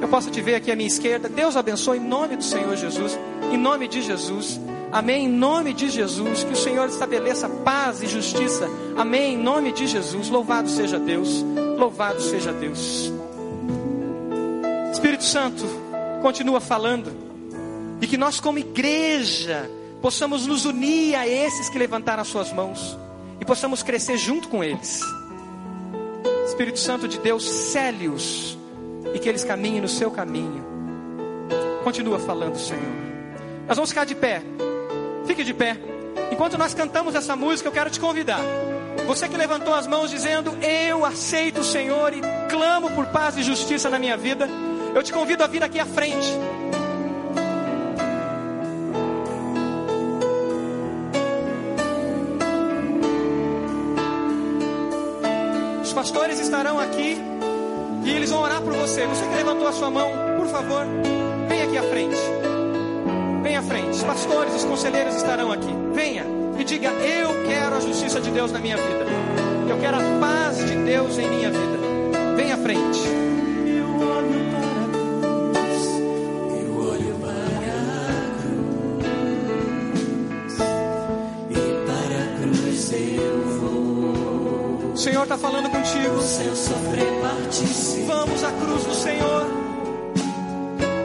Eu 0.00 0.08
posso 0.08 0.30
te 0.30 0.40
ver 0.40 0.54
aqui 0.54 0.70
à 0.70 0.76
minha 0.76 0.88
esquerda. 0.88 1.28
Deus 1.28 1.56
abençoe 1.56 1.98
em 1.98 2.06
nome 2.06 2.36
do 2.36 2.44
Senhor 2.44 2.74
Jesus. 2.76 3.18
Em 3.50 3.56
nome 3.56 3.88
de 3.88 4.00
Jesus. 4.00 4.60
Amém. 4.92 5.26
Em 5.26 5.28
nome 5.28 5.72
de 5.74 5.88
Jesus. 5.88 6.44
Que 6.44 6.52
o 6.52 6.56
Senhor 6.56 6.88
estabeleça 6.88 7.48
paz 7.48 8.02
e 8.02 8.06
justiça. 8.06 8.68
Amém. 8.96 9.34
Em 9.34 9.38
nome 9.38 9.72
de 9.72 9.86
Jesus. 9.86 10.28
Louvado 10.28 10.68
seja 10.68 10.98
Deus. 10.98 11.44
Louvado 11.78 12.20
seja 12.20 12.52
Deus. 12.52 13.12
Espírito 14.92 15.24
Santo, 15.24 15.64
continua 16.22 16.60
falando. 16.60 17.12
E 18.00 18.06
que 18.06 18.16
nós, 18.16 18.40
como 18.40 18.58
igreja, 18.58 19.70
possamos 20.00 20.46
nos 20.46 20.64
unir 20.64 21.14
a 21.14 21.26
esses 21.26 21.68
que 21.68 21.78
levantaram 21.78 22.22
as 22.22 22.28
suas 22.28 22.52
mãos. 22.52 22.98
E 23.40 23.44
possamos 23.44 23.82
crescer 23.82 24.16
junto 24.16 24.48
com 24.48 24.62
eles. 24.64 25.00
Espírito 26.46 26.78
Santo 26.78 27.06
de 27.06 27.18
Deus, 27.18 27.44
cele-os 27.48 28.58
e 29.14 29.18
que 29.18 29.28
eles 29.28 29.44
caminhem 29.44 29.80
no 29.80 29.88
seu 29.88 30.10
caminho. 30.10 30.64
Continua 31.82 32.18
falando, 32.18 32.56
Senhor. 32.56 32.82
Nós 33.66 33.76
vamos 33.76 33.90
ficar 33.90 34.04
de 34.04 34.14
pé. 34.14 34.42
Fique 35.26 35.44
de 35.44 35.54
pé. 35.54 35.78
Enquanto 36.30 36.58
nós 36.58 36.74
cantamos 36.74 37.14
essa 37.14 37.34
música, 37.34 37.68
eu 37.68 37.72
quero 37.72 37.90
te 37.90 37.98
convidar. 37.98 38.40
Você 39.06 39.28
que 39.28 39.36
levantou 39.36 39.74
as 39.74 39.86
mãos 39.86 40.10
dizendo: 40.10 40.52
Eu 40.62 41.04
aceito 41.04 41.60
o 41.60 41.64
Senhor 41.64 42.12
e 42.12 42.20
clamo 42.48 42.90
por 42.90 43.06
paz 43.06 43.36
e 43.36 43.42
justiça 43.42 43.88
na 43.88 43.98
minha 43.98 44.16
vida. 44.16 44.48
Eu 44.94 45.02
te 45.02 45.12
convido 45.12 45.44
a 45.44 45.46
vir 45.46 45.62
aqui 45.62 45.78
à 45.78 45.86
frente. 45.86 46.28
Os 55.82 55.92
pastores 55.92 56.40
estarão 56.40 56.78
aqui 56.80 57.18
e 58.04 58.10
eles 58.10 58.30
vão 58.30 58.42
orar 58.42 58.60
por 58.62 58.72
você. 58.72 59.06
Você 59.06 59.24
que 59.26 59.34
levantou 59.36 59.68
a 59.68 59.72
sua 59.72 59.90
mão, 59.90 60.10
por 60.36 60.48
favor, 60.48 60.84
venha 61.48 61.64
aqui 61.64 61.78
à 61.78 61.82
frente. 61.84 62.16
Venha 63.42 63.60
à 63.60 63.62
frente. 63.62 63.90
Os 63.90 64.02
pastores, 64.02 64.54
os 64.54 64.64
conselheiros 64.64 65.14
estarão 65.14 65.52
aqui. 65.52 65.72
Venha 65.92 66.24
e 66.58 66.64
diga: 66.64 66.88
Eu 66.88 67.44
quero 67.46 67.76
a 67.76 67.80
justiça 67.80 68.20
de 68.20 68.30
Deus 68.30 68.50
na 68.50 68.58
minha 68.58 68.76
vida. 68.76 69.06
Eu 69.68 69.78
quero 69.78 69.96
a 69.96 70.20
paz 70.20 70.58
de 70.58 70.74
Deus 70.84 71.16
em 71.16 71.28
minha 71.28 71.50
vida. 71.50 71.78
Venha 72.36 72.54
à 72.54 72.58
frente. 72.58 73.29
Senhor 85.00 85.22
está 85.22 85.38
falando 85.38 85.70
contigo. 85.70 86.16
Vamos 88.06 88.44
à 88.44 88.52
cruz 88.52 88.84
do 88.84 88.94
Senhor. 88.94 89.46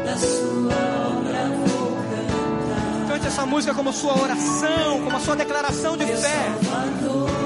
da 0.04 0.18
sua 0.18 1.18
obra, 1.18 1.48
vou 1.66 1.96
cantar. 1.96 3.08
Cante 3.08 3.28
essa 3.28 3.46
música 3.46 3.74
como 3.74 3.94
sua 3.94 4.22
oração, 4.22 5.02
como 5.02 5.16
a 5.16 5.20
sua 5.22 5.38
declaração 5.38 5.96
de 5.96 6.08
fé. 6.08 7.45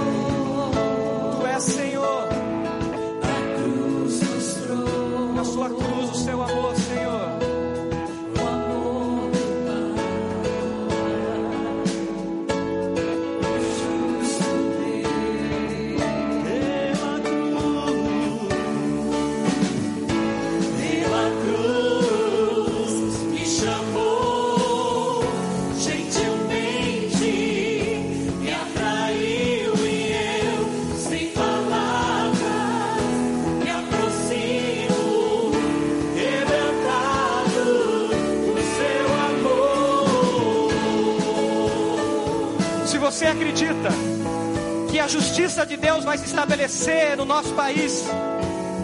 Justiça 45.50 45.66
de 45.66 45.78
Deus 45.78 46.04
vai 46.04 46.16
se 46.16 46.26
estabelecer 46.26 47.18
no 47.18 47.26
nosso 47.26 47.52
país, 47.56 48.06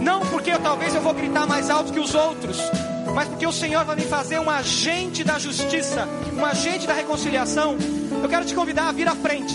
não 0.01 0.21
porque 0.25 0.49
eu, 0.49 0.59
talvez 0.59 0.95
eu 0.95 1.01
vou 1.01 1.13
gritar 1.13 1.45
mais 1.45 1.69
alto 1.69 1.93
que 1.93 1.99
os 1.99 2.15
outros, 2.15 2.57
mas 3.13 3.27
porque 3.27 3.45
o 3.45 3.51
Senhor 3.51 3.85
vai 3.85 3.95
me 3.95 4.01
fazer 4.01 4.39
um 4.39 4.49
agente 4.49 5.23
da 5.23 5.37
justiça, 5.37 6.07
um 6.35 6.43
agente 6.43 6.87
da 6.87 6.93
reconciliação, 6.93 7.77
eu 8.23 8.27
quero 8.27 8.45
te 8.45 8.55
convidar 8.55 8.87
a 8.87 8.91
vir 8.91 9.07
à 9.07 9.13
frente 9.13 9.53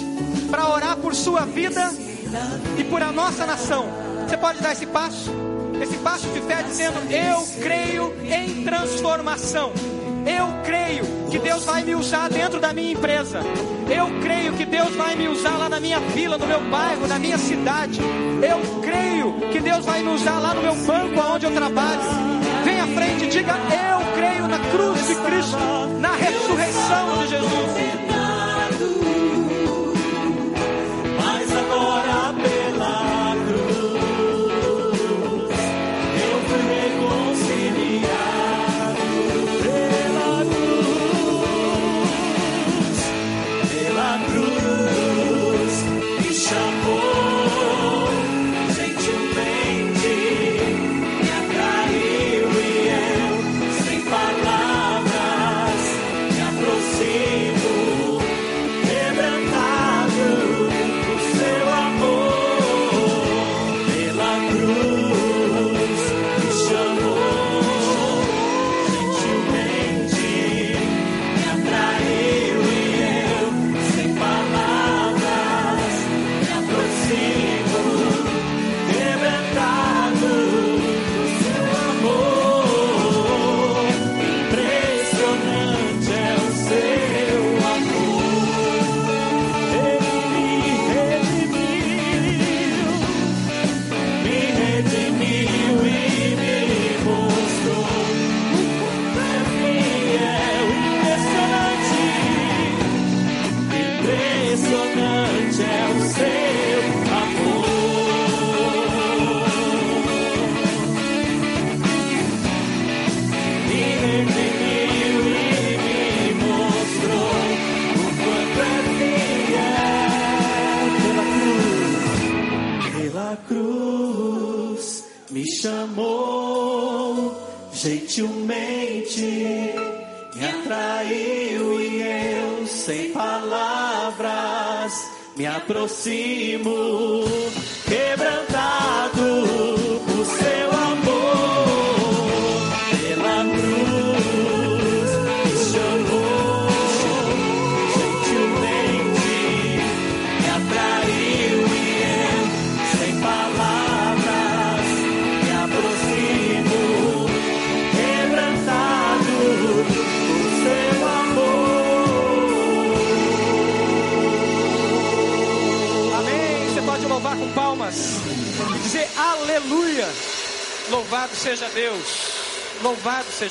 para 0.53 0.69
orar 0.69 0.97
por 0.99 1.13
sua 1.13 1.41
vida 1.41 1.91
e 2.79 2.85
por 2.85 3.03
a 3.03 3.11
nossa 3.11 3.45
nação. 3.45 3.87
Você 4.29 4.37
pode 4.37 4.61
dar 4.61 4.71
esse 4.71 4.87
passo? 4.87 5.33
Esse 5.83 5.97
passo 5.99 6.29
de 6.29 6.41
fé 6.43 6.63
dizendo: 6.63 6.97
Eu 7.11 7.45
creio 7.61 8.15
em 8.23 8.63
transformação. 8.63 9.73
Eu 10.39 10.63
creio 10.65 11.05
que 11.31 11.39
Deus 11.39 11.65
vai 11.65 11.83
me 11.83 11.95
usar 11.95 12.29
dentro 12.29 12.61
da 12.61 12.73
minha 12.73 12.93
empresa. 12.93 13.41
Eu 13.89 14.21
creio 14.21 14.53
que 14.53 14.65
Deus 14.65 14.95
vai 14.95 15.17
me 15.17 15.29
usar 15.29 15.57
lá 15.57 15.69
na 15.69 15.81
minha 15.81 15.99
vila, 15.99 16.39
no 16.39 16.47
meu 16.47 16.61
bairro, 16.71 17.07
na 17.07 17.19
minha 17.19 17.39
cidade. 17.39 18.01
Eu 18.01 18.81
creio 18.81 19.33
que 19.51 19.61
Deus 19.61 19.85
vai 19.85 20.03
me 20.03 20.11
usar 20.11 20.39
lá 20.39 20.55
no 20.55 20.63
meu 20.63 20.75
banco, 20.87 21.21
onde 21.35 21.47
eu 21.47 21.53
trabalho. 21.53 22.03
Vem 22.65 22.81
à 22.81 22.87
frente 22.87 23.27
diga: 23.29 23.53
Eu 23.53 24.13
creio 24.15 24.49
na 24.49 24.59
cruz 24.59 25.07
de 25.07 25.15
Cristo, 25.15 25.59
na 25.99 26.15
ressurreição 26.15 27.19
de 27.19 27.29
Jesus. 27.29 28.00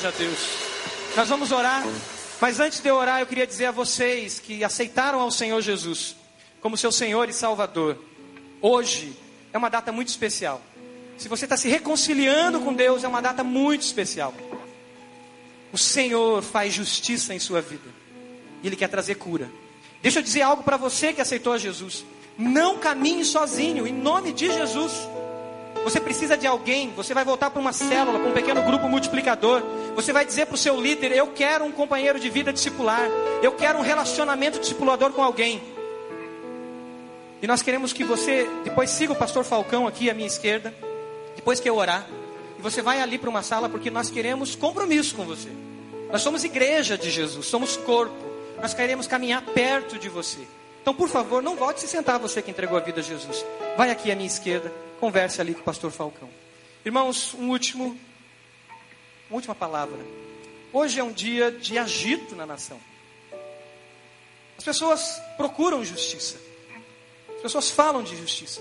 seja 0.00 0.12
Deus. 0.12 0.38
Nós 1.14 1.28
vamos 1.28 1.52
orar, 1.52 1.84
mas 2.40 2.58
antes 2.58 2.80
de 2.80 2.88
eu 2.88 2.96
orar, 2.96 3.20
eu 3.20 3.26
queria 3.26 3.46
dizer 3.46 3.66
a 3.66 3.70
vocês 3.70 4.40
que 4.40 4.64
aceitaram 4.64 5.20
ao 5.20 5.30
Senhor 5.30 5.60
Jesus 5.60 6.16
como 6.60 6.76
seu 6.76 6.90
Senhor 6.90 7.28
e 7.28 7.32
Salvador. 7.32 7.98
Hoje 8.62 9.16
é 9.52 9.58
uma 9.58 9.68
data 9.68 9.92
muito 9.92 10.08
especial. 10.08 10.60
Se 11.18 11.28
você 11.28 11.44
está 11.44 11.56
se 11.56 11.68
reconciliando 11.68 12.60
com 12.60 12.72
Deus, 12.72 13.04
é 13.04 13.08
uma 13.08 13.20
data 13.20 13.44
muito 13.44 13.82
especial. 13.82 14.34
O 15.72 15.78
Senhor 15.78 16.42
faz 16.42 16.72
justiça 16.72 17.34
em 17.34 17.38
sua 17.38 17.60
vida. 17.60 17.88
Ele 18.64 18.76
quer 18.76 18.88
trazer 18.88 19.16
cura. 19.16 19.50
Deixa 20.02 20.18
eu 20.18 20.22
dizer 20.22 20.42
algo 20.42 20.62
para 20.62 20.76
você 20.76 21.12
que 21.12 21.20
aceitou 21.20 21.52
a 21.52 21.58
Jesus. 21.58 22.04
Não 22.38 22.78
caminhe 22.78 23.24
sozinho, 23.24 23.86
em 23.86 23.92
nome 23.92 24.32
de 24.32 24.46
Jesus. 24.46 24.92
Você 25.84 25.98
precisa 26.00 26.36
de 26.36 26.46
alguém, 26.46 26.92
você 26.94 27.14
vai 27.14 27.24
voltar 27.24 27.50
para 27.50 27.60
uma 27.60 27.72
célula, 27.72 28.18
para 28.18 28.28
um 28.28 28.32
pequeno 28.32 28.62
grupo 28.62 28.88
multiplicador. 28.88 29.62
Você 29.94 30.12
vai 30.12 30.24
dizer 30.24 30.46
para 30.46 30.54
o 30.54 30.58
seu 30.58 30.80
líder: 30.80 31.12
Eu 31.12 31.28
quero 31.28 31.64
um 31.64 31.72
companheiro 31.72 32.20
de 32.20 32.28
vida 32.28 32.52
discipular. 32.52 33.08
Eu 33.42 33.52
quero 33.52 33.78
um 33.78 33.82
relacionamento 33.82 34.58
discipulador 34.58 35.12
com 35.12 35.22
alguém. 35.22 35.62
E 37.42 37.46
nós 37.46 37.62
queremos 37.62 37.92
que 37.92 38.04
você 38.04 38.48
depois 38.62 38.90
siga 38.90 39.12
o 39.12 39.16
pastor 39.16 39.44
Falcão 39.44 39.86
aqui 39.86 40.10
à 40.10 40.14
minha 40.14 40.26
esquerda. 40.26 40.74
Depois 41.34 41.58
que 41.58 41.68
eu 41.68 41.76
orar. 41.76 42.06
E 42.58 42.62
você 42.62 42.82
vai 42.82 43.00
ali 43.00 43.16
para 43.16 43.30
uma 43.30 43.42
sala 43.42 43.68
porque 43.68 43.90
nós 43.90 44.10
queremos 44.10 44.54
compromisso 44.54 45.14
com 45.14 45.24
você. 45.24 45.48
Nós 46.12 46.20
somos 46.20 46.44
igreja 46.44 46.98
de 46.98 47.10
Jesus, 47.10 47.46
somos 47.46 47.76
corpo. 47.78 48.14
Nós 48.60 48.74
queremos 48.74 49.06
caminhar 49.06 49.40
perto 49.42 49.98
de 49.98 50.10
você. 50.10 50.40
Então, 50.82 50.94
por 50.94 51.08
favor, 51.08 51.42
não 51.42 51.56
volte 51.56 51.80
se 51.80 51.88
sentar 51.88 52.18
você 52.18 52.42
que 52.42 52.50
entregou 52.50 52.76
a 52.76 52.80
vida 52.80 53.00
a 53.00 53.02
Jesus. 53.02 53.44
Vai 53.76 53.90
aqui 53.90 54.10
à 54.10 54.14
minha 54.14 54.26
esquerda, 54.26 54.72
converse 55.00 55.40
ali 55.40 55.54
com 55.54 55.60
o 55.60 55.64
pastor 55.64 55.90
Falcão. 55.90 56.28
Irmãos, 56.84 57.34
um 57.34 57.48
último, 57.48 57.98
uma 59.28 59.36
última 59.36 59.54
palavra. 59.54 59.98
Hoje 60.72 61.00
é 61.00 61.02
um 61.02 61.10
dia 61.10 61.50
de 61.50 61.78
agito 61.78 62.36
na 62.36 62.46
nação. 62.46 62.78
As 64.56 64.62
pessoas 64.62 65.20
procuram 65.38 65.82
justiça. 65.82 66.38
As 67.34 67.42
pessoas 67.42 67.70
falam 67.70 68.02
de 68.02 68.14
justiça. 68.14 68.60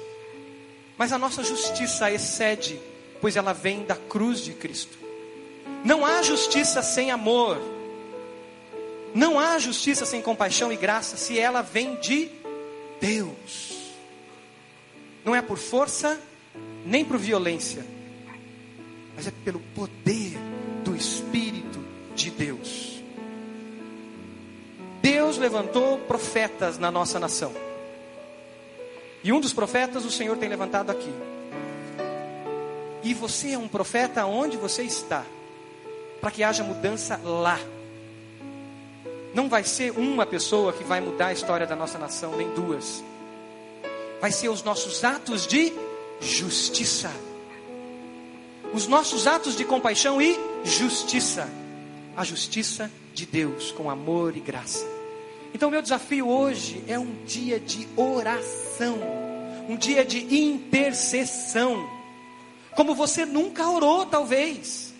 Mas 0.98 1.12
a 1.12 1.18
nossa 1.18 1.44
justiça 1.44 2.10
excede, 2.10 2.80
pois 3.20 3.36
ela 3.36 3.54
vem 3.54 3.84
da 3.84 3.96
cruz 3.96 4.42
de 4.42 4.54
Cristo. 4.54 4.98
Não 5.84 6.06
há 6.06 6.24
justiça 6.24 6.82
sem 6.82 7.12
amor. 7.12 7.62
Não 9.14 9.40
há 9.40 9.60
justiça 9.60 10.06
sem 10.06 10.22
compaixão 10.22 10.72
e 10.72 10.78
graça 10.78 11.18
se 11.18 11.38
ela 11.38 11.62
vem 11.62 11.96
de 11.98 12.30
Deus. 13.02 13.78
Não 15.24 15.36
é 15.36 15.42
por 15.42 15.58
força, 15.58 16.20
nem 16.86 17.04
por 17.06 17.18
violência, 17.18 17.86
mas 19.16 19.28
é 19.28 19.32
pelo 19.43 19.60
poder 19.76 20.38
do 20.84 20.95
Espírito 20.95 21.84
de 22.16 22.32
Deus. 22.32 23.02
Deus 25.02 25.38
levantou 25.38 25.97
profetas 26.00 26.78
na 26.78 26.91
nossa 26.91 27.20
nação. 27.20 27.54
E 29.24 29.32
um 29.32 29.39
dos 29.39 29.54
profetas 29.54 30.06
o 30.06 30.12
Senhor 30.12 30.38
tem 30.38 30.47
levantado 30.50 30.89
aqui. 30.89 31.14
E 33.04 33.14
você 33.14 33.52
é 33.52 33.58
um 33.58 33.68
profeta 33.68 34.26
onde 34.26 34.58
você 34.58 34.84
está, 34.84 35.26
para 36.20 36.32
que 36.32 36.43
haja 36.43 36.64
mudança 36.64 37.20
lá. 37.24 37.60
Não 39.34 39.47
vai 39.47 39.64
ser 39.64 39.91
uma 39.91 40.26
pessoa 40.26 40.74
que 40.74 40.84
vai 40.84 41.00
mudar 41.00 41.28
a 41.28 41.34
história 41.34 41.68
da 41.68 41.76
nossa 41.76 41.97
nação, 41.97 42.36
nem 42.36 42.50
duas. 42.50 43.04
Vai 44.20 44.32
ser 44.32 44.50
os 44.50 44.64
nossos 44.64 45.04
atos 45.04 45.45
de 45.45 45.72
justiça. 46.20 47.11
Os 48.74 48.88
nossos 48.88 49.28
atos 49.28 49.55
de 49.55 49.65
compaixão 49.65 50.22
e 50.22 50.38
justiça. 50.63 51.49
A 52.15 52.24
justiça 52.24 52.91
de 53.13 53.26
Deus 53.26 53.72
com 53.72 53.89
amor 53.89 54.36
e 54.36 54.39
graça. 54.39 54.86
Então, 55.53 55.72
meu 55.72 55.82
desafio 55.82 56.28
hoje 56.28 56.84
é 56.88 56.99
um 56.99 57.24
dia 57.26 57.59
de 57.59 57.88
oração, 57.95 58.99
um 59.67 59.76
dia 59.76 60.05
de 60.05 60.36
intercessão, 60.36 61.89
como 62.76 62.93
você 62.93 63.26
nunca 63.26 63.67
orou, 63.67 64.05
talvez. 64.05 64.93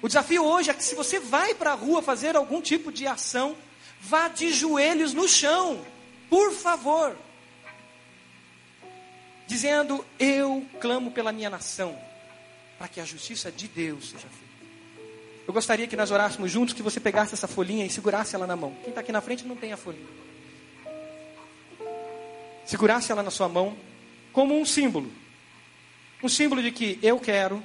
O 0.00 0.08
desafio 0.08 0.44
hoje 0.44 0.70
é 0.70 0.74
que 0.74 0.82
se 0.82 0.94
você 0.94 1.20
vai 1.20 1.54
para 1.54 1.72
a 1.72 1.74
rua 1.74 2.00
fazer 2.00 2.36
algum 2.36 2.60
tipo 2.62 2.90
de 2.90 3.06
ação, 3.06 3.54
vá 4.00 4.28
de 4.28 4.50
joelhos 4.50 5.12
no 5.12 5.28
chão, 5.28 5.84
por 6.30 6.52
favor, 6.52 7.14
dizendo: 9.50 10.06
Eu 10.18 10.64
clamo 10.80 11.10
pela 11.10 11.32
minha 11.32 11.50
nação, 11.50 11.98
para 12.78 12.86
que 12.86 13.00
a 13.00 13.04
justiça 13.04 13.50
de 13.50 13.66
Deus 13.66 14.10
seja 14.10 14.28
feita. 14.28 14.50
Eu 15.46 15.52
gostaria 15.52 15.88
que 15.88 15.96
nós 15.96 16.12
orássemos 16.12 16.50
juntos, 16.50 16.72
que 16.72 16.82
você 16.82 17.00
pegasse 17.00 17.34
essa 17.34 17.48
folhinha 17.48 17.84
e 17.84 17.90
segurasse 17.90 18.36
ela 18.36 18.46
na 18.46 18.54
mão. 18.54 18.72
Quem 18.82 18.90
está 18.90 19.00
aqui 19.00 19.10
na 19.10 19.20
frente 19.20 19.44
não 19.44 19.56
tem 19.56 19.72
a 19.72 19.76
folhinha. 19.76 20.06
Segurasse 22.64 23.10
ela 23.10 23.22
na 23.24 23.30
sua 23.32 23.48
mão 23.48 23.76
como 24.32 24.56
um 24.56 24.64
símbolo. 24.64 25.10
Um 26.22 26.28
símbolo 26.28 26.62
de 26.62 26.70
que 26.70 27.00
eu 27.02 27.18
quero 27.18 27.60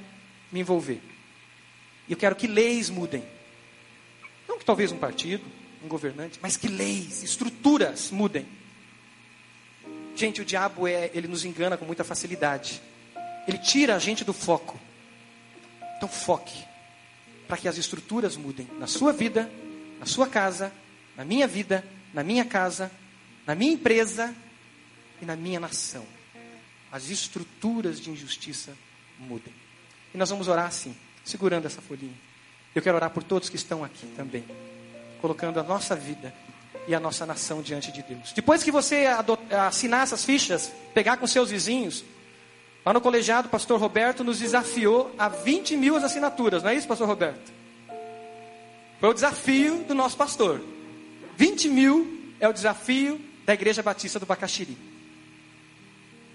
me 0.50 0.60
envolver. 0.60 1.00
Eu 2.08 2.16
quero 2.16 2.34
que 2.34 2.48
leis 2.48 2.90
mudem. 2.90 3.22
Não 4.48 4.58
que 4.58 4.64
talvez 4.64 4.90
um 4.90 4.98
partido, 4.98 5.44
um 5.84 5.86
governante, 5.86 6.40
mas 6.42 6.56
que 6.56 6.66
leis, 6.66 7.22
estruturas 7.22 8.10
mudem. 8.10 8.46
Gente, 10.16 10.40
o 10.40 10.44
diabo 10.46 10.88
é, 10.88 11.10
ele 11.12 11.28
nos 11.28 11.44
engana 11.44 11.76
com 11.76 11.84
muita 11.84 12.02
facilidade. 12.02 12.80
Ele 13.46 13.58
tira 13.58 13.94
a 13.94 13.98
gente 13.98 14.24
do 14.24 14.32
foco. 14.32 14.80
Então 15.98 16.08
foque 16.08 16.64
para 17.46 17.58
que 17.58 17.68
as 17.68 17.76
estruturas 17.76 18.34
mudem 18.34 18.66
na 18.78 18.86
sua 18.86 19.12
vida, 19.12 19.50
na 20.00 20.06
sua 20.06 20.26
casa, 20.26 20.72
na 21.16 21.24
minha 21.24 21.46
vida, 21.46 21.84
na 22.14 22.24
minha 22.24 22.46
casa, 22.46 22.90
na 23.46 23.54
minha 23.54 23.72
empresa 23.72 24.34
e 25.20 25.26
na 25.26 25.36
minha 25.36 25.60
nação. 25.60 26.06
As 26.90 27.10
estruturas 27.10 28.00
de 28.00 28.10
injustiça 28.10 28.74
mudem. 29.18 29.52
E 30.14 30.16
nós 30.16 30.30
vamos 30.30 30.48
orar 30.48 30.66
assim, 30.66 30.96
segurando 31.24 31.66
essa 31.66 31.82
folhinha. 31.82 32.16
Eu 32.74 32.80
quero 32.80 32.96
orar 32.96 33.10
por 33.10 33.22
todos 33.22 33.50
que 33.50 33.56
estão 33.56 33.84
aqui 33.84 34.06
também, 34.16 34.44
colocando 35.20 35.60
a 35.60 35.62
nossa 35.62 35.94
vida 35.94 36.34
e 36.86 36.94
a 36.94 37.00
nossa 37.00 37.26
nação 37.26 37.62
diante 37.62 37.90
de 37.90 38.02
Deus. 38.02 38.32
Depois 38.32 38.62
que 38.62 38.70
você 38.70 39.06
assinar 39.66 40.02
essas 40.02 40.24
fichas, 40.24 40.72
pegar 40.94 41.16
com 41.16 41.26
seus 41.26 41.50
vizinhos, 41.50 42.04
Lá 42.86 42.92
no 42.92 43.00
colegiado, 43.00 43.48
o 43.48 43.50
pastor 43.50 43.80
Roberto 43.80 44.22
nos 44.22 44.38
desafiou 44.38 45.12
a 45.18 45.28
20 45.28 45.76
mil 45.76 45.96
assinaturas, 45.96 46.62
não 46.62 46.70
é 46.70 46.76
isso, 46.76 46.86
pastor 46.86 47.08
Roberto? 47.08 47.52
Foi 49.00 49.08
o 49.08 49.12
desafio 49.12 49.78
do 49.78 49.92
nosso 49.92 50.16
pastor. 50.16 50.60
20 51.36 51.68
mil 51.68 52.34
é 52.38 52.48
o 52.48 52.52
desafio 52.52 53.20
da 53.44 53.54
Igreja 53.54 53.82
Batista 53.82 54.20
do 54.20 54.24
Bacaxiri. 54.24 54.78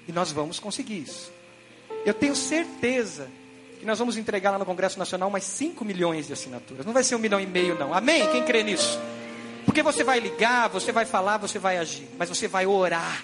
E 0.06 0.12
nós 0.12 0.34
vamos 0.34 0.60
conseguir 0.60 0.98
isso. 0.98 1.32
Eu 2.06 2.14
tenho 2.14 2.36
certeza 2.36 3.30
que 3.80 3.86
nós 3.86 3.98
vamos 3.98 4.18
entregar 4.18 4.52
lá 4.52 4.60
no 4.60 4.66
Congresso 4.66 5.00
Nacional 5.00 5.30
mais 5.30 5.46
5 5.46 5.86
milhões 5.86 6.28
de 6.28 6.34
assinaturas. 6.34 6.86
Não 6.86 6.92
vai 6.92 7.06
ser 7.06 7.16
um 7.16 7.20
milhão 7.20 7.40
e 7.40 7.46
meio, 7.46 7.80
não. 7.80 7.94
Amém? 7.94 8.30
Quem 8.30 8.44
crê 8.44 8.62
nisso? 8.62 9.00
Porque 9.72 9.82
você 9.82 10.04
vai 10.04 10.20
ligar, 10.20 10.68
você 10.68 10.92
vai 10.92 11.06
falar, 11.06 11.38
você 11.38 11.58
vai 11.58 11.78
agir. 11.78 12.06
Mas 12.18 12.28
você 12.28 12.46
vai 12.46 12.66
orar. 12.66 13.24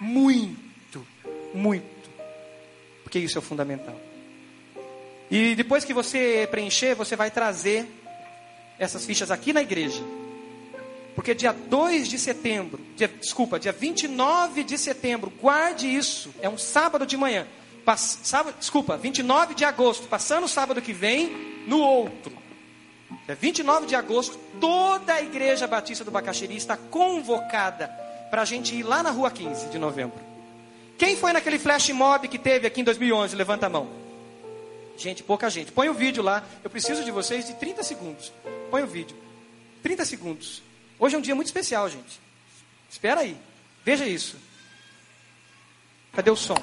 Muito, 0.00 1.06
muito 1.52 1.92
porque 3.12 3.18
isso 3.18 3.36
é 3.36 3.40
o 3.40 3.42
fundamental. 3.42 3.94
E 5.30 5.54
depois 5.54 5.84
que 5.84 5.92
você 5.92 6.48
preencher, 6.50 6.94
você 6.94 7.14
vai 7.14 7.30
trazer 7.30 7.86
essas 8.78 9.04
fichas 9.04 9.30
aqui 9.30 9.52
na 9.52 9.60
igreja. 9.60 10.02
Porque 11.14 11.34
dia 11.34 11.52
2 11.52 12.08
de 12.08 12.18
setembro, 12.18 12.80
dia, 12.96 13.08
desculpa, 13.08 13.60
dia 13.60 13.70
29 13.70 14.64
de 14.64 14.78
setembro, 14.78 15.30
guarde 15.42 15.94
isso, 15.94 16.34
é 16.40 16.48
um 16.48 16.56
sábado 16.56 17.04
de 17.04 17.18
manhã. 17.18 17.46
Pass, 17.84 18.20
sábado, 18.22 18.56
desculpa, 18.58 18.96
29 18.96 19.54
de 19.54 19.66
agosto, 19.66 20.08
passando 20.08 20.44
o 20.44 20.48
sábado 20.48 20.80
que 20.80 20.94
vem, 20.94 21.64
no 21.66 21.82
outro. 21.82 22.41
Dia 23.26 23.34
29 23.34 23.86
de 23.86 23.94
agosto, 23.94 24.38
toda 24.60 25.14
a 25.14 25.22
igreja 25.22 25.66
batista 25.66 26.04
do 26.04 26.10
Bacaxiri 26.10 26.56
está 26.56 26.76
convocada 26.76 27.88
para 28.30 28.42
a 28.42 28.44
gente 28.44 28.74
ir 28.74 28.82
lá 28.82 29.02
na 29.02 29.10
rua 29.10 29.30
15 29.30 29.68
de 29.68 29.78
novembro. 29.78 30.18
Quem 30.98 31.16
foi 31.16 31.32
naquele 31.32 31.58
flash 31.58 31.90
mob 31.90 32.28
que 32.28 32.38
teve 32.38 32.66
aqui 32.66 32.80
em 32.80 32.84
2011? 32.84 33.34
Levanta 33.34 33.66
a 33.66 33.68
mão. 33.68 33.88
Gente, 34.96 35.22
pouca 35.22 35.50
gente. 35.50 35.72
Põe 35.72 35.88
o 35.88 35.94
vídeo 35.94 36.22
lá. 36.22 36.44
Eu 36.62 36.70
preciso 36.70 37.04
de 37.04 37.10
vocês 37.10 37.46
de 37.46 37.54
30 37.54 37.82
segundos. 37.82 38.32
Põe 38.70 38.82
o 38.82 38.86
vídeo. 38.86 39.16
30 39.82 40.04
segundos. 40.04 40.62
Hoje 40.98 41.16
é 41.16 41.18
um 41.18 41.22
dia 41.22 41.34
muito 41.34 41.48
especial, 41.48 41.88
gente. 41.88 42.20
Espera 42.88 43.20
aí. 43.20 43.36
Veja 43.84 44.06
isso. 44.06 44.36
Cadê 46.12 46.30
o 46.30 46.36
som? 46.36 46.56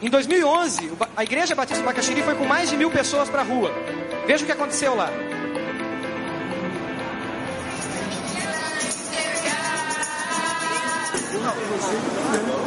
Em 0.00 0.08
2011, 0.08 0.92
a 1.16 1.24
Igreja 1.24 1.56
Batista 1.56 1.82
do 1.82 1.86
Bacaxiri 1.86 2.22
foi 2.22 2.36
com 2.36 2.44
mais 2.44 2.70
de 2.70 2.76
mil 2.76 2.88
pessoas 2.88 3.28
para 3.28 3.40
a 3.40 3.44
rua. 3.44 3.72
Veja 4.28 4.44
o 4.44 4.46
que 4.46 4.52
aconteceu 4.52 4.94
lá. 4.94 5.10
Chega, 12.30 12.57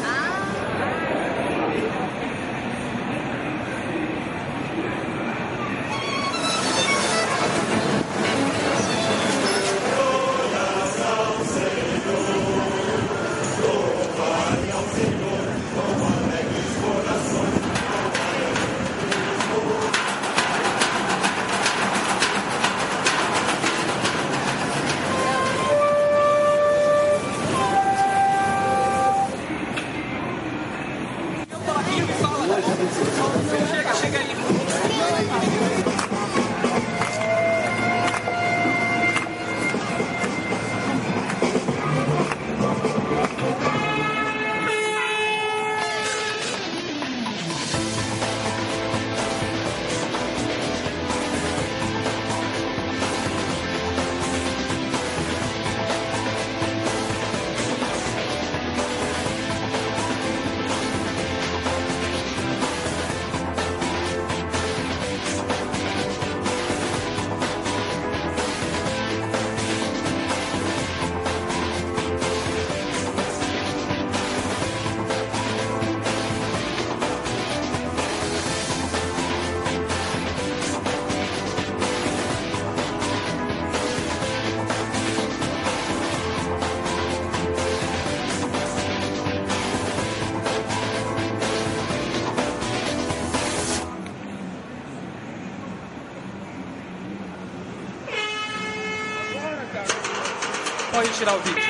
Pode 101.01 101.17
tirar 101.17 101.35
o 101.35 101.41
vídeo. 101.41 101.63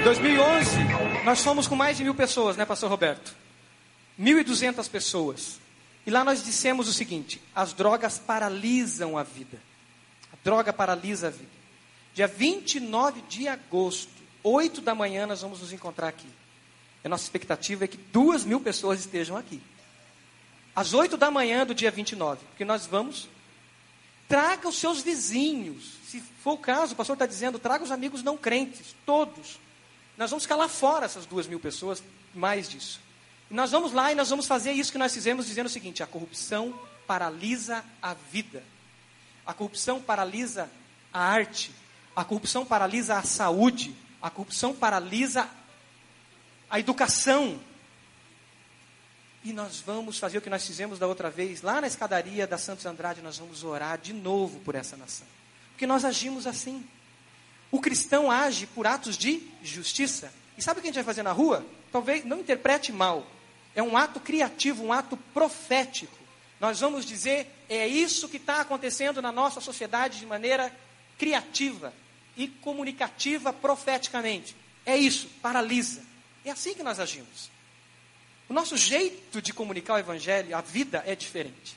Em 0.00 0.02
2011, 0.02 0.70
nós 1.22 1.44
fomos 1.44 1.68
com 1.68 1.76
mais 1.76 1.98
de 1.98 2.02
mil 2.02 2.14
pessoas, 2.14 2.56
né, 2.56 2.64
Pastor 2.64 2.88
Roberto? 2.88 3.36
1.200 4.18 4.88
pessoas. 4.88 5.60
E 6.06 6.10
lá 6.10 6.24
nós 6.24 6.42
dissemos 6.42 6.88
o 6.88 6.94
seguinte: 6.94 7.42
as 7.54 7.74
drogas 7.74 8.18
paralisam 8.18 9.18
a 9.18 9.22
vida. 9.22 9.60
A 10.32 10.36
droga 10.42 10.72
paralisa 10.72 11.26
a 11.26 11.30
vida. 11.30 11.50
Dia 12.14 12.26
29 12.26 13.20
de 13.28 13.48
agosto, 13.48 14.10
8 14.42 14.80
da 14.80 14.94
manhã, 14.94 15.26
nós 15.26 15.42
vamos 15.42 15.60
nos 15.60 15.70
encontrar 15.70 16.08
aqui. 16.08 16.28
E 17.04 17.06
a 17.06 17.10
nossa 17.10 17.24
expectativa 17.24 17.84
é 17.84 17.86
que 17.86 17.98
duas 17.98 18.46
mil 18.46 18.60
pessoas 18.62 19.00
estejam 19.00 19.36
aqui. 19.36 19.60
Às 20.74 20.94
8 20.94 21.18
da 21.18 21.30
manhã 21.30 21.66
do 21.66 21.74
dia 21.74 21.90
29, 21.90 22.46
porque 22.46 22.64
nós 22.64 22.86
vamos. 22.86 23.28
Traga 24.26 24.68
os 24.68 24.78
seus 24.78 25.02
vizinhos. 25.02 25.95
Se 26.06 26.20
for 26.20 26.52
o 26.52 26.58
caso, 26.58 26.92
o 26.92 26.96
pastor 26.96 27.14
está 27.14 27.26
dizendo, 27.26 27.58
traga 27.58 27.82
os 27.82 27.90
amigos 27.90 28.22
não 28.22 28.36
crentes, 28.36 28.94
todos. 29.04 29.58
Nós 30.16 30.30
vamos 30.30 30.46
calar 30.46 30.68
fora 30.68 31.04
essas 31.04 31.26
duas 31.26 31.48
mil 31.48 31.58
pessoas, 31.58 32.02
mais 32.32 32.68
disso. 32.68 33.00
E 33.50 33.54
nós 33.54 33.72
vamos 33.72 33.92
lá 33.92 34.12
e 34.12 34.14
nós 34.14 34.30
vamos 34.30 34.46
fazer 34.46 34.72
isso 34.72 34.92
que 34.92 34.98
nós 34.98 35.12
fizemos, 35.12 35.46
dizendo 35.46 35.66
o 35.66 35.70
seguinte: 35.70 36.04
a 36.04 36.06
corrupção 36.06 36.78
paralisa 37.08 37.84
a 38.00 38.14
vida. 38.14 38.62
A 39.44 39.52
corrupção 39.52 40.00
paralisa 40.00 40.70
a 41.12 41.20
arte. 41.20 41.72
A 42.14 42.24
corrupção 42.24 42.64
paralisa 42.64 43.16
a 43.16 43.22
saúde. 43.22 43.94
A 44.22 44.30
corrupção 44.30 44.74
paralisa 44.74 45.50
a 46.70 46.78
educação. 46.78 47.60
E 49.42 49.52
nós 49.52 49.80
vamos 49.80 50.18
fazer 50.18 50.38
o 50.38 50.40
que 50.40 50.50
nós 50.50 50.64
fizemos 50.64 50.98
da 50.98 51.06
outra 51.06 51.30
vez, 51.30 51.62
lá 51.62 51.80
na 51.80 51.86
escadaria 51.86 52.46
da 52.46 52.58
Santos 52.58 52.84
Andrade, 52.86 53.22
nós 53.22 53.38
vamos 53.38 53.62
orar 53.62 53.98
de 53.98 54.12
novo 54.12 54.58
por 54.60 54.74
essa 54.74 54.96
nação. 54.96 55.26
Porque 55.76 55.86
nós 55.86 56.06
agimos 56.06 56.46
assim. 56.46 56.82
O 57.70 57.82
cristão 57.82 58.30
age 58.30 58.66
por 58.66 58.86
atos 58.86 59.18
de 59.18 59.46
justiça. 59.62 60.32
E 60.56 60.62
sabe 60.62 60.78
o 60.78 60.82
que 60.82 60.88
a 60.88 60.90
gente 60.90 60.94
vai 60.94 61.04
fazer 61.04 61.22
na 61.22 61.32
rua? 61.32 61.66
Talvez 61.92 62.24
não 62.24 62.40
interprete 62.40 62.90
mal. 62.90 63.26
É 63.74 63.82
um 63.82 63.94
ato 63.94 64.18
criativo, 64.18 64.82
um 64.82 64.90
ato 64.90 65.18
profético. 65.34 66.16
Nós 66.58 66.80
vamos 66.80 67.04
dizer, 67.04 67.54
é 67.68 67.86
isso 67.86 68.26
que 68.26 68.38
está 68.38 68.62
acontecendo 68.62 69.20
na 69.20 69.30
nossa 69.30 69.60
sociedade 69.60 70.18
de 70.18 70.24
maneira 70.24 70.74
criativa 71.18 71.92
e 72.38 72.48
comunicativa 72.48 73.52
profeticamente. 73.52 74.56
É 74.86 74.96
isso, 74.96 75.28
paralisa. 75.42 76.02
É 76.42 76.52
assim 76.52 76.72
que 76.72 76.82
nós 76.82 76.98
agimos. 76.98 77.50
O 78.48 78.54
nosso 78.54 78.78
jeito 78.78 79.42
de 79.42 79.52
comunicar 79.52 79.96
o 79.96 79.98
Evangelho, 79.98 80.56
a 80.56 80.62
vida 80.62 81.04
é 81.06 81.14
diferente. 81.14 81.76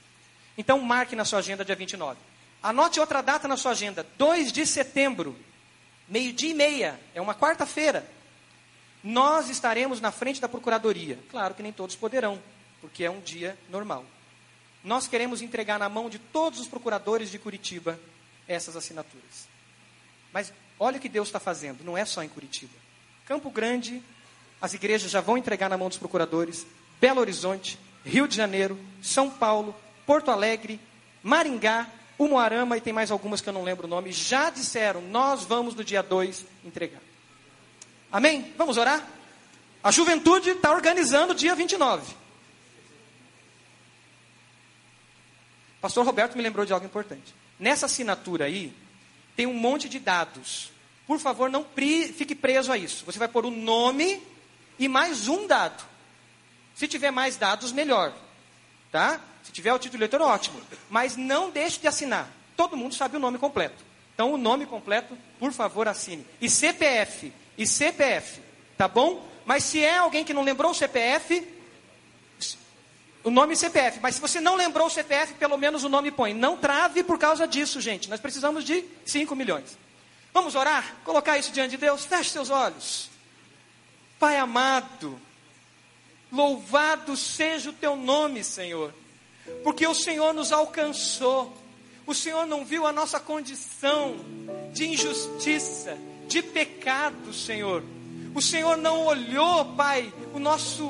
Então, 0.58 0.80
marque 0.80 1.18
na 1.18 1.26
sua 1.26 1.39
agenda 1.39 1.66
dia 1.66 1.76
29. 1.76 2.29
Anote 2.62 2.99
outra 2.99 3.22
data 3.22 3.47
na 3.47 3.55
sua 3.55 3.72
agenda, 3.72 4.05
2 4.18 4.51
de 4.51 4.66
setembro, 4.66 5.36
meio-dia 6.07 6.51
e 6.51 6.53
meia, 6.53 6.99
é 7.16 7.22
uma 7.22 7.34
quarta-feira. 7.34 8.10
Nós 9.01 9.49
estaremos 9.49 10.01
na 10.01 10.12
frente 10.12 10.41
da 10.41 10.49
Procuradoria. 10.49 11.18
Claro 11.32 11.55
que 11.55 11.64
nem 11.64 11.72
todos 11.72 11.95
poderão, 11.95 12.41
porque 12.82 13.05
é 13.05 13.10
um 13.10 13.22
dia 13.22 13.57
normal. 13.70 14.05
Nós 14.84 15.07
queremos 15.07 15.41
entregar 15.41 15.80
na 15.80 15.88
mão 15.88 16.10
de 16.10 16.20
todos 16.20 16.60
os 16.60 16.68
procuradores 16.68 17.32
de 17.32 17.39
Curitiba 17.39 17.99
essas 18.47 18.76
assinaturas. 18.76 19.47
Mas 20.34 20.51
olha 20.78 20.97
o 20.97 20.99
que 20.99 21.07
Deus 21.07 21.28
está 21.30 21.39
fazendo, 21.39 21.84
não 21.84 21.97
é 21.97 22.03
só 22.03 22.22
em 22.24 22.30
Curitiba. 22.30 22.74
Campo 23.26 23.49
Grande, 23.49 24.03
as 24.62 24.74
igrejas 24.74 25.12
já 25.12 25.22
vão 25.22 25.38
entregar 25.38 25.70
na 25.70 25.78
mão 25.78 25.88
dos 25.88 25.97
procuradores. 25.97 26.66
Belo 26.99 27.22
Horizonte, 27.22 27.80
Rio 28.03 28.28
de 28.28 28.36
Janeiro, 28.36 28.78
São 29.01 29.30
Paulo, 29.30 29.74
Porto 30.05 30.32
Alegre, 30.32 30.80
Maringá, 31.24 31.88
Umuarama 32.20 32.76
e 32.76 32.82
tem 32.82 32.91
mais 32.91 33.09
algumas 33.09 33.39
que 33.39 33.47
eu 33.47 33.53
não 33.53 33.63
lembro 33.63 33.88
o 33.88 33.89
nome. 33.89 34.11
Já 34.11 34.49
disseram, 34.49 35.01
nós 35.01 35.45
vamos 35.45 35.74
no 35.74 35.86
dia 35.86 36.03
2 36.03 36.45
entregar. 36.65 37.01
Amém? 38.11 38.53
Vamos 38.57 38.76
orar? 38.76 39.07
A 39.82 39.89
juventude 39.89 40.49
está 40.49 40.72
organizando 40.72 41.32
o 41.32 41.36
dia 41.36 41.55
29. 41.55 42.13
Pastor 45.80 46.05
Roberto 46.05 46.36
me 46.36 46.43
lembrou 46.43 46.65
de 46.65 46.74
algo 46.74 46.86
importante. 46.86 47.34
Nessa 47.57 47.86
assinatura 47.86 48.45
aí, 48.45 48.74
tem 49.36 49.47
um 49.47 49.53
monte 49.53 49.88
de 49.88 49.97
dados. 49.97 50.72
Por 51.07 51.20
favor, 51.20 51.49
não 51.49 51.63
pri 51.63 52.11
fique 52.11 52.36
preso 52.36 52.72
a 52.72 52.78
isso. 52.78 53.05
Você 53.05 53.17
vai 53.17 53.30
pôr 53.30 53.45
o 53.45 53.51
nome 53.51 54.22
e 54.78 54.89
mais 54.89 55.30
um 55.30 55.47
dado. 55.47 55.82
Se 56.76 56.88
tiver 56.88 57.11
mais 57.11 57.38
dados, 57.38 57.72
melhor. 57.72 58.13
Tá? 58.91 59.22
Se 59.44 59.52
tiver 59.52 59.74
o 59.74 59.80
título 59.80 60.02
eleitor, 60.02 60.22
ótimo. 60.22 60.62
Mas 60.90 61.16
não 61.16 61.50
deixe 61.50 61.80
de 61.80 61.88
assinar. 61.88 62.30
Todo 62.56 62.78
mundo 62.78 62.94
sabe 62.94 63.18
o 63.18 63.20
nome 63.20 63.38
completo. 63.38 63.84
Então, 64.14 64.34
o 64.34 64.38
nome 64.38 64.66
completo, 64.66 65.18
por 65.40 65.54
favor, 65.54 65.88
assine. 65.88 66.26
E 66.42 66.50
CPF, 66.50 67.32
e 67.58 67.66
CPF, 67.66 68.42
tá 68.78 68.88
bom? 68.88 69.26
Mas 69.46 69.64
se 69.64 69.84
é 69.84 69.98
alguém 69.98 70.26
que 70.26 70.34
não 70.34 70.44
lembrou 70.44 70.72
o 70.72 70.76
CPF, 70.76 71.48
o 73.24 73.30
nome 73.30 73.56
CPF. 73.56 74.00
Mas 74.02 74.16
se 74.16 74.22
você 74.22 74.40
não 74.40 74.56
lembrou 74.56 74.88
o 74.88 74.90
CPF, 74.90 75.34
pelo 75.36 75.58
menos 75.58 75.84
o 75.84 75.90
nome 75.90 76.12
põe. 76.12 76.34
Não 76.34 76.58
trave 76.58 77.04
por 77.04 77.18
causa 77.18 77.48
disso, 77.48 77.80
gente. 77.80 78.10
Nós 78.10 78.20
precisamos 78.20 78.64
de 78.64 78.84
5 79.06 79.36
milhões. 79.36 79.78
Vamos 80.34 80.56
orar? 80.56 80.96
Colocar 81.04 81.38
isso 81.38 81.52
diante 81.52 81.72
de 81.72 81.78
Deus? 81.78 82.06
Feche 82.06 82.30
seus 82.30 82.50
olhos. 82.50 83.10
Pai 84.20 84.38
amado, 84.38 85.20
louvado 86.32 87.16
seja 87.16 87.70
o 87.70 87.74
teu 87.74 87.96
nome, 87.96 88.44
Senhor. 88.44 88.94
Porque 89.64 89.86
o 89.86 89.93
Senhor 89.93 90.34
nos 90.34 90.52
alcançou. 90.52 91.54
O 92.06 92.14
Senhor 92.14 92.45
não 92.45 92.66
viu 92.66 92.88
a 92.88 92.91
nossa 92.91 93.20
condição 93.20 94.16
de 94.74 94.88
injustiça, 94.88 95.97
de 96.28 96.41
pecado, 96.41 97.34
Senhor. 97.34 97.84
O 98.34 98.41
Senhor 98.41 98.78
não 98.78 99.06
olhou, 99.06 99.66
Pai, 99.76 100.12
o 100.34 100.39
nosso, 100.39 100.86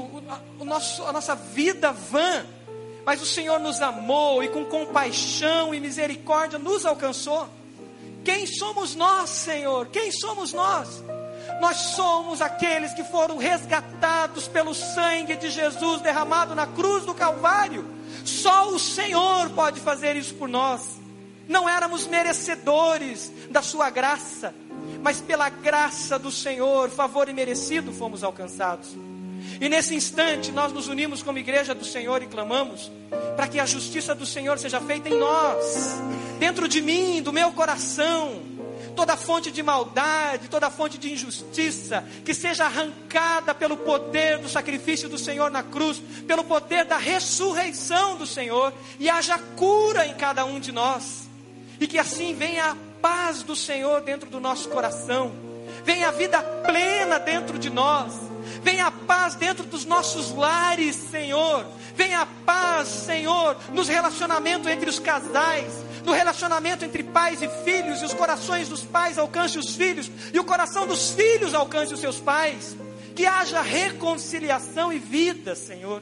o 0.60 0.66
nosso, 0.66 1.04
a 1.04 1.12
nossa 1.12 1.36
vida 1.36 1.92
vã, 1.92 2.46
mas 3.06 3.22
o 3.22 3.26
Senhor 3.26 3.60
nos 3.60 3.82
amou 3.82 4.44
e 4.44 4.50
com 4.50 4.66
compaixão 4.66 5.74
e 5.74 5.80
misericórdia 5.80 6.60
nos 6.60 6.86
alcançou. 6.86 7.48
Quem 8.24 8.46
somos 8.46 8.96
nós, 8.96 9.30
Senhor? 9.30 9.88
Quem 9.88 10.12
somos 10.12 10.54
nós? 10.54 11.04
Nós 11.60 11.78
somos 11.78 12.42
aqueles 12.42 12.94
que 12.94 13.04
foram 13.04 13.38
resgatados 13.38 14.48
pelo 14.48 14.74
sangue 14.74 15.36
de 15.36 15.50
Jesus 15.50 16.02
derramado 16.02 16.54
na 16.54 16.68
cruz 16.68 17.06
do 17.06 17.14
Calvário. 17.14 17.99
Só 18.30 18.70
o 18.70 18.80
Senhor 18.80 19.50
pode 19.50 19.80
fazer 19.80 20.16
isso 20.16 20.36
por 20.36 20.48
nós. 20.48 21.00
Não 21.48 21.68
éramos 21.68 22.06
merecedores 22.06 23.32
da 23.50 23.62
Sua 23.62 23.90
graça, 23.90 24.54
mas 25.02 25.20
pela 25.20 25.50
graça 25.50 26.20
do 26.20 26.32
Senhor, 26.32 26.90
favor 26.90 27.28
e 27.28 27.34
merecido, 27.34 27.92
fomos 27.92 28.24
alcançados. 28.24 28.90
E 29.60 29.68
nesse 29.68 29.96
instante 29.96 30.52
nós 30.52 30.72
nos 30.72 30.88
unimos 30.88 31.24
como 31.24 31.38
igreja 31.40 31.74
do 31.74 31.84
Senhor 31.84 32.22
e 32.22 32.28
clamamos 32.28 32.92
para 33.36 33.48
que 33.48 33.60
a 33.60 33.66
justiça 33.66 34.14
do 34.14 34.26
Senhor 34.26 34.60
seja 34.60 34.80
feita 34.80 35.10
em 35.10 35.18
nós, 35.18 36.00
dentro 36.38 36.68
de 36.68 36.82
mim, 36.82 37.22
do 37.22 37.34
meu 37.34 37.52
coração. 37.52 38.42
Toda 39.00 39.16
fonte 39.16 39.50
de 39.50 39.64
maldade, 39.64 40.50
toda 40.50 40.70
fonte 40.70 40.98
de 40.98 41.14
injustiça, 41.14 42.04
que 42.26 42.34
seja 42.34 42.66
arrancada 42.66 43.56
pelo 43.56 43.78
poder 43.78 44.40
do 44.40 44.50
sacrifício 44.50 45.08
do 45.08 45.18
Senhor 45.18 45.50
na 45.50 45.64
cruz, 45.64 46.02
pelo 46.28 46.44
poder 46.44 46.84
da 46.84 46.98
ressurreição 46.98 48.18
do 48.18 48.28
Senhor, 48.28 48.74
e 49.00 49.10
haja 49.10 49.40
cura 49.56 50.06
em 50.06 50.14
cada 50.16 50.44
um 50.44 50.60
de 50.60 50.74
nós, 50.74 51.30
e 51.80 51.88
que 51.88 51.98
assim 51.98 52.36
venha 52.36 52.72
a 52.72 52.78
paz 53.02 53.42
do 53.42 53.56
Senhor 53.56 54.02
dentro 54.02 54.30
do 54.30 54.38
nosso 54.42 54.68
coração, 54.68 55.32
venha 55.86 56.10
a 56.10 56.12
vida 56.12 56.44
plena 56.44 57.18
dentro 57.20 57.58
de 57.58 57.70
nós, 57.70 58.14
venha 58.62 58.88
a 58.88 58.92
paz 58.92 59.34
dentro 59.34 59.66
dos 59.66 59.86
nossos 59.86 60.36
lares, 60.36 60.98
Senhor, 60.98 61.66
venha 61.96 62.20
a 62.20 62.26
paz, 62.26 62.90
Senhor, 62.90 63.56
nos 63.72 63.88
relacionamentos 63.88 64.68
entre 64.68 64.90
os 64.90 65.00
casais, 65.00 65.72
no 66.06 66.12
relacionamento 66.12 66.86
entre 66.86 67.04
pais 67.04 67.42
e 67.42 67.48
filhos, 67.64 68.02
e 68.02 68.06
os 68.06 68.14
corações 68.14 68.70
dos 68.70 68.84
pais 68.84 69.18
alcancem 69.18 69.60
os 69.60 69.76
filhos, 69.76 70.12
e 70.34 70.40
o 70.40 70.44
coração 70.44 70.88
dos 70.88 71.12
filhos 71.12 71.54
alcance 71.54 71.94
os 71.94 72.00
seus 72.00 72.20
pais, 72.20 72.76
que 73.16 73.26
haja 73.26 73.62
reconciliação 73.62 74.94
e 74.94 75.00
vida, 75.00 75.56
Senhor. 75.56 76.02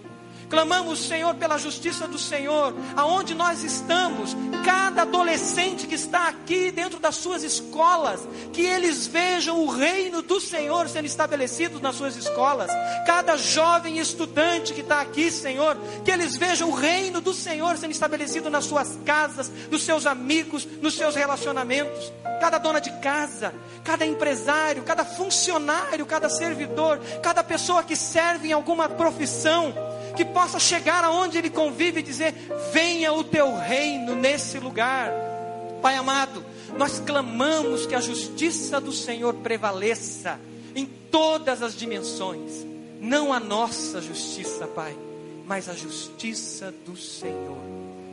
Clamamos, 0.50 1.00
Senhor, 1.00 1.36
pela 1.36 1.58
justiça 1.58 2.08
do 2.08 2.18
Senhor, 2.18 2.74
aonde 2.96 3.34
nós 3.34 3.64
estamos, 3.64 4.36
cada 4.64 5.02
adolescente 5.02 5.86
que 5.86 5.96
está 5.96 6.30
aqui 6.30 6.72
dentro 6.72 7.00
das 7.00 7.16
suas 7.16 7.44
escolas, 7.44 8.22
que 8.54 8.62
eles 8.62 9.08
vejam 9.08 9.60
o 9.60 9.68
reino 9.68 10.22
do 10.22 10.40
Senhor 10.40 10.88
sendo 10.88 11.06
estabelecido 11.06 11.82
nas 11.82 11.96
suas 11.96 12.16
escolas, 12.16 12.72
cada 13.06 13.36
jovem 13.36 14.00
estudante 14.00 14.74
que 14.74 14.82
está 14.82 15.02
aqui, 15.02 15.30
Senhor, 15.30 15.78
que 16.06 16.12
eles 16.12 16.38
vejam 16.38 16.70
o 16.70 16.74
reino 16.74 17.20
do 17.20 17.34
Senhor 17.34 17.78
sendo 17.78 17.92
estabelecido 17.92 18.50
nas 18.50 18.64
suas 18.64 18.98
casas, 19.06 19.52
nos 19.70 19.84
seus 19.84 20.06
amigos, 20.06 20.66
nos 20.82 20.96
seus 20.96 21.14
relacionamentos, 21.14 22.12
cada 22.40 22.58
dona 22.58 22.80
de 22.80 22.92
casa, 23.00 23.54
cada 23.84 24.06
empresário, 24.06 24.84
cada 24.84 25.04
funcionário, 25.04 26.06
cada 26.06 26.30
servidor, 26.30 27.00
cada 27.22 27.44
pessoa 27.44 27.84
que 27.84 27.96
serve 27.96 28.50
em 28.50 28.54
alguma 28.54 28.88
profissão, 28.88 29.74
que 30.18 30.26
possa 30.26 30.60
chegar 30.60 31.04
aonde 31.04 31.38
ele 31.38 31.50
convive 31.50 32.00
e 32.00 32.04
dizer: 32.04 32.34
Venha 32.74 33.14
o 33.14 33.24
teu 33.24 33.56
reino 33.56 34.16
nesse 34.16 34.58
lugar. 34.60 35.12
Pai 35.82 35.96
amado, 35.96 36.44
nós 36.76 37.00
clamamos 37.00 37.86
que 37.86 37.94
a 37.94 38.02
justiça 38.02 38.82
do 38.82 38.92
Senhor 38.92 39.36
prevaleça 39.36 40.40
em 40.76 40.86
todas 40.86 41.62
as 41.62 41.76
dimensões, 41.76 42.66
não 43.00 43.32
a 43.32 43.40
nossa 43.40 44.02
justiça, 44.02 44.66
Pai, 44.66 44.98
mas 45.46 45.70
a 45.70 45.74
justiça 45.74 46.74
do 46.84 46.98
Senhor. 46.98 47.58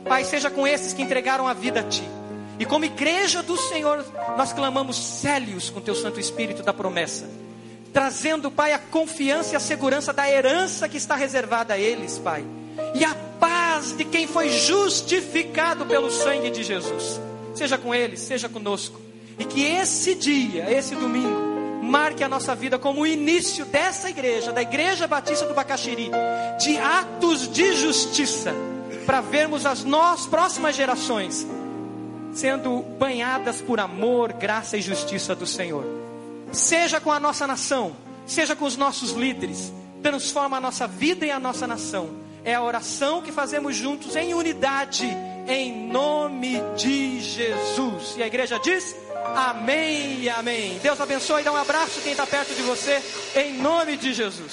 Pai, 0.07 0.23
seja 0.23 0.51
com 0.51 0.67
esses 0.67 0.93
que 0.93 1.01
entregaram 1.01 1.47
a 1.47 1.53
vida 1.53 1.79
a 1.79 1.83
Ti. 1.83 2.03
E 2.59 2.65
como 2.65 2.85
igreja 2.85 3.41
do 3.41 3.57
Senhor, 3.57 4.05
nós 4.37 4.53
clamamos 4.53 4.95
célios 4.95 5.71
com 5.71 5.81
Teu 5.81 5.95
Santo 5.95 6.19
Espírito 6.19 6.61
da 6.61 6.71
promessa 6.71 7.27
trazendo, 7.95 8.51
Pai, 8.51 8.73
a 8.73 8.77
confiança 8.77 9.53
e 9.53 9.55
a 9.55 9.59
segurança 9.59 10.11
da 10.11 10.29
herança 10.29 10.89
que 10.89 10.97
está 10.97 11.15
reservada 11.15 11.75
a 11.75 11.77
eles, 11.77 12.19
Pai, 12.19 12.43
e 12.93 13.05
a 13.05 13.15
paz 13.39 13.95
de 13.95 14.03
quem 14.03 14.27
foi 14.27 14.49
justificado 14.49 15.85
pelo 15.85 16.11
sangue 16.11 16.49
de 16.49 16.61
Jesus. 16.61 17.21
Seja 17.55 17.77
com 17.77 17.95
eles, 17.95 18.19
seja 18.19 18.49
conosco, 18.49 18.99
e 19.39 19.45
que 19.45 19.63
esse 19.63 20.13
dia, 20.13 20.69
esse 20.69 20.93
domingo, 20.93 21.85
marque 21.85 22.21
a 22.21 22.27
nossa 22.27 22.53
vida 22.53 22.77
como 22.77 22.99
o 22.99 23.07
início 23.07 23.63
dessa 23.63 24.09
igreja, 24.09 24.51
da 24.51 24.61
Igreja 24.61 25.07
Batista 25.07 25.45
do 25.45 25.53
Bacaxiri, 25.53 26.11
de 26.59 26.77
atos 26.77 27.49
de 27.49 27.71
justiça, 27.77 28.53
para 29.05 29.21
vermos 29.21 29.65
as 29.65 29.85
nós 29.85 30.25
próximas 30.25 30.75
gerações 30.75 31.47
sendo 32.33 32.81
banhadas 32.99 33.61
por 33.61 33.79
amor, 33.79 34.33
graça 34.33 34.75
e 34.75 34.81
justiça 34.81 35.33
do 35.33 35.47
Senhor 35.47 36.04
seja 36.55 36.99
com 36.99 37.11
a 37.11 37.19
nossa 37.19 37.45
nação, 37.45 37.95
seja 38.25 38.55
com 38.55 38.65
os 38.65 38.77
nossos 38.77 39.11
líderes, 39.11 39.71
transforma 40.01 40.57
a 40.57 40.61
nossa 40.61 40.87
vida 40.87 41.25
e 41.25 41.31
a 41.31 41.39
nossa 41.39 41.67
nação. 41.67 42.23
É 42.43 42.53
a 42.53 42.61
oração 42.61 43.21
que 43.21 43.31
fazemos 43.31 43.75
juntos 43.75 44.15
em 44.15 44.33
unidade, 44.33 45.07
em 45.47 45.87
nome 45.87 46.61
de 46.75 47.19
Jesus. 47.19 48.15
E 48.17 48.23
a 48.23 48.27
igreja 48.27 48.59
diz: 48.59 48.95
Amém 49.35 50.29
Amém. 50.29 50.79
Deus 50.81 50.99
abençoe 51.01 51.43
dá 51.43 51.51
um 51.51 51.55
abraço 51.55 52.01
quem 52.01 52.11
está 52.11 52.25
perto 52.25 52.53
de 52.53 52.61
você, 52.61 53.01
em 53.35 53.53
nome 53.53 53.97
de 53.97 54.13
Jesus. 54.13 54.43